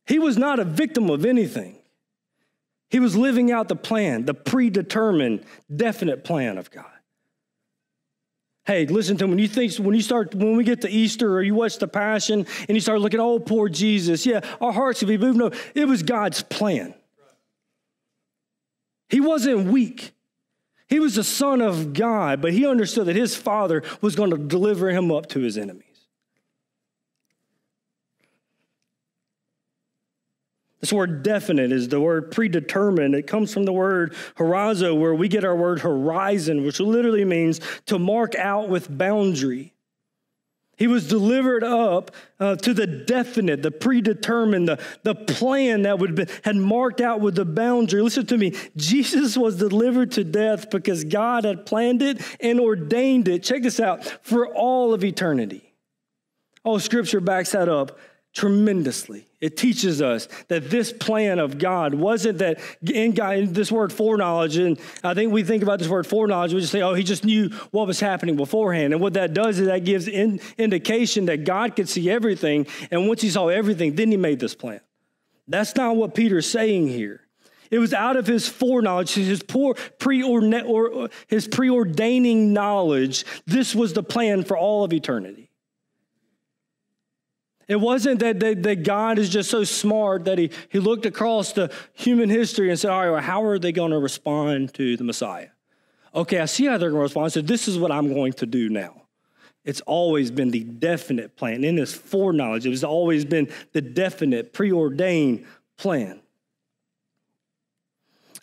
He 0.06 0.20
was 0.20 0.38
not 0.38 0.60
a 0.60 0.66
victim 0.66 1.10
of 1.10 1.26
anything. 1.26 1.80
He 2.94 3.00
was 3.00 3.16
living 3.16 3.52
out 3.52 3.70
the 3.70 3.76
plan, 3.76 4.26
the 4.26 4.36
predetermined, 4.36 5.44
definite 5.76 6.24
plan 6.24 6.60
of 6.60 6.70
God. 6.70 6.86
Hey, 8.66 8.86
listen 8.86 9.18
to 9.18 9.26
me. 9.26 9.32
When 9.32 9.40
you 9.40 9.48
think, 9.48 9.74
when 9.78 9.96
you 9.96 10.04
start, 10.04 10.36
when 10.36 10.56
we 10.56 10.64
get 10.64 10.82
to 10.82 10.90
Easter 10.90 11.36
or 11.36 11.42
you 11.42 11.56
watch 11.56 11.80
the 11.80 11.88
Passion 11.88 12.46
and 12.68 12.78
you 12.78 12.80
start 12.80 13.02
looking, 13.02 13.20
oh, 13.20 13.40
poor 13.40 13.68
Jesus. 13.68 14.28
Yeah, 14.28 14.42
our 14.62 14.72
hearts 14.72 15.00
can 15.00 15.08
be 15.08 15.18
moved. 15.18 15.40
No, 15.40 15.50
it 15.74 15.88
was 15.88 16.04
God's 16.04 16.44
plan. 16.44 16.94
He 19.10 19.20
wasn't 19.20 19.72
weak. 19.72 20.12
He 20.88 21.00
was 21.00 21.16
the 21.16 21.24
Son 21.24 21.62
of 21.62 21.94
God, 21.94 22.44
but 22.44 22.54
he 22.54 22.64
understood 22.64 23.08
that 23.08 23.16
his 23.16 23.36
Father 23.36 23.82
was 24.02 24.16
going 24.16 24.30
to 24.30 24.38
deliver 24.38 24.92
him 24.92 25.12
up 25.12 25.30
to 25.30 25.40
his 25.40 25.58
enemies. 25.58 25.93
This 30.84 30.92
word 30.92 31.24
definite 31.24 31.72
is 31.72 31.88
the 31.88 32.02
word 32.02 32.30
predetermined. 32.30 33.16
It 33.16 33.26
comes 33.26 33.54
from 33.54 33.64
the 33.64 33.72
word 33.72 34.14
horizo, 34.36 35.00
where 35.00 35.16
we 35.16 35.30
get 35.30 35.46
our 35.46 35.56
word 35.56 35.80
horizon, 35.80 36.66
which 36.66 36.82
literally 36.82 37.24
means 37.24 37.62
to 37.86 37.98
mark 37.98 38.36
out 38.36 38.68
with 38.68 38.98
boundary. 38.98 39.74
He 40.76 40.88
was 40.88 41.08
delivered 41.08 41.64
up 41.64 42.12
uh, 42.38 42.58
to 42.58 42.74
the 42.74 42.86
definite, 42.86 43.62
the 43.62 43.72
predetermined, 43.72 44.68
the, 44.68 44.78
the 45.04 45.16
plan 45.16 45.84
that 45.84 46.00
would 46.00 46.16
be, 46.16 46.26
had 46.44 46.58
marked 46.58 47.00
out 47.00 47.22
with 47.22 47.36
the 47.36 47.46
boundary. 47.46 48.02
Listen 48.02 48.26
to 48.26 48.38
me. 48.38 48.54
Jesus 48.76 49.38
was 49.38 49.56
delivered 49.56 50.12
to 50.12 50.26
death 50.26 50.70
because 50.70 51.06
God 51.06 51.46
had 51.46 51.66
planned 51.66 52.02
it 52.02 52.22
and 52.42 52.60
ordained 52.60 53.30
it. 53.30 53.42
Check 53.42 53.64
this 53.64 53.80
out 53.80 54.04
for 54.22 54.48
all 54.48 54.94
of 54.94 55.06
eternity. 55.06 55.74
Oh, 56.66 56.78
scripture 56.78 57.22
backs 57.22 57.54
that 57.54 57.70
up 57.70 57.98
tremendously. 58.34 59.28
It 59.40 59.58
teaches 59.58 60.02
us 60.02 60.28
that 60.48 60.70
this 60.70 60.92
plan 60.92 61.38
of 61.38 61.58
God 61.58 61.94
wasn't 61.94 62.40
that 62.40 62.60
in 62.82 63.12
God, 63.12 63.38
in 63.38 63.54
this 63.54 63.72
word 63.72 63.94
foreknowledge, 63.94 64.58
and 64.58 64.80
I 65.04 65.14
think 65.14 65.32
we 65.32 65.44
think 65.44 65.64
about 65.64 65.80
this 65.80 65.88
word 65.88 66.08
foreknowledge, 66.08 66.54
we 66.54 66.62
just 66.62 66.72
say, 66.72 66.82
oh, 66.82 66.94
he 66.94 67.04
just 67.04 67.26
knew 67.26 67.50
what 67.72 67.86
was 67.86 68.00
happening 68.00 68.36
beforehand. 68.36 68.94
And 68.94 69.02
what 69.02 69.14
that 69.14 69.34
does 69.34 69.60
is 69.60 69.68
that 69.68 69.86
gives 69.86 70.08
in, 70.08 70.40
indication 70.58 71.26
that 71.26 71.44
God 71.44 71.76
could 71.76 71.88
see 71.90 72.10
everything, 72.10 72.68
and 72.90 73.08
once 73.08 73.22
he 73.22 73.30
saw 73.30 73.50
everything, 73.50 73.96
then 73.96 74.10
he 74.10 74.18
made 74.18 74.40
this 74.40 74.56
plan. 74.56 74.82
That's 75.48 75.76
not 75.76 75.96
what 75.96 76.16
Peter's 76.16 76.50
saying 76.50 76.88
here. 76.88 77.22
It 77.70 77.80
was 77.80 77.94
out 77.94 78.16
of 78.16 78.28
his 78.28 78.48
foreknowledge, 78.48 79.14
his 79.14 79.44
poor 79.44 79.74
preordain, 79.74 80.68
or 80.68 81.10
his 81.28 81.48
preordaining 81.48 82.50
knowledge. 82.50 83.26
This 83.46 83.76
was 83.76 83.94
the 83.94 84.04
plan 84.04 84.44
for 84.44 84.58
all 84.58 84.84
of 84.84 84.94
eternity. 84.94 85.50
It 87.68 87.78
wasn't 87.78 88.20
that, 88.20 88.40
that, 88.42 88.64
that, 88.64 88.84
God 88.84 89.18
is 89.18 89.30
just 89.30 89.50
so 89.50 89.64
smart 89.64 90.26
that 90.26 90.38
he, 90.38 90.52
he 90.70 90.80
looked 90.80 91.06
across 91.06 91.54
the 91.54 91.72
human 91.94 92.30
history 92.30 92.70
and 92.70 92.78
said, 92.78 92.92
all 92.92 93.02
right, 93.02 93.10
well, 93.10 93.22
how 93.22 93.44
are 93.44 93.58
they 93.58 93.72
going 93.72 93.92
to 93.92 94.00
respond 94.00 94.74
to 94.74 94.98
the 94.98 95.04
Messiah? 95.04 95.50
Okay, 96.14 96.40
I 96.40 96.46
see 96.46 96.66
how 96.66 96.78
they're 96.78 96.90
going 96.90 97.00
to 97.00 97.04
respond. 97.04 97.32
So 97.32 97.42
this 97.42 97.68
is 97.68 97.78
what 97.78 97.92
I'm 97.92 98.14
going 98.14 98.34
to 98.34 98.46
do 98.46 98.70
now. 98.70 99.04
It's 99.64 99.82
always 99.82 100.30
been 100.30 100.52
the 100.52 100.64
definite 100.64 101.38
plan. 101.38 101.64
In 101.64 101.76
this 101.76 101.94
foreknowledge, 101.94 102.66
it 102.66 102.72
has 102.72 102.84
always 102.84 103.24
been 103.24 103.50
the 103.72 103.82
definite, 103.82 104.52
preordained 104.52 105.46
plan. 105.78 106.20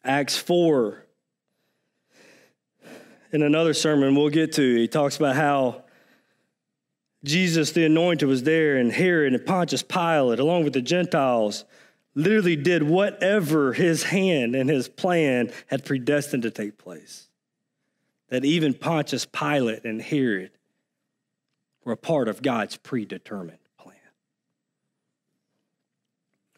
Acts 0.03 0.39
4, 0.39 1.05
in 3.33 3.43
another 3.43 3.75
sermon 3.75 4.15
we'll 4.17 4.31
get 4.31 4.55
to, 4.55 4.77
he 4.77 4.89
talks 4.89 5.17
about 5.19 5.37
how 5.37 5.85
Jesus, 7.23 7.73
the 7.73 7.85
anointed, 7.85 8.29
was 8.29 8.45
there, 8.45 8.77
and 8.77 8.91
Herod 8.91 9.35
and 9.35 9.45
Pontius 9.45 9.83
Pilate, 9.83 10.39
along 10.39 10.65
with 10.65 10.73
the 10.73 10.81
Gentiles, 10.81 11.65
literally 12.15 12.57
did 12.57 12.83
whatever 12.83 13.73
his 13.73 14.05
hand 14.05 14.55
and 14.55 14.71
his 14.71 14.89
plan 14.89 15.53
had 15.67 15.85
predestined 15.85 16.43
to 16.45 16.51
take 16.51 16.79
place. 16.79 17.29
That 18.29 18.45
even 18.45 18.75
Pontius 18.75 19.27
Pilate 19.27 19.85
and 19.85 20.01
Herod 20.01 20.51
were 21.85 21.93
a 21.93 21.97
part 21.97 22.29
of 22.29 22.43
God's 22.43 22.77
predetermined 22.77 23.59
plan. 23.79 23.97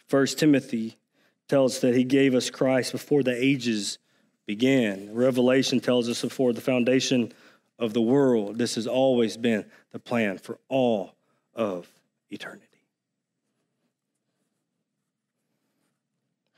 First 0.07 0.39
Timothy 0.39 0.97
tells 1.49 1.81
that 1.81 1.95
he 1.95 2.05
gave 2.05 2.35
us 2.35 2.51
Christ 2.51 2.93
before 2.93 3.23
the 3.23 3.35
ages 3.35 3.99
began. 4.47 5.15
Revelation 5.15 5.81
tells 5.81 6.09
us 6.09 6.23
before 6.23 6.53
the 6.53 6.61
foundation 6.61 7.33
of 7.83 7.93
the 7.93 8.01
world. 8.01 8.59
This 8.59 8.77
has 8.77 8.87
always 8.87 9.37
been 9.37 9.67
the 9.91 9.99
plan 9.99 10.39
for 10.39 10.59
all 10.69 11.17
of 11.53 11.89
eternity. 12.31 12.67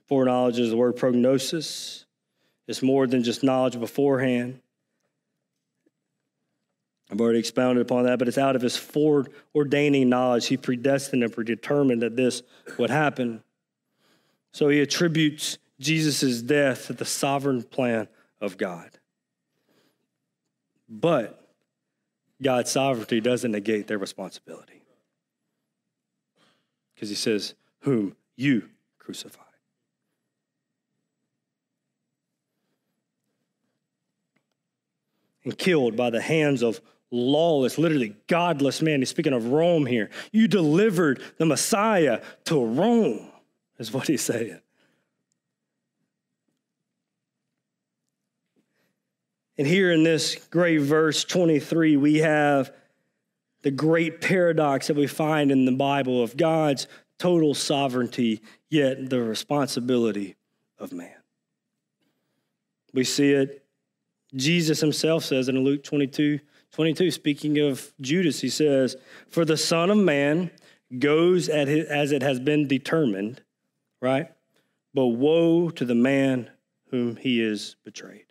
Foreknowledge 0.07 0.59
is 0.59 0.68
the 0.68 0.77
word 0.77 0.97
prognosis. 0.97 2.05
It's 2.68 2.83
more 2.83 3.07
than 3.07 3.22
just 3.22 3.43
knowledge 3.43 3.81
beforehand. 3.81 4.61
I've 7.11 7.20
already 7.20 7.39
expounded 7.39 7.81
upon 7.81 8.05
that, 8.05 8.18
but 8.18 8.29
it's 8.29 8.39
out 8.39 8.55
of 8.55 8.61
his 8.61 8.77
foreordaining 8.77 10.09
knowledge. 10.09 10.47
He 10.47 10.59
predestined 10.59 11.25
and 11.25 11.33
predetermined 11.33 12.03
that 12.03 12.16
this 12.16 12.43
would 12.79 12.91
happen. 12.91 13.43
So 14.53 14.68
he 14.68 14.81
attributes 14.81 15.57
Jesus' 15.81 16.43
death 16.43 16.89
to 16.89 16.93
the 16.93 17.07
sovereign 17.07 17.62
plan 17.62 18.09
of 18.43 18.59
God. 18.59 18.91
But 20.89 21.49
God's 22.43 22.70
sovereignty 22.70 23.20
doesn't 23.20 23.53
negate 23.53 23.87
their 23.87 23.99
responsibility. 23.99 24.82
Because 26.95 27.09
he 27.09 27.14
says, 27.14 27.55
Whom 27.80 28.16
you 28.37 28.68
crucified. 28.99 29.41
And 35.45 35.57
killed 35.59 35.97
by 35.97 36.11
the 36.11 36.22
hands 36.22 36.62
of 36.62 36.80
lawless, 37.11 37.76
literally 37.78 38.16
godless 38.26 38.80
man. 38.80 39.01
He's 39.01 39.11
speaking 39.11 39.35
of 39.35 39.49
Rome 39.49 39.87
here. 39.87 40.11
You 40.32 40.49
delivered 40.49 41.22
the 41.39 41.47
Messiah 41.47 42.22
to 42.47 42.64
Rome, 42.64 43.28
is 43.78 43.93
what 43.93 44.07
he's 44.07 44.22
saying. 44.22 44.61
And 49.57 49.67
here 49.67 49.93
in 49.93 50.03
this 50.03 50.35
great 50.51 50.81
verse 50.81 51.25
23, 51.25 51.97
we 51.97 52.19
have 52.19 52.73
the 53.63 53.71
great 53.71 54.21
paradox 54.21 54.89
that 54.89 54.97
we 54.97 55.07
find 55.07 55.51
in 55.51 55.65
the 55.65 55.73
Bible 55.73 56.23
of 56.23 56.37
God's 56.37 56.87
total 57.19 57.55
sovereignty, 57.55 58.41
yet 58.69 59.09
the 59.11 59.23
responsibility 59.23 60.37
of 60.79 60.93
man. 60.93 61.15
We 62.93 63.05
see 63.05 63.33
it. 63.33 63.65
Jesus 64.35 64.81
himself 64.81 65.25
says 65.25 65.49
in 65.49 65.59
Luke 65.61 65.85
22 65.85 66.41
22, 66.73 67.13
speaking 67.13 67.61
of 67.61 67.93
Judas, 68.01 68.41
he 68.41 68.49
says, 68.49 68.97
For 69.29 69.45
the 69.45 69.57
Son 69.57 69.91
of 69.91 69.97
Man 69.97 70.51
goes 70.99 71.49
as 71.49 72.11
it 72.11 72.23
has 72.23 72.41
been 72.41 72.67
determined, 72.67 73.43
right? 74.03 74.33
But 74.93 75.07
woe 75.07 75.71
to 75.71 75.85
the 75.85 75.95
man 75.95 76.51
whom 76.91 77.15
he 77.15 77.41
is 77.41 77.77
betrayed. 77.85 78.27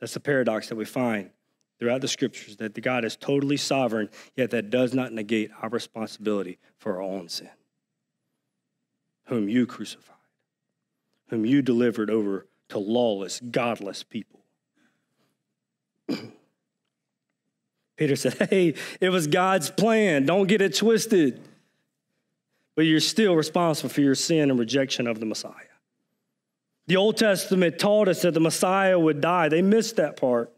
That's 0.00 0.14
the 0.14 0.20
paradox 0.20 0.68
that 0.70 0.76
we 0.76 0.84
find 0.86 1.30
throughout 1.78 2.00
the 2.00 2.08
scriptures 2.08 2.56
that 2.56 2.74
the 2.74 2.80
God 2.80 3.04
is 3.04 3.16
totally 3.16 3.56
sovereign, 3.56 4.08
yet 4.36 4.50
that 4.50 4.70
does 4.70 4.94
not 4.94 5.12
negate 5.12 5.50
our 5.62 5.68
responsibility 5.68 6.58
for 6.78 6.96
our 6.96 7.02
own 7.02 7.28
sin. 7.28 7.50
Whom 9.26 9.48
you 9.48 9.66
crucified, 9.66 10.16
whom 11.28 11.44
you 11.46 11.62
delivered 11.62 12.10
over 12.10 12.46
to 12.70 12.78
lawless, 12.78 13.40
godless 13.40 14.02
people. 14.02 14.40
Peter 17.96 18.16
said, 18.16 18.48
Hey, 18.50 18.74
it 19.00 19.10
was 19.10 19.26
God's 19.26 19.70
plan. 19.70 20.26
Don't 20.26 20.46
get 20.46 20.62
it 20.62 20.74
twisted. 20.74 21.40
But 22.74 22.86
you're 22.86 23.00
still 23.00 23.36
responsible 23.36 23.90
for 23.90 24.00
your 24.00 24.14
sin 24.14 24.50
and 24.50 24.58
rejection 24.58 25.06
of 25.06 25.20
the 25.20 25.26
Messiah. 25.26 25.69
The 26.90 26.96
Old 26.96 27.16
Testament 27.16 27.78
taught 27.78 28.08
us 28.08 28.22
that 28.22 28.34
the 28.34 28.40
Messiah 28.40 28.98
would 28.98 29.20
die. 29.20 29.48
They 29.48 29.62
missed 29.62 29.94
that 29.94 30.16
part. 30.16 30.52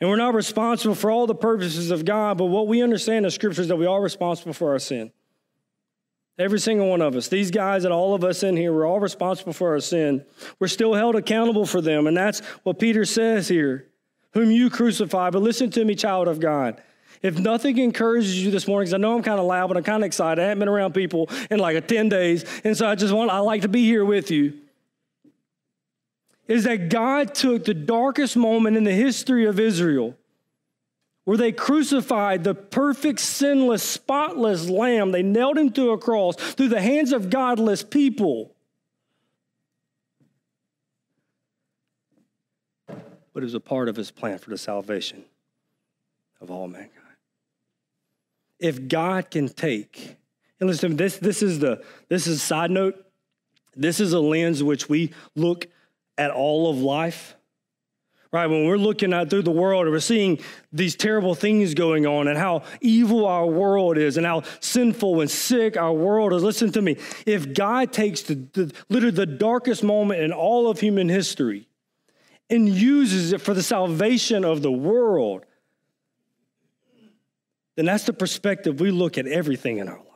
And 0.00 0.10
we're 0.10 0.16
not 0.16 0.34
responsible 0.34 0.96
for 0.96 1.08
all 1.08 1.28
the 1.28 1.36
purposes 1.36 1.92
of 1.92 2.04
God, 2.04 2.36
but 2.36 2.46
what 2.46 2.66
we 2.66 2.82
understand 2.82 3.24
in 3.24 3.30
Scripture 3.30 3.62
is 3.62 3.68
that 3.68 3.76
we 3.76 3.86
are 3.86 4.02
responsible 4.02 4.54
for 4.54 4.72
our 4.72 4.80
sin. 4.80 5.12
Every 6.36 6.58
single 6.58 6.88
one 6.88 7.00
of 7.00 7.14
us. 7.14 7.28
These 7.28 7.52
guys 7.52 7.84
and 7.84 7.94
all 7.94 8.12
of 8.12 8.24
us 8.24 8.42
in 8.42 8.56
here, 8.56 8.72
we're 8.72 8.88
all 8.88 8.98
responsible 8.98 9.52
for 9.52 9.68
our 9.68 9.78
sin. 9.78 10.24
We're 10.58 10.66
still 10.66 10.94
held 10.94 11.14
accountable 11.14 11.64
for 11.64 11.80
them. 11.80 12.08
And 12.08 12.16
that's 12.16 12.40
what 12.64 12.80
Peter 12.80 13.04
says 13.04 13.46
here 13.46 13.86
whom 14.32 14.50
you 14.50 14.68
crucify. 14.68 15.30
But 15.30 15.42
listen 15.42 15.70
to 15.70 15.84
me, 15.84 15.94
child 15.94 16.26
of 16.26 16.40
God. 16.40 16.82
If 17.22 17.38
nothing 17.38 17.78
encourages 17.78 18.44
you 18.44 18.50
this 18.50 18.66
morning, 18.66 18.86
because 18.86 18.94
I 18.94 18.98
know 18.98 19.14
I'm 19.14 19.22
kind 19.22 19.38
of 19.38 19.46
loud, 19.46 19.68
but 19.68 19.76
I'm 19.76 19.84
kind 19.84 20.02
of 20.02 20.08
excited. 20.08 20.42
I 20.42 20.48
haven't 20.48 20.58
been 20.58 20.68
around 20.68 20.92
people 20.92 21.30
in 21.52 21.60
like 21.60 21.76
a 21.76 21.80
10 21.80 22.08
days. 22.08 22.44
And 22.64 22.76
so 22.76 22.88
I 22.88 22.96
just 22.96 23.14
want, 23.14 23.30
I 23.30 23.38
like 23.38 23.62
to 23.62 23.68
be 23.68 23.84
here 23.84 24.04
with 24.04 24.32
you. 24.32 24.54
Is 26.48 26.64
that 26.64 26.88
God 26.88 27.34
took 27.34 27.64
the 27.64 27.74
darkest 27.74 28.36
moment 28.36 28.76
in 28.76 28.84
the 28.84 28.92
history 28.92 29.44
of 29.46 29.60
Israel 29.60 30.16
where 31.28 31.36
they 31.36 31.52
crucified 31.52 32.42
the 32.42 32.54
perfect, 32.54 33.20
sinless, 33.20 33.82
spotless 33.82 34.70
lamb. 34.70 35.12
They 35.12 35.22
nailed 35.22 35.58
him 35.58 35.70
to 35.72 35.90
a 35.90 35.98
cross 35.98 36.36
through 36.36 36.68
the 36.68 36.80
hands 36.80 37.12
of 37.12 37.28
godless 37.28 37.82
people. 37.82 38.54
But 42.86 43.42
it 43.42 43.44
was 43.44 43.52
a 43.52 43.60
part 43.60 43.90
of 43.90 43.96
his 43.96 44.10
plan 44.10 44.38
for 44.38 44.48
the 44.48 44.56
salvation 44.56 45.22
of 46.40 46.50
all 46.50 46.66
mankind. 46.66 46.94
If 48.58 48.88
God 48.88 49.30
can 49.30 49.50
take, 49.50 50.16
and 50.60 50.70
listen, 50.70 50.96
this, 50.96 51.18
this 51.18 51.42
is 51.42 51.58
the 51.58 51.84
this 52.08 52.26
is 52.26 52.36
a 52.36 52.40
side 52.40 52.70
note. 52.70 53.04
This 53.76 54.00
is 54.00 54.14
a 54.14 54.20
lens 54.20 54.62
which 54.62 54.88
we 54.88 55.12
look 55.36 55.66
at 56.18 56.30
all 56.30 56.70
of 56.70 56.78
life 56.78 57.36
right? 58.30 58.46
When 58.46 58.66
we're 58.66 58.76
looking 58.76 59.12
out 59.12 59.30
through 59.30 59.42
the 59.42 59.50
world 59.50 59.86
and 59.86 59.92
we're 59.92 60.00
seeing 60.00 60.38
these 60.72 60.94
terrible 60.94 61.34
things 61.34 61.74
going 61.74 62.06
on 62.06 62.28
and 62.28 62.36
how 62.36 62.62
evil 62.80 63.26
our 63.26 63.46
world 63.46 63.96
is 63.96 64.16
and 64.16 64.26
how 64.26 64.42
sinful 64.60 65.20
and 65.20 65.30
sick 65.30 65.76
our 65.76 65.92
world 65.92 66.32
is, 66.32 66.42
listen 66.42 66.70
to 66.72 66.82
me. 66.82 66.98
If 67.24 67.54
God 67.54 67.92
takes 67.92 68.22
the, 68.22 68.34
the, 68.34 68.72
literally 68.88 69.16
the 69.16 69.26
darkest 69.26 69.82
moment 69.82 70.20
in 70.20 70.32
all 70.32 70.68
of 70.68 70.80
human 70.80 71.08
history 71.08 71.68
and 72.50 72.68
uses 72.68 73.32
it 73.32 73.40
for 73.40 73.54
the 73.54 73.62
salvation 73.62 74.44
of 74.44 74.62
the 74.62 74.72
world, 74.72 75.46
then 77.76 77.86
that's 77.86 78.04
the 78.04 78.12
perspective 78.12 78.80
we 78.80 78.90
look 78.90 79.16
at 79.16 79.26
everything 79.26 79.78
in 79.78 79.88
our 79.88 79.98
life 79.98 80.07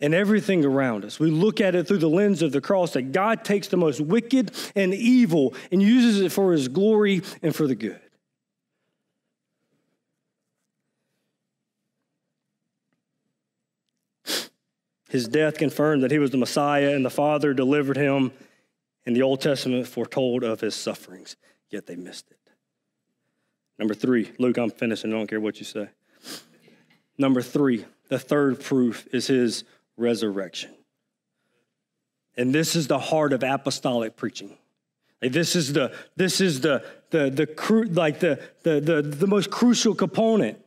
and 0.00 0.14
everything 0.14 0.64
around 0.64 1.04
us. 1.04 1.20
We 1.20 1.30
look 1.30 1.60
at 1.60 1.74
it 1.74 1.86
through 1.86 1.98
the 1.98 2.08
lens 2.08 2.42
of 2.42 2.52
the 2.52 2.60
cross 2.60 2.94
that 2.94 3.12
God 3.12 3.44
takes 3.44 3.68
the 3.68 3.76
most 3.76 4.00
wicked 4.00 4.52
and 4.74 4.94
evil 4.94 5.54
and 5.70 5.82
uses 5.82 6.20
it 6.20 6.32
for 6.32 6.52
his 6.52 6.68
glory 6.68 7.22
and 7.42 7.54
for 7.54 7.66
the 7.66 7.74
good. 7.74 8.00
His 15.10 15.26
death 15.26 15.58
confirmed 15.58 16.04
that 16.04 16.12
he 16.12 16.20
was 16.20 16.30
the 16.30 16.36
Messiah, 16.36 16.94
and 16.94 17.04
the 17.04 17.10
Father 17.10 17.52
delivered 17.52 17.96
him, 17.96 18.30
and 19.04 19.16
the 19.16 19.22
Old 19.22 19.40
Testament 19.40 19.88
foretold 19.88 20.44
of 20.44 20.60
his 20.60 20.76
sufferings, 20.76 21.34
yet 21.68 21.86
they 21.86 21.96
missed 21.96 22.30
it. 22.30 22.38
Number 23.76 23.92
three, 23.92 24.30
Luke, 24.38 24.56
I'm 24.56 24.70
finishing, 24.70 25.12
I 25.12 25.16
don't 25.16 25.26
care 25.26 25.40
what 25.40 25.58
you 25.58 25.64
say. 25.64 25.88
Number 27.18 27.42
three, 27.42 27.86
the 28.08 28.20
third 28.20 28.60
proof 28.60 29.08
is 29.12 29.26
his 29.26 29.64
resurrection. 30.00 30.74
And 32.36 32.54
this 32.54 32.74
is 32.74 32.86
the 32.86 32.98
heart 32.98 33.32
of 33.32 33.42
apostolic 33.42 34.16
preaching. 34.16 34.56
Like 35.22 35.32
this 35.32 35.54
is 35.54 35.74
the 35.74 35.94
this 36.16 36.40
is 36.40 36.62
the 36.62 36.82
the 37.10 37.30
the 37.30 37.46
cru- 37.46 37.84
like 37.84 38.20
the, 38.20 38.40
the 38.62 38.80
the 38.80 39.02
the 39.02 39.26
most 39.26 39.50
crucial 39.50 39.94
component, 39.94 40.58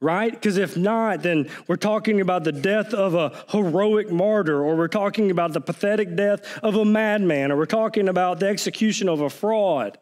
right? 0.00 0.32
Because 0.32 0.56
if 0.56 0.76
not, 0.76 1.22
then 1.22 1.48
we're 1.68 1.76
talking 1.76 2.20
about 2.20 2.42
the 2.42 2.50
death 2.50 2.92
of 2.92 3.14
a 3.14 3.44
heroic 3.50 4.10
martyr, 4.10 4.60
or 4.60 4.76
we're 4.76 4.88
talking 4.88 5.30
about 5.30 5.52
the 5.52 5.60
pathetic 5.60 6.16
death 6.16 6.58
of 6.64 6.74
a 6.74 6.84
madman, 6.84 7.52
or 7.52 7.56
we're 7.56 7.66
talking 7.66 8.08
about 8.08 8.40
the 8.40 8.48
execution 8.48 9.08
of 9.08 9.20
a 9.20 9.30
fraud. 9.30 9.98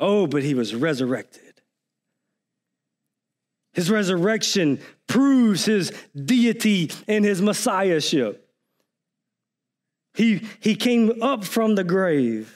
Oh, 0.00 0.26
but 0.26 0.42
he 0.42 0.54
was 0.54 0.74
resurrected. 0.74 1.47
His 3.78 3.92
resurrection 3.92 4.80
proves 5.06 5.64
his 5.64 5.92
deity 6.12 6.90
and 7.06 7.24
his 7.24 7.40
messiahship. 7.40 8.52
He, 10.14 10.42
he 10.58 10.74
came 10.74 11.22
up 11.22 11.44
from 11.44 11.76
the 11.76 11.84
grave. 11.84 12.52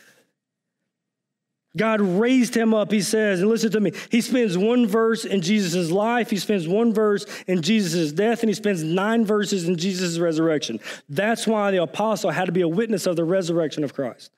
God 1.77 2.01
raised 2.01 2.57
him 2.57 2.75
up, 2.75 2.91
he 2.91 3.03
says, 3.03 3.39
and 3.39 3.49
listen 3.49 3.71
to 3.71 3.79
me. 3.79 3.93
He 4.11 4.21
spends 4.21 4.59
one 4.59 4.85
verse 4.89 5.25
in 5.25 5.43
Jesus' 5.43 5.93
life, 5.93 6.29
he 6.29 6.39
spends 6.39 6.67
one 6.67 6.93
verse 6.93 7.25
in 7.47 7.63
Jesus' 7.63 8.11
death, 8.11 8.41
and 8.41 8.51
he 8.51 8.55
spends 8.55 8.83
nine 8.83 9.25
verses 9.25 9.69
in 9.69 9.77
Jesus' 9.77 10.19
resurrection. 10.19 10.81
That's 11.09 11.47
why 11.47 11.71
the 11.71 11.85
apostle 11.85 12.33
had 12.33 12.47
to 12.47 12.53
be 12.53 12.63
a 12.63 12.69
witness 12.69 13.07
of 13.07 13.15
the 13.15 13.23
resurrection 13.23 13.85
of 13.85 13.95
Christ. 13.95 14.33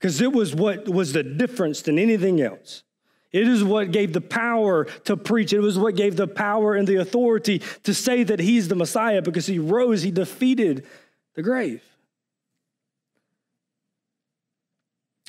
Because 0.00 0.22
it 0.22 0.32
was 0.32 0.54
what 0.54 0.88
was 0.88 1.12
the 1.12 1.22
difference 1.22 1.82
than 1.82 1.98
anything 1.98 2.40
else. 2.40 2.84
It 3.30 3.46
is 3.46 3.62
what 3.62 3.90
gave 3.90 4.12
the 4.12 4.20
power 4.20 4.84
to 5.04 5.16
preach. 5.16 5.52
It 5.52 5.60
was 5.60 5.78
what 5.78 5.96
gave 5.96 6.16
the 6.16 6.26
power 6.26 6.74
and 6.74 6.88
the 6.88 6.96
authority 6.96 7.62
to 7.82 7.92
say 7.92 8.22
that 8.24 8.40
he's 8.40 8.68
the 8.68 8.74
Messiah 8.74 9.20
because 9.20 9.46
he 9.46 9.58
rose, 9.58 10.02
he 10.02 10.10
defeated 10.10 10.86
the 11.34 11.42
grave. 11.42 11.82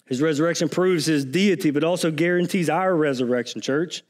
His 0.07 0.21
resurrection 0.21 0.69
proves 0.69 1.05
his 1.05 1.25
deity, 1.25 1.71
but 1.71 1.83
also 1.83 2.09
guarantees 2.09 2.69
our 2.69 2.95
resurrection, 2.95 3.61
church. 3.61 4.01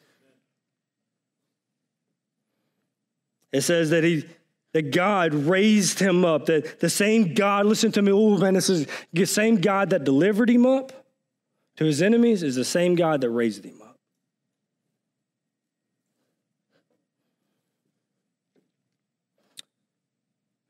It 3.52 3.62
says 3.62 3.90
that 3.90 4.04
he 4.04 4.26
that 4.74 4.92
God 4.92 5.34
raised 5.34 5.98
him 5.98 6.24
up, 6.24 6.46
that 6.46 6.80
the 6.80 6.92
same 6.92 7.34
God, 7.34 7.66
listen 7.66 7.92
to 7.94 8.04
me, 8.04 8.12
oh 8.12 8.38
man, 8.38 8.54
this 8.54 8.70
is 8.70 8.86
the 9.12 9.26
same 9.26 9.60
God 9.60 9.90
that 9.90 10.04
delivered 10.04 10.48
him 10.48 10.66
up 10.66 10.99
to 11.80 11.86
his 11.86 12.02
enemies 12.02 12.44
is 12.44 12.56
the 12.56 12.66
same 12.66 12.94
God 12.94 13.22
that 13.22 13.30
raised 13.30 13.64
him 13.64 13.82
up. 13.82 13.96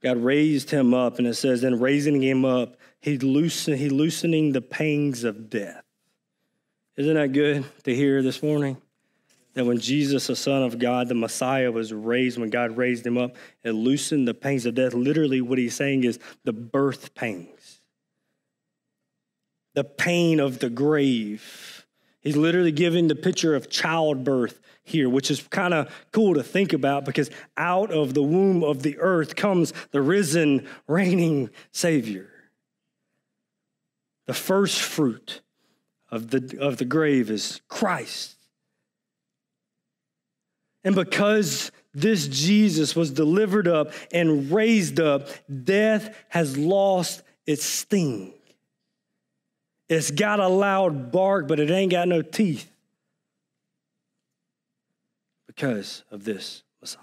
God 0.03 0.17
raised 0.17 0.69
him 0.69 0.93
up, 0.93 1.17
and 1.17 1.25
it 1.25 1.33
says, 1.33 1.61
then 1.61 1.79
raising 1.79 2.21
him 2.21 2.45
up, 2.45 2.77
he, 3.01 3.17
loosen, 3.17 3.75
he 3.75 3.89
loosening 3.89 4.51
the 4.51 4.61
pangs 4.61 5.23
of 5.23 5.49
death. 5.49 5.81
Isn't 6.95 7.15
that 7.15 7.33
good 7.33 7.65
to 7.85 7.95
hear 7.95 8.21
this 8.21 8.43
morning? 8.43 8.77
That 9.55 9.65
when 9.65 9.79
Jesus, 9.79 10.27
the 10.27 10.35
Son 10.35 10.61
of 10.61 10.77
God, 10.77 11.07
the 11.07 11.15
Messiah, 11.15 11.71
was 11.71 11.91
raised, 11.91 12.37
when 12.37 12.51
God 12.51 12.77
raised 12.77 13.03
him 13.03 13.17
up, 13.17 13.35
it 13.63 13.71
loosened 13.71 14.27
the 14.27 14.35
pangs 14.35 14.67
of 14.67 14.75
death. 14.75 14.93
Literally, 14.93 15.41
what 15.41 15.57
he's 15.57 15.75
saying 15.75 16.03
is 16.03 16.19
the 16.43 16.53
birth 16.53 17.15
pangs 17.15 17.58
the 19.79 19.85
pain 19.85 20.41
of 20.41 20.59
the 20.59 20.69
grave. 20.69 21.85
He's 22.19 22.35
literally 22.35 22.73
giving 22.73 23.07
the 23.07 23.15
picture 23.15 23.55
of 23.55 23.69
childbirth 23.69 24.59
here, 24.83 25.07
which 25.07 25.31
is 25.31 25.41
kind 25.51 25.73
of 25.73 25.89
cool 26.11 26.33
to 26.33 26.43
think 26.43 26.73
about 26.73 27.05
because 27.05 27.31
out 27.55 27.89
of 27.89 28.13
the 28.13 28.21
womb 28.21 28.61
of 28.61 28.83
the 28.83 28.97
earth 28.99 29.37
comes 29.37 29.71
the 29.91 30.01
risen, 30.01 30.67
reigning 30.85 31.49
Savior. 31.71 32.29
The 34.27 34.33
first 34.33 34.81
fruit 34.81 35.39
of 36.11 36.29
the, 36.29 36.57
of 36.59 36.75
the 36.75 36.83
grave 36.83 37.31
is 37.31 37.61
Christ. 37.69 38.35
And 40.83 40.93
because 40.93 41.71
this 41.93 42.27
Jesus 42.27 42.97
was 42.97 43.11
delivered 43.11 43.69
up 43.69 43.93
and 44.11 44.51
raised 44.51 44.99
up, 44.99 45.29
death 45.63 46.13
has 46.27 46.57
lost 46.57 47.23
its 47.45 47.63
sting. 47.63 48.33
It's 49.89 50.11
got 50.11 50.39
a 50.39 50.47
loud 50.47 51.11
bark, 51.11 51.47
but 51.47 51.59
it 51.59 51.71
ain't 51.71 51.91
got 51.91 52.07
no 52.07 52.21
teeth 52.21 52.71
because 55.47 56.03
of 56.11 56.23
this 56.23 56.61
Messiah. 56.79 57.01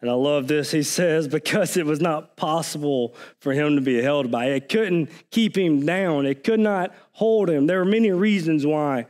And 0.00 0.08
I 0.08 0.14
love 0.14 0.46
this. 0.46 0.70
He 0.70 0.84
says, 0.84 1.26
because 1.26 1.76
it 1.76 1.84
was 1.84 2.00
not 2.00 2.36
possible 2.36 3.16
for 3.40 3.52
him 3.52 3.74
to 3.74 3.82
be 3.82 4.00
held 4.00 4.30
by 4.30 4.50
it, 4.50 4.68
couldn't 4.68 5.10
keep 5.32 5.58
him 5.58 5.84
down, 5.84 6.24
it 6.24 6.44
could 6.44 6.60
not 6.60 6.94
hold 7.12 7.50
him. 7.50 7.66
There 7.66 7.80
are 7.80 7.84
many 7.84 8.12
reasons 8.12 8.64
why. 8.64 9.06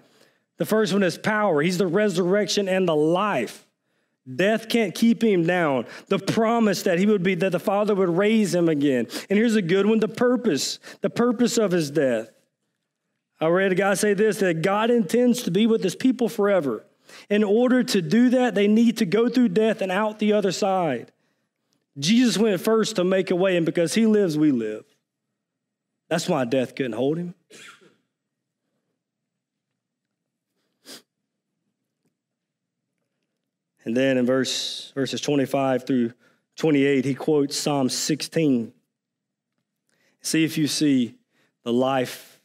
The 0.56 0.64
first 0.64 0.94
one 0.94 1.02
is 1.02 1.18
power, 1.18 1.60
he's 1.60 1.76
the 1.76 1.86
resurrection 1.86 2.68
and 2.68 2.88
the 2.88 2.96
life. 2.96 3.67
Death 4.36 4.68
can't 4.68 4.94
keep 4.94 5.22
him 5.22 5.46
down. 5.46 5.86
The 6.08 6.18
promise 6.18 6.82
that 6.82 6.98
he 6.98 7.06
would 7.06 7.22
be, 7.22 7.34
that 7.36 7.52
the 7.52 7.58
Father 7.58 7.94
would 7.94 8.10
raise 8.10 8.54
him 8.54 8.68
again. 8.68 9.06
And 9.30 9.38
here's 9.38 9.56
a 9.56 9.62
good 9.62 9.86
one 9.86 10.00
the 10.00 10.08
purpose, 10.08 10.78
the 11.00 11.10
purpose 11.10 11.56
of 11.56 11.70
his 11.70 11.90
death. 11.90 12.28
I 13.40 13.46
read 13.46 13.72
a 13.72 13.76
guy 13.76 13.94
say 13.94 14.14
this 14.14 14.38
that 14.38 14.62
God 14.62 14.90
intends 14.90 15.42
to 15.44 15.50
be 15.50 15.66
with 15.66 15.82
his 15.82 15.94
people 15.94 16.28
forever. 16.28 16.84
In 17.30 17.42
order 17.42 17.82
to 17.82 18.02
do 18.02 18.30
that, 18.30 18.54
they 18.54 18.68
need 18.68 18.98
to 18.98 19.06
go 19.06 19.28
through 19.30 19.48
death 19.50 19.80
and 19.80 19.90
out 19.90 20.18
the 20.18 20.34
other 20.34 20.52
side. 20.52 21.10
Jesus 21.98 22.36
went 22.36 22.60
first 22.60 22.96
to 22.96 23.04
make 23.04 23.30
a 23.30 23.36
way, 23.36 23.56
and 23.56 23.64
because 23.64 23.94
he 23.94 24.06
lives, 24.06 24.36
we 24.36 24.52
live. 24.52 24.84
That's 26.08 26.28
why 26.28 26.44
death 26.44 26.74
couldn't 26.74 26.92
hold 26.92 27.18
him. 27.18 27.34
And 33.84 33.96
then 33.96 34.18
in 34.18 34.26
verse 34.26 34.92
verses 34.94 35.20
25 35.20 35.86
through 35.86 36.12
28, 36.56 37.04
he 37.04 37.14
quotes 37.14 37.56
Psalm 37.56 37.88
16. 37.88 38.72
See 40.20 40.44
if 40.44 40.58
you 40.58 40.66
see 40.66 41.14
the 41.62 41.72
life, 41.72 42.40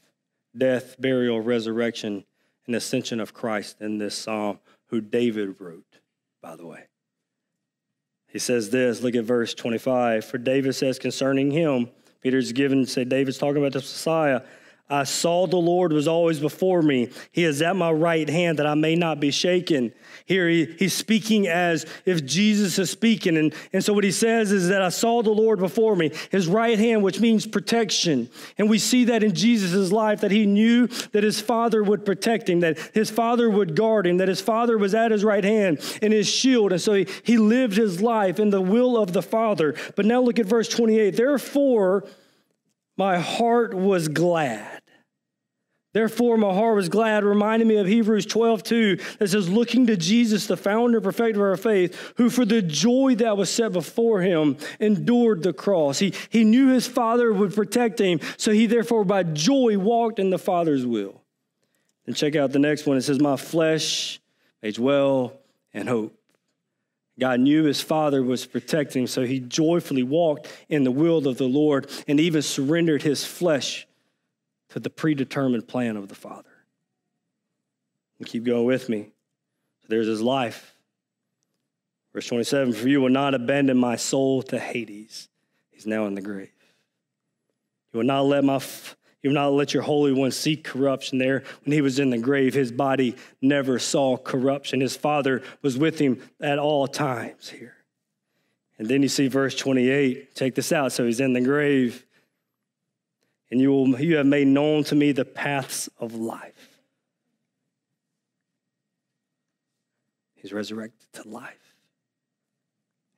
death, 0.56 0.96
burial, 1.00 1.42
resurrection, 1.42 2.24
and 2.68 2.76
ascension 2.76 3.20
of 3.20 3.34
Christ 3.34 3.82
in 3.82 3.98
this 3.98 4.16
psalm, 4.16 4.60
who 4.88 5.02
David 5.02 5.56
wrote, 5.60 6.00
by 6.42 6.56
the 6.56 6.66
way. 6.66 6.86
He 8.28 8.40
says 8.40 8.70
this, 8.70 9.02
look 9.02 9.16
at 9.16 9.26
verse 9.26 9.54
25. 9.54 10.26
For 10.26 10.38
David 10.38 10.74
says 10.74 10.98
concerning 10.98 11.52
him, 11.52 11.90
Peter's 12.22 12.52
given, 12.52 12.86
say 12.86 13.04
David's 13.04 13.38
talking 13.38 13.58
about 13.58 13.74
the 13.74 13.80
Messiah. 13.80 14.42
I 14.90 15.06
saw 15.06 15.48
the 15.48 15.56
Lord 15.56 15.94
was 15.94 16.08
always 16.08 16.40
before 16.40 16.82
me. 16.82 17.10
He 17.32 17.46
is 17.46 17.62
at 17.62 17.76
my 17.76 17.92
right 17.92 18.30
hand 18.30 18.60
that 18.60 18.68
I 18.68 18.76
may 18.76 18.96
not 18.96 19.20
be 19.20 19.32
shaken. 19.32 19.94
Here 20.26 20.48
he, 20.48 20.66
he's 20.78 20.94
speaking 20.94 21.48
as 21.48 21.86
if 22.06 22.26
Jesus 22.26 22.78
is 22.78 22.90
speaking. 22.90 23.38
And, 23.38 23.56
and 23.72 23.84
so 23.84 23.94
what 23.94 24.04
he 24.04 24.12
says 24.12 24.52
is 24.52 24.68
that 24.68 24.82
I 24.82 24.90
saw 24.90 25.24
the 25.24 25.32
Lord 25.32 25.60
before 25.60 25.96
me, 25.96 26.12
his 26.32 26.48
right 26.48 26.78
hand, 26.78 27.02
which 27.02 27.22
means 27.22 27.48
protection. 27.48 28.30
And 28.58 28.70
we 28.70 28.78
see 28.78 29.06
that 29.06 29.24
in 29.24 29.34
Jesus' 29.34 29.92
life, 29.92 30.22
that 30.22 30.32
he 30.32 30.46
knew 30.46 30.88
that 31.14 31.24
his 31.24 31.40
father 31.40 31.82
would 31.82 32.06
protect 32.06 32.50
him, 32.50 32.60
that 32.60 32.78
his 32.94 33.10
father 33.10 33.50
would 33.50 33.76
guard 33.76 34.06
him, 34.06 34.18
that 34.18 34.28
his 34.28 34.42
father 34.42 34.78
was 34.78 34.94
at 34.94 35.12
his 35.12 35.24
right 35.24 35.44
hand 35.44 35.80
in 36.02 36.12
his 36.12 36.28
shield. 36.28 36.74
And 36.74 36.82
so 36.82 36.94
he, 36.94 37.08
he 37.24 37.38
lived 37.38 37.78
his 37.78 38.02
life 38.02 38.38
in 38.38 38.50
the 38.50 38.62
will 38.62 38.98
of 38.98 39.14
the 39.14 39.22
Father. 39.22 39.76
But 39.96 40.06
now 40.06 40.22
look 40.22 40.40
at 40.40 40.46
verse 40.46 40.68
28. 40.68 41.16
Therefore, 41.16 42.06
my 42.98 43.20
heart 43.20 43.74
was 43.74 44.08
glad. 44.08 44.82
Therefore, 45.94 46.38
my 46.38 46.52
heart 46.52 46.76
was 46.76 46.90
glad, 46.90 47.24
reminding 47.24 47.68
me 47.68 47.76
of 47.78 47.86
Hebrews 47.86 48.26
12, 48.26 48.64
2, 48.64 48.96
that 49.20 49.28
says, 49.30 49.48
Looking 49.48 49.86
to 49.88 49.96
Jesus, 49.96 50.48
the 50.48 50.58
founder 50.58 50.98
and 50.98 51.04
perfecter 51.04 51.46
of 51.46 51.52
our 51.52 51.58
faith, 51.58 52.14
who 52.18 52.32
for 52.32 52.46
the 52.46 52.64
joy 52.64 53.14
that 53.16 53.38
was 53.38 53.52
set 53.52 53.74
before 53.74 54.22
him 54.22 54.58
endured 54.80 55.44
the 55.44 55.54
cross. 55.54 56.00
He, 56.00 56.14
he 56.30 56.44
knew 56.44 56.70
his 56.70 56.88
Father 56.88 57.32
would 57.32 57.54
protect 57.54 58.00
him, 58.00 58.20
so 58.38 58.52
he 58.52 58.66
therefore 58.66 59.06
by 59.06 59.22
joy 59.22 59.78
walked 59.78 60.18
in 60.18 60.32
the 60.32 60.40
Father's 60.40 60.86
will. 60.86 61.22
And 62.08 62.16
check 62.16 62.36
out 62.36 62.52
the 62.52 62.60
next 62.60 62.88
one. 62.88 62.98
It 62.98 63.02
says, 63.02 63.20
My 63.20 63.38
flesh 63.38 64.20
age 64.64 64.80
well 64.80 65.34
and 65.76 65.88
hope. 65.88 66.18
God 67.20 67.40
knew 67.40 67.64
his 67.64 67.82
father 67.82 68.24
was 68.24 68.46
protecting, 68.46 69.04
him, 69.04 69.08
so 69.08 69.24
he 69.24 69.40
joyfully 69.40 70.04
walked 70.04 70.48
in 70.68 70.84
the 70.84 70.92
will 70.92 71.28
of 71.28 71.38
the 71.38 71.48
Lord 71.48 71.90
and 72.08 72.20
even 72.20 72.42
surrendered 72.42 73.04
his 73.04 73.24
flesh 73.24 73.88
to 74.70 74.80
the 74.80 74.90
predetermined 74.90 75.68
plan 75.68 75.96
of 75.96 76.08
the 76.08 76.16
Father. 76.16 76.50
And 78.18 78.28
keep 78.28 78.44
going 78.44 78.66
with 78.66 78.90
me. 78.90 79.12
So 79.82 79.88
there's 79.90 80.08
his 80.08 80.22
life. 80.22 80.74
Verse 82.14 82.28
27 82.28 82.74
For 82.74 82.88
you 82.88 83.02
will 83.02 83.10
not 83.10 83.36
abandon 83.36 83.78
my 83.78 83.96
soul 83.96 84.42
to 84.44 84.60
Hades. 84.60 85.30
He's 85.70 85.86
now 85.86 86.06
in 86.06 86.16
the 86.16 86.22
grave. 86.22 86.50
You 87.92 88.00
will 88.00 88.06
not 88.06 88.26
let 88.26 88.44
my 88.44 88.60
you 89.24 89.30
will 89.30 89.36
not 89.36 89.54
let 89.54 89.74
your 89.74 89.84
Holy 89.84 90.12
One 90.12 90.32
see 90.32 90.58
corruption 90.58 91.18
there. 91.18 91.44
When 91.64 91.72
he 91.72 91.80
was 91.80 91.98
in 91.98 92.10
the 92.10 92.18
grave, 92.18 92.54
his 92.54 92.74
body 92.74 93.16
never 93.42 93.80
saw 93.80 94.18
corruption. 94.18 94.82
His 94.82 94.98
Father 94.98 95.42
was 95.62 95.78
with 95.78 95.98
him 95.98 96.22
at 96.42 96.60
all 96.60 96.88
times 96.88 97.50
here. 97.50 97.78
And 98.78 98.88
then 98.88 99.02
you 99.02 99.08
see 99.08 99.30
verse 99.30 99.56
28. 99.56 100.36
Take 100.36 100.56
this 100.56 100.74
out. 100.74 100.92
So 100.92 101.06
he's 101.06 101.22
in 101.22 101.32
the 101.32 101.42
grave, 101.42 102.06
and 103.50 103.62
you, 103.62 103.72
will, 103.72 104.00
you 104.00 104.18
have 104.18 104.26
made 104.26 104.48
known 104.48 104.84
to 104.86 104.96
me 104.96 105.14
the 105.14 105.26
paths 105.26 105.90
of 106.00 106.16
life. 106.16 106.82
He's 110.36 110.52
resurrected 110.52 111.08
to 111.14 111.30
life. 111.30 111.76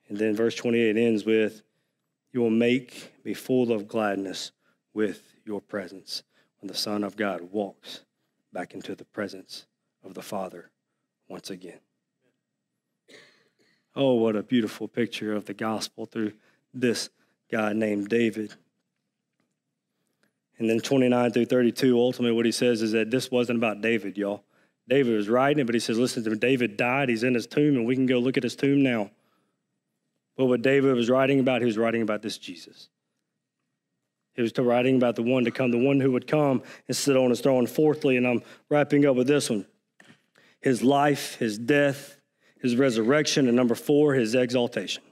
And 0.07 0.19
then 0.19 0.35
verse 0.35 0.53
28 0.53 0.97
ends 0.97 1.25
with, 1.25 1.63
You 2.31 2.41
will 2.41 2.51
make 2.51 3.11
me 3.23 3.33
full 3.33 3.71
of 3.71 3.87
gladness 3.87 4.51
with 4.93 5.34
your 5.45 5.61
presence 5.61 6.23
when 6.59 6.67
the 6.67 6.77
Son 6.77 7.03
of 7.03 7.15
God 7.15 7.41
walks 7.51 8.01
back 8.51 8.73
into 8.73 8.95
the 8.95 9.05
presence 9.05 9.65
of 10.03 10.13
the 10.13 10.21
Father 10.21 10.71
once 11.27 11.49
again. 11.49 11.79
Oh, 13.95 14.15
what 14.15 14.35
a 14.35 14.43
beautiful 14.43 14.87
picture 14.87 15.33
of 15.33 15.45
the 15.45 15.53
gospel 15.53 16.05
through 16.05 16.33
this 16.73 17.09
guy 17.49 17.73
named 17.73 18.09
David. 18.09 18.53
And 20.57 20.69
then 20.69 20.79
29 20.79 21.31
through 21.31 21.45
32, 21.45 21.97
ultimately, 21.97 22.35
what 22.35 22.45
he 22.45 22.51
says 22.51 22.81
is 22.81 22.91
that 22.93 23.11
this 23.11 23.29
wasn't 23.29 23.57
about 23.57 23.81
David, 23.81 24.17
y'all. 24.17 24.43
David 24.87 25.15
was 25.15 25.29
writing 25.29 25.59
it, 25.59 25.65
but 25.65 25.75
he 25.75 25.79
says, 25.79 25.97
listen 25.97 26.23
to 26.23 26.29
me, 26.29 26.37
David 26.37 26.77
died, 26.77 27.09
he's 27.09 27.23
in 27.23 27.33
his 27.33 27.47
tomb, 27.47 27.75
and 27.75 27.85
we 27.85 27.95
can 27.95 28.05
go 28.05 28.19
look 28.19 28.37
at 28.37 28.43
his 28.43 28.55
tomb 28.55 28.83
now. 28.83 29.09
But 30.37 30.45
what 30.45 30.61
David 30.61 30.95
was 30.95 31.09
writing 31.09 31.39
about, 31.39 31.61
he 31.61 31.65
was 31.65 31.77
writing 31.77 32.01
about 32.01 32.21
this 32.21 32.37
Jesus. 32.37 32.89
He 34.35 34.41
was 34.41 34.51
writing 34.57 34.97
about 34.97 35.15
the 35.15 35.23
one 35.23 35.45
to 35.45 35.51
come, 35.51 35.71
the 35.71 35.77
one 35.77 35.99
who 35.99 36.11
would 36.11 36.27
come 36.27 36.61
and 36.87 36.95
sit 36.95 37.15
on 37.15 37.29
his 37.29 37.39
throne. 37.39 37.67
Fourthly, 37.67 38.17
and 38.17 38.27
I'm 38.27 38.43
wrapping 38.69 39.05
up 39.05 39.15
with 39.15 39.27
this 39.27 39.49
one 39.49 39.65
his 40.61 40.81
life, 40.81 41.35
his 41.35 41.57
death, 41.57 42.19
his 42.59 42.75
resurrection, 42.75 43.47
and 43.47 43.55
number 43.55 43.75
four, 43.75 44.15
his 44.15 44.33
exaltation. 44.33 45.03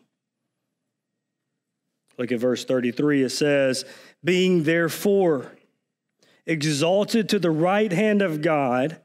Look 2.17 2.31
at 2.31 2.39
verse 2.39 2.65
33. 2.65 3.23
It 3.23 3.29
says, 3.29 3.85
Being 4.23 4.63
therefore 4.63 5.51
exalted 6.45 7.29
to 7.29 7.39
the 7.39 7.51
right 7.51 7.91
hand 7.91 8.21
of 8.21 8.41
God, 8.41 8.99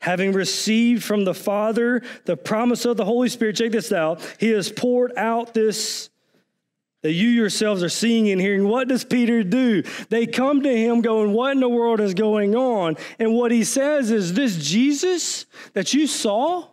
having 0.00 0.32
received 0.32 1.04
from 1.04 1.24
the 1.24 1.34
Father 1.34 2.02
the 2.24 2.36
promise 2.36 2.84
of 2.84 2.96
the 2.96 3.04
Holy 3.04 3.28
Spirit, 3.28 3.56
check 3.56 3.72
this 3.72 3.92
out, 3.92 4.20
he 4.38 4.50
has 4.50 4.70
poured 4.72 5.12
out 5.16 5.54
this 5.54 6.08
that 7.02 7.12
you 7.12 7.28
yourselves 7.28 7.82
are 7.82 7.88
seeing 7.88 8.28
and 8.30 8.40
hearing. 8.40 8.68
What 8.68 8.88
does 8.88 9.04
Peter 9.04 9.42
do? 9.42 9.82
They 10.08 10.26
come 10.26 10.62
to 10.62 10.76
him 10.76 11.00
going, 11.00 11.32
What 11.32 11.52
in 11.52 11.60
the 11.60 11.68
world 11.68 12.00
is 12.00 12.14
going 12.14 12.54
on? 12.54 12.96
And 13.18 13.34
what 13.34 13.52
he 13.52 13.64
says 13.64 14.10
is, 14.10 14.34
This 14.34 14.56
Jesus 14.56 15.46
that 15.72 15.94
you 15.94 16.06
saw, 16.06 16.66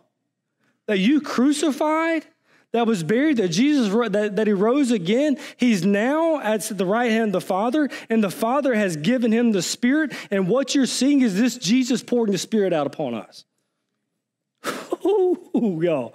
that 0.86 0.98
you 0.98 1.20
crucified, 1.20 2.26
that 2.72 2.86
was 2.86 3.02
buried, 3.02 3.38
that 3.38 3.48
Jesus, 3.48 3.88
that, 4.10 4.36
that 4.36 4.46
he 4.46 4.52
rose 4.52 4.90
again, 4.90 5.38
he's 5.56 5.86
now 5.86 6.38
at 6.40 6.62
the 6.64 6.84
right 6.84 7.10
hand 7.10 7.28
of 7.28 7.32
the 7.32 7.40
Father, 7.40 7.88
and 8.10 8.22
the 8.22 8.30
Father 8.30 8.74
has 8.74 8.96
given 8.96 9.32
him 9.32 9.52
the 9.52 9.62
Spirit. 9.62 10.12
And 10.30 10.48
what 10.48 10.74
you're 10.74 10.86
seeing 10.86 11.22
is 11.22 11.38
this 11.38 11.56
Jesus 11.56 12.02
pouring 12.02 12.32
the 12.32 12.38
Spirit 12.38 12.74
out 12.74 12.86
upon 12.86 13.14
us. 13.14 13.46
Ooh, 15.06 15.80
y'all. 15.82 16.14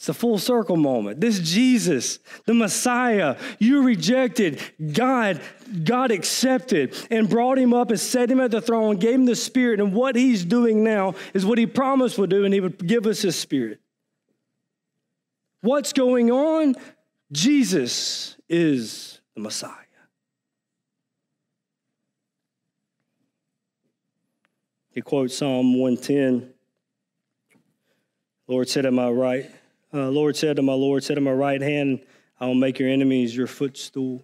It's 0.00 0.08
a 0.08 0.14
full 0.14 0.38
circle 0.38 0.78
moment. 0.78 1.20
This 1.20 1.38
Jesus, 1.40 2.20
the 2.46 2.54
Messiah, 2.54 3.36
you 3.58 3.82
rejected, 3.82 4.58
God, 4.94 5.42
God 5.84 6.10
accepted 6.10 6.96
and 7.10 7.28
brought 7.28 7.58
him 7.58 7.74
up 7.74 7.90
and 7.90 8.00
set 8.00 8.30
him 8.30 8.40
at 8.40 8.50
the 8.50 8.62
throne, 8.62 8.96
gave 8.96 9.16
him 9.16 9.26
the 9.26 9.36
Spirit. 9.36 9.78
And 9.78 9.92
what 9.92 10.16
he's 10.16 10.42
doing 10.42 10.82
now 10.82 11.16
is 11.34 11.44
what 11.44 11.58
he 11.58 11.66
promised 11.66 12.16
would 12.16 12.30
do, 12.30 12.46
and 12.46 12.54
he 12.54 12.60
would 12.60 12.78
give 12.86 13.06
us 13.06 13.20
his 13.20 13.36
Spirit. 13.36 13.78
What's 15.60 15.92
going 15.92 16.30
on? 16.30 16.76
Jesus 17.30 18.38
is 18.48 19.20
the 19.34 19.42
Messiah. 19.42 19.74
He 24.92 25.02
quotes 25.02 25.36
Psalm 25.36 25.78
110. 25.78 26.54
Lord 28.48 28.66
said 28.66 28.86
at 28.86 28.94
my 28.94 29.10
right, 29.10 29.50
uh, 29.92 30.08
Lord 30.08 30.36
said 30.36 30.56
to 30.56 30.62
my 30.62 30.72
Lord, 30.72 31.02
said 31.02 31.14
to 31.14 31.20
my 31.20 31.32
right 31.32 31.60
hand, 31.60 32.00
I 32.38 32.46
will 32.46 32.54
make 32.54 32.78
your 32.78 32.88
enemies 32.88 33.36
your 33.36 33.46
footstool. 33.46 34.22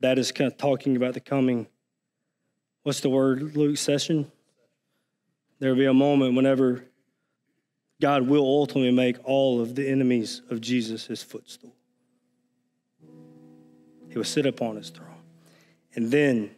That 0.00 0.18
is 0.18 0.32
kind 0.32 0.50
of 0.50 0.58
talking 0.58 0.96
about 0.96 1.14
the 1.14 1.20
coming. 1.20 1.66
What's 2.82 3.00
the 3.00 3.08
word, 3.08 3.56
Luke 3.56 3.78
session? 3.78 4.30
There 5.58 5.70
will 5.70 5.78
be 5.78 5.86
a 5.86 5.94
moment 5.94 6.34
whenever 6.34 6.84
God 8.00 8.26
will 8.26 8.44
ultimately 8.44 8.90
make 8.90 9.16
all 9.24 9.60
of 9.60 9.76
the 9.76 9.88
enemies 9.88 10.42
of 10.50 10.60
Jesus 10.60 11.06
his 11.06 11.22
footstool. 11.22 11.72
He 14.08 14.16
will 14.18 14.24
sit 14.24 14.44
upon 14.44 14.76
his 14.76 14.90
throne. 14.90 15.08
And 15.94 16.10
then 16.10 16.50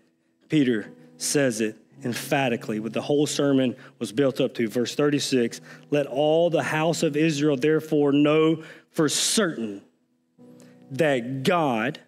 Peter 0.49 0.91
says 1.19 1.61
it 1.61 1.77
emphatically 2.05 2.81
what 2.81 2.93
the 2.93 3.03
whole 3.03 3.27
sermon 3.27 3.75
was 3.99 4.13
built 4.13 4.41
up 4.41 4.55
to. 4.55 4.69
Verse 4.69 4.95
36 4.95 5.61
Let 5.91 6.07
all 6.07 6.51
the 6.51 6.63
house 6.63 7.03
of 7.03 7.17
Israel 7.17 7.57
therefore 7.57 8.13
know 8.13 8.63
for 8.91 9.09
certain 9.09 9.83
that 10.93 11.43
God 11.43 11.99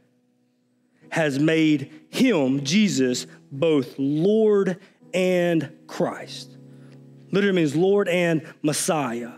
has 1.11 1.39
made 1.39 1.91
him, 2.11 2.65
Jesus, 2.65 3.27
both 3.51 3.95
Lord 3.99 4.79
and 5.15 5.73
Christ. 5.87 6.57
Literally 7.31 7.57
means 7.57 7.75
Lord 7.75 8.09
and 8.09 8.47
Messiah. 8.63 9.33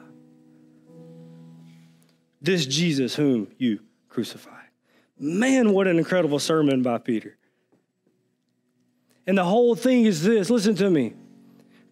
This 2.41 2.67
Jesus 2.67 3.15
whom 3.15 3.49
you 3.59 3.81
crucified. 4.09 4.55
Man, 5.19 5.73
what 5.73 5.87
an 5.87 5.99
incredible 5.99 6.39
sermon 6.39 6.83
by 6.83 6.99
Peter. 6.99 7.38
And 9.29 9.39
the 9.39 9.45
whole 9.45 9.77
thing 9.77 10.07
is 10.07 10.25
this 10.25 10.51
listen 10.51 10.75
to 10.77 10.91
me. 10.91 11.13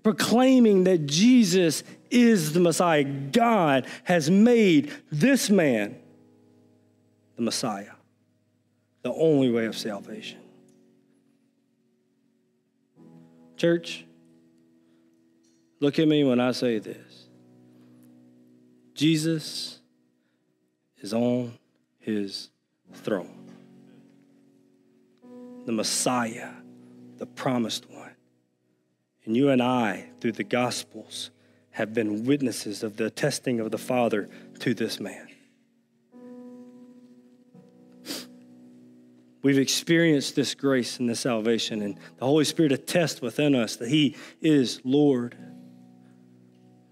proclaiming 0.07 0.85
that 0.85 1.05
Jesus 1.07 1.83
is 2.13 2.53
the 2.53 2.61
Messiah. 2.61 3.03
God 3.03 3.89
has 4.05 4.31
made 4.31 4.93
this 5.11 5.51
man 5.51 5.97
the 7.35 7.43
Messiah, 7.43 7.91
the 9.03 9.13
only 9.13 9.51
way 9.51 9.67
of 9.67 9.77
salvation. 9.77 10.39
Church, 13.57 14.05
look 15.81 15.99
at 15.99 16.07
me 16.07 16.23
when 16.23 16.39
I 16.39 16.53
say 16.53 16.79
this. 16.79 17.27
Jesus 18.95 19.81
is 20.99 21.13
on 21.13 21.53
his 21.99 22.49
throne. 22.95 23.51
The 25.65 25.73
Messiah, 25.73 26.51
the 27.19 27.27
promised 27.27 27.91
one. 27.91 28.13
And 29.25 29.37
you 29.37 29.51
and 29.51 29.63
I, 29.63 30.11
through 30.21 30.33
the 30.33 30.45
Gospels, 30.45 31.31
have 31.71 31.93
been 31.93 32.25
witnesses 32.25 32.83
of 32.83 32.97
the 32.97 33.11
testing 33.11 33.61
of 33.61 33.71
the 33.71 33.79
Father 33.79 34.29
to 34.61 34.73
this 34.73 35.01
man. 35.01 35.29
We've 39.43 39.59
experienced 39.59 40.35
this 40.35 40.55
grace 40.55 40.99
and 40.99 41.09
this 41.09 41.21
salvation, 41.21 41.81
and 41.83 41.99
the 42.19 42.25
Holy 42.25 42.45
Spirit 42.45 42.73
attests 42.73 43.21
within 43.21 43.55
us 43.55 43.77
that 43.77 43.89
He 43.89 44.17
is 44.41 44.81
Lord. 44.83 45.37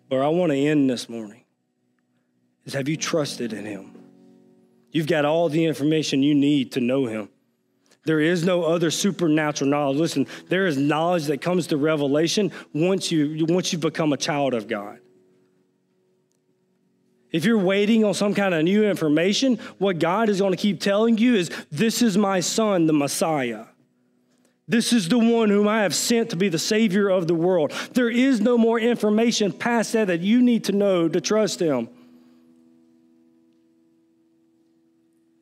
But 0.08 0.20
I 0.20 0.28
want 0.28 0.52
to 0.52 0.58
end 0.58 0.88
this 0.88 1.08
morning 1.08 1.44
is 2.64 2.74
have 2.74 2.88
you 2.88 2.96
trusted 2.96 3.52
in 3.52 3.64
Him? 3.64 3.92
You've 4.92 5.08
got 5.08 5.24
all 5.24 5.48
the 5.48 5.64
information 5.64 6.22
you 6.22 6.34
need 6.34 6.72
to 6.72 6.80
know 6.80 7.06
Him. 7.06 7.28
There 8.04 8.20
is 8.20 8.44
no 8.44 8.64
other 8.64 8.90
supernatural 8.90 9.70
knowledge. 9.70 9.96
Listen, 9.96 10.26
there 10.48 10.66
is 10.66 10.76
knowledge 10.76 11.24
that 11.26 11.40
comes 11.40 11.68
to 11.68 11.76
revelation 11.76 12.52
once 12.72 13.10
you 13.10 13.46
once 13.48 13.72
you've 13.72 13.80
become 13.80 14.12
a 14.12 14.16
child 14.16 14.52
of 14.54 14.68
God. 14.68 14.98
If 17.32 17.44
you're 17.44 17.58
waiting 17.58 18.04
on 18.04 18.14
some 18.14 18.32
kind 18.32 18.54
of 18.54 18.62
new 18.62 18.84
information, 18.84 19.58
what 19.78 19.98
God 19.98 20.28
is 20.28 20.38
going 20.38 20.52
to 20.52 20.56
keep 20.56 20.80
telling 20.80 21.18
you 21.18 21.34
is 21.34 21.50
this 21.72 22.00
is 22.00 22.16
my 22.16 22.38
son, 22.40 22.86
the 22.86 22.92
Messiah. 22.92 23.64
This 24.68 24.92
is 24.92 25.08
the 25.08 25.18
one 25.18 25.50
whom 25.50 25.66
I 25.66 25.82
have 25.82 25.94
sent 25.94 26.30
to 26.30 26.36
be 26.36 26.48
the 26.48 26.58
Savior 26.58 27.08
of 27.08 27.26
the 27.26 27.34
world. 27.34 27.72
There 27.92 28.08
is 28.08 28.40
no 28.40 28.56
more 28.56 28.78
information 28.78 29.52
past 29.52 29.92
that 29.94 30.06
that 30.06 30.20
you 30.20 30.42
need 30.42 30.64
to 30.64 30.72
know 30.72 31.08
to 31.08 31.20
trust 31.20 31.60
Him. 31.60 31.88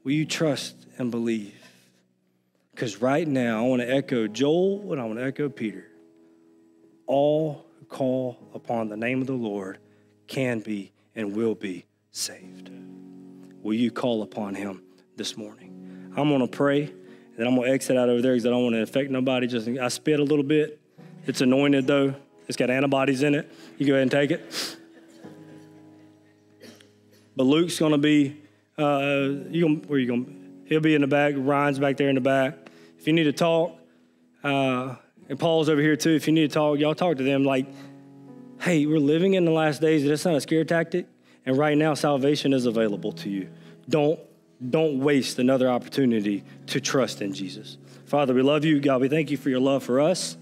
Will 0.02 0.12
you 0.12 0.26
trust 0.26 0.74
and 0.98 1.10
believe? 1.10 1.61
Because 2.74 3.00
right 3.00 3.28
now, 3.28 3.64
I 3.64 3.68
want 3.68 3.82
to 3.82 3.90
echo 3.90 4.26
Joel 4.26 4.92
and 4.92 5.00
I 5.00 5.04
want 5.04 5.18
to 5.18 5.24
echo 5.24 5.48
Peter. 5.48 5.86
All 7.06 7.66
who 7.78 7.84
call 7.84 8.38
upon 8.54 8.88
the 8.88 8.96
name 8.96 9.20
of 9.20 9.26
the 9.26 9.34
Lord 9.34 9.78
can 10.26 10.60
be 10.60 10.92
and 11.14 11.36
will 11.36 11.54
be 11.54 11.84
saved. 12.10 12.70
Will 13.62 13.74
you 13.74 13.90
call 13.90 14.22
upon 14.22 14.54
him 14.54 14.82
this 15.16 15.36
morning? 15.36 16.12
I'm 16.16 16.28
going 16.28 16.40
to 16.40 16.46
pray, 16.46 16.82
and 16.84 17.36
then 17.36 17.46
I'm 17.46 17.54
going 17.54 17.68
to 17.68 17.74
exit 17.74 17.96
out 17.96 18.08
over 18.08 18.20
there 18.22 18.32
because 18.32 18.46
I 18.46 18.50
don't 18.50 18.62
want 18.62 18.74
to 18.74 18.82
affect 18.82 19.10
nobody. 19.10 19.46
Just 19.46 19.68
I 19.68 19.88
spit 19.88 20.20
a 20.20 20.24
little 20.24 20.44
bit. 20.44 20.80
It's 21.26 21.40
anointed 21.40 21.86
though. 21.86 22.14
It's 22.48 22.56
got 22.56 22.70
antibodies 22.70 23.22
in 23.22 23.34
it. 23.34 23.52
You 23.78 23.86
go 23.86 23.92
ahead 23.92 24.02
and 24.02 24.10
take 24.10 24.30
it. 24.30 24.76
But 27.36 27.44
Luke's 27.44 27.78
going 27.78 27.92
to 27.92 27.98
be. 27.98 28.36
Uh, 28.76 29.28
you 29.50 29.62
gonna, 29.62 29.86
where 29.86 29.98
you 29.98 30.06
going? 30.06 30.41
He'll 30.72 30.80
be 30.80 30.94
in 30.94 31.02
the 31.02 31.06
back. 31.06 31.34
Ryan's 31.36 31.78
back 31.78 31.98
there 31.98 32.08
in 32.08 32.14
the 32.14 32.22
back. 32.22 32.54
If 32.98 33.06
you 33.06 33.12
need 33.12 33.24
to 33.24 33.32
talk, 33.34 33.78
uh, 34.42 34.94
and 35.28 35.38
Paul's 35.38 35.68
over 35.68 35.82
here 35.82 35.96
too. 35.96 36.14
If 36.14 36.26
you 36.26 36.32
need 36.32 36.48
to 36.48 36.54
talk, 36.54 36.78
y'all 36.78 36.94
talk 36.94 37.18
to 37.18 37.22
them 37.22 37.44
like, 37.44 37.66
"Hey, 38.58 38.86
we're 38.86 38.98
living 38.98 39.34
in 39.34 39.44
the 39.44 39.50
last 39.50 39.82
days. 39.82 40.02
That's 40.02 40.24
not 40.24 40.34
a 40.34 40.40
scare 40.40 40.64
tactic." 40.64 41.04
And 41.44 41.58
right 41.58 41.76
now, 41.76 41.92
salvation 41.92 42.54
is 42.54 42.64
available 42.64 43.12
to 43.12 43.28
you. 43.28 43.50
Don't, 43.86 44.18
don't 44.70 45.00
waste 45.00 45.38
another 45.38 45.68
opportunity 45.68 46.42
to 46.68 46.80
trust 46.80 47.20
in 47.20 47.34
Jesus. 47.34 47.76
Father, 48.06 48.32
we 48.32 48.40
love 48.40 48.64
you. 48.64 48.80
God, 48.80 49.02
we 49.02 49.10
thank 49.10 49.30
you 49.30 49.36
for 49.36 49.50
your 49.50 49.60
love 49.60 49.82
for 49.82 50.00
us. 50.00 50.38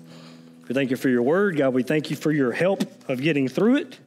We 0.68 0.74
thank 0.74 0.92
you 0.92 0.96
for 0.96 1.08
your 1.08 1.22
word. 1.22 1.56
God, 1.56 1.74
we 1.74 1.82
thank 1.82 2.08
you 2.08 2.14
for 2.14 2.30
your 2.30 2.52
help 2.52 2.84
of 3.08 3.20
getting 3.20 3.48
through 3.48 3.78
it. 3.78 3.98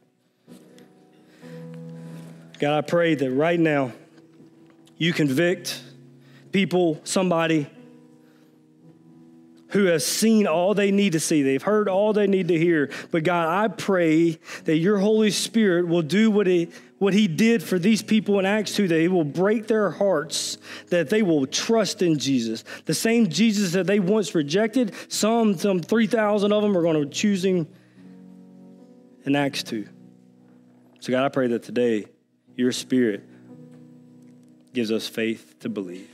God, 2.58 2.78
I 2.78 2.80
pray 2.80 3.14
that 3.14 3.30
right 3.30 3.60
now 3.60 3.92
you 4.96 5.12
convict 5.12 5.82
people, 6.54 7.00
somebody 7.02 7.66
who 9.70 9.86
has 9.86 10.06
seen 10.06 10.46
all 10.46 10.72
they 10.72 10.92
need 10.92 11.14
to 11.14 11.18
see. 11.18 11.42
They've 11.42 11.60
heard 11.60 11.88
all 11.88 12.12
they 12.12 12.28
need 12.28 12.46
to 12.46 12.56
hear. 12.56 12.92
But 13.10 13.24
God, 13.24 13.48
I 13.48 13.66
pray 13.66 14.38
that 14.62 14.76
your 14.76 14.98
Holy 14.98 15.32
Spirit 15.32 15.88
will 15.88 16.02
do 16.02 16.30
what 16.30 16.46
he, 16.46 16.70
what 16.98 17.12
he 17.12 17.26
did 17.26 17.60
for 17.60 17.76
these 17.76 18.04
people 18.04 18.38
in 18.38 18.46
Acts 18.46 18.76
2, 18.76 18.86
that 18.86 19.00
he 19.00 19.08
will 19.08 19.24
break 19.24 19.66
their 19.66 19.90
hearts, 19.90 20.58
that 20.90 21.10
they 21.10 21.22
will 21.22 21.44
trust 21.44 22.02
in 22.02 22.20
Jesus. 22.20 22.62
The 22.84 22.94
same 22.94 23.28
Jesus 23.28 23.72
that 23.72 23.88
they 23.88 23.98
once 23.98 24.32
rejected, 24.32 24.94
some, 25.08 25.58
some 25.58 25.80
3,000 25.80 26.52
of 26.52 26.62
them 26.62 26.78
are 26.78 26.82
going 26.82 27.02
to 27.02 27.10
choose 27.10 27.44
him 27.44 27.66
in 29.24 29.34
Acts 29.34 29.64
2. 29.64 29.88
So, 31.00 31.10
God, 31.10 31.24
I 31.24 31.30
pray 31.30 31.48
that 31.48 31.64
today 31.64 32.06
your 32.54 32.70
Spirit 32.70 33.24
gives 34.72 34.92
us 34.92 35.08
faith 35.08 35.56
to 35.58 35.68
believe. 35.68 36.13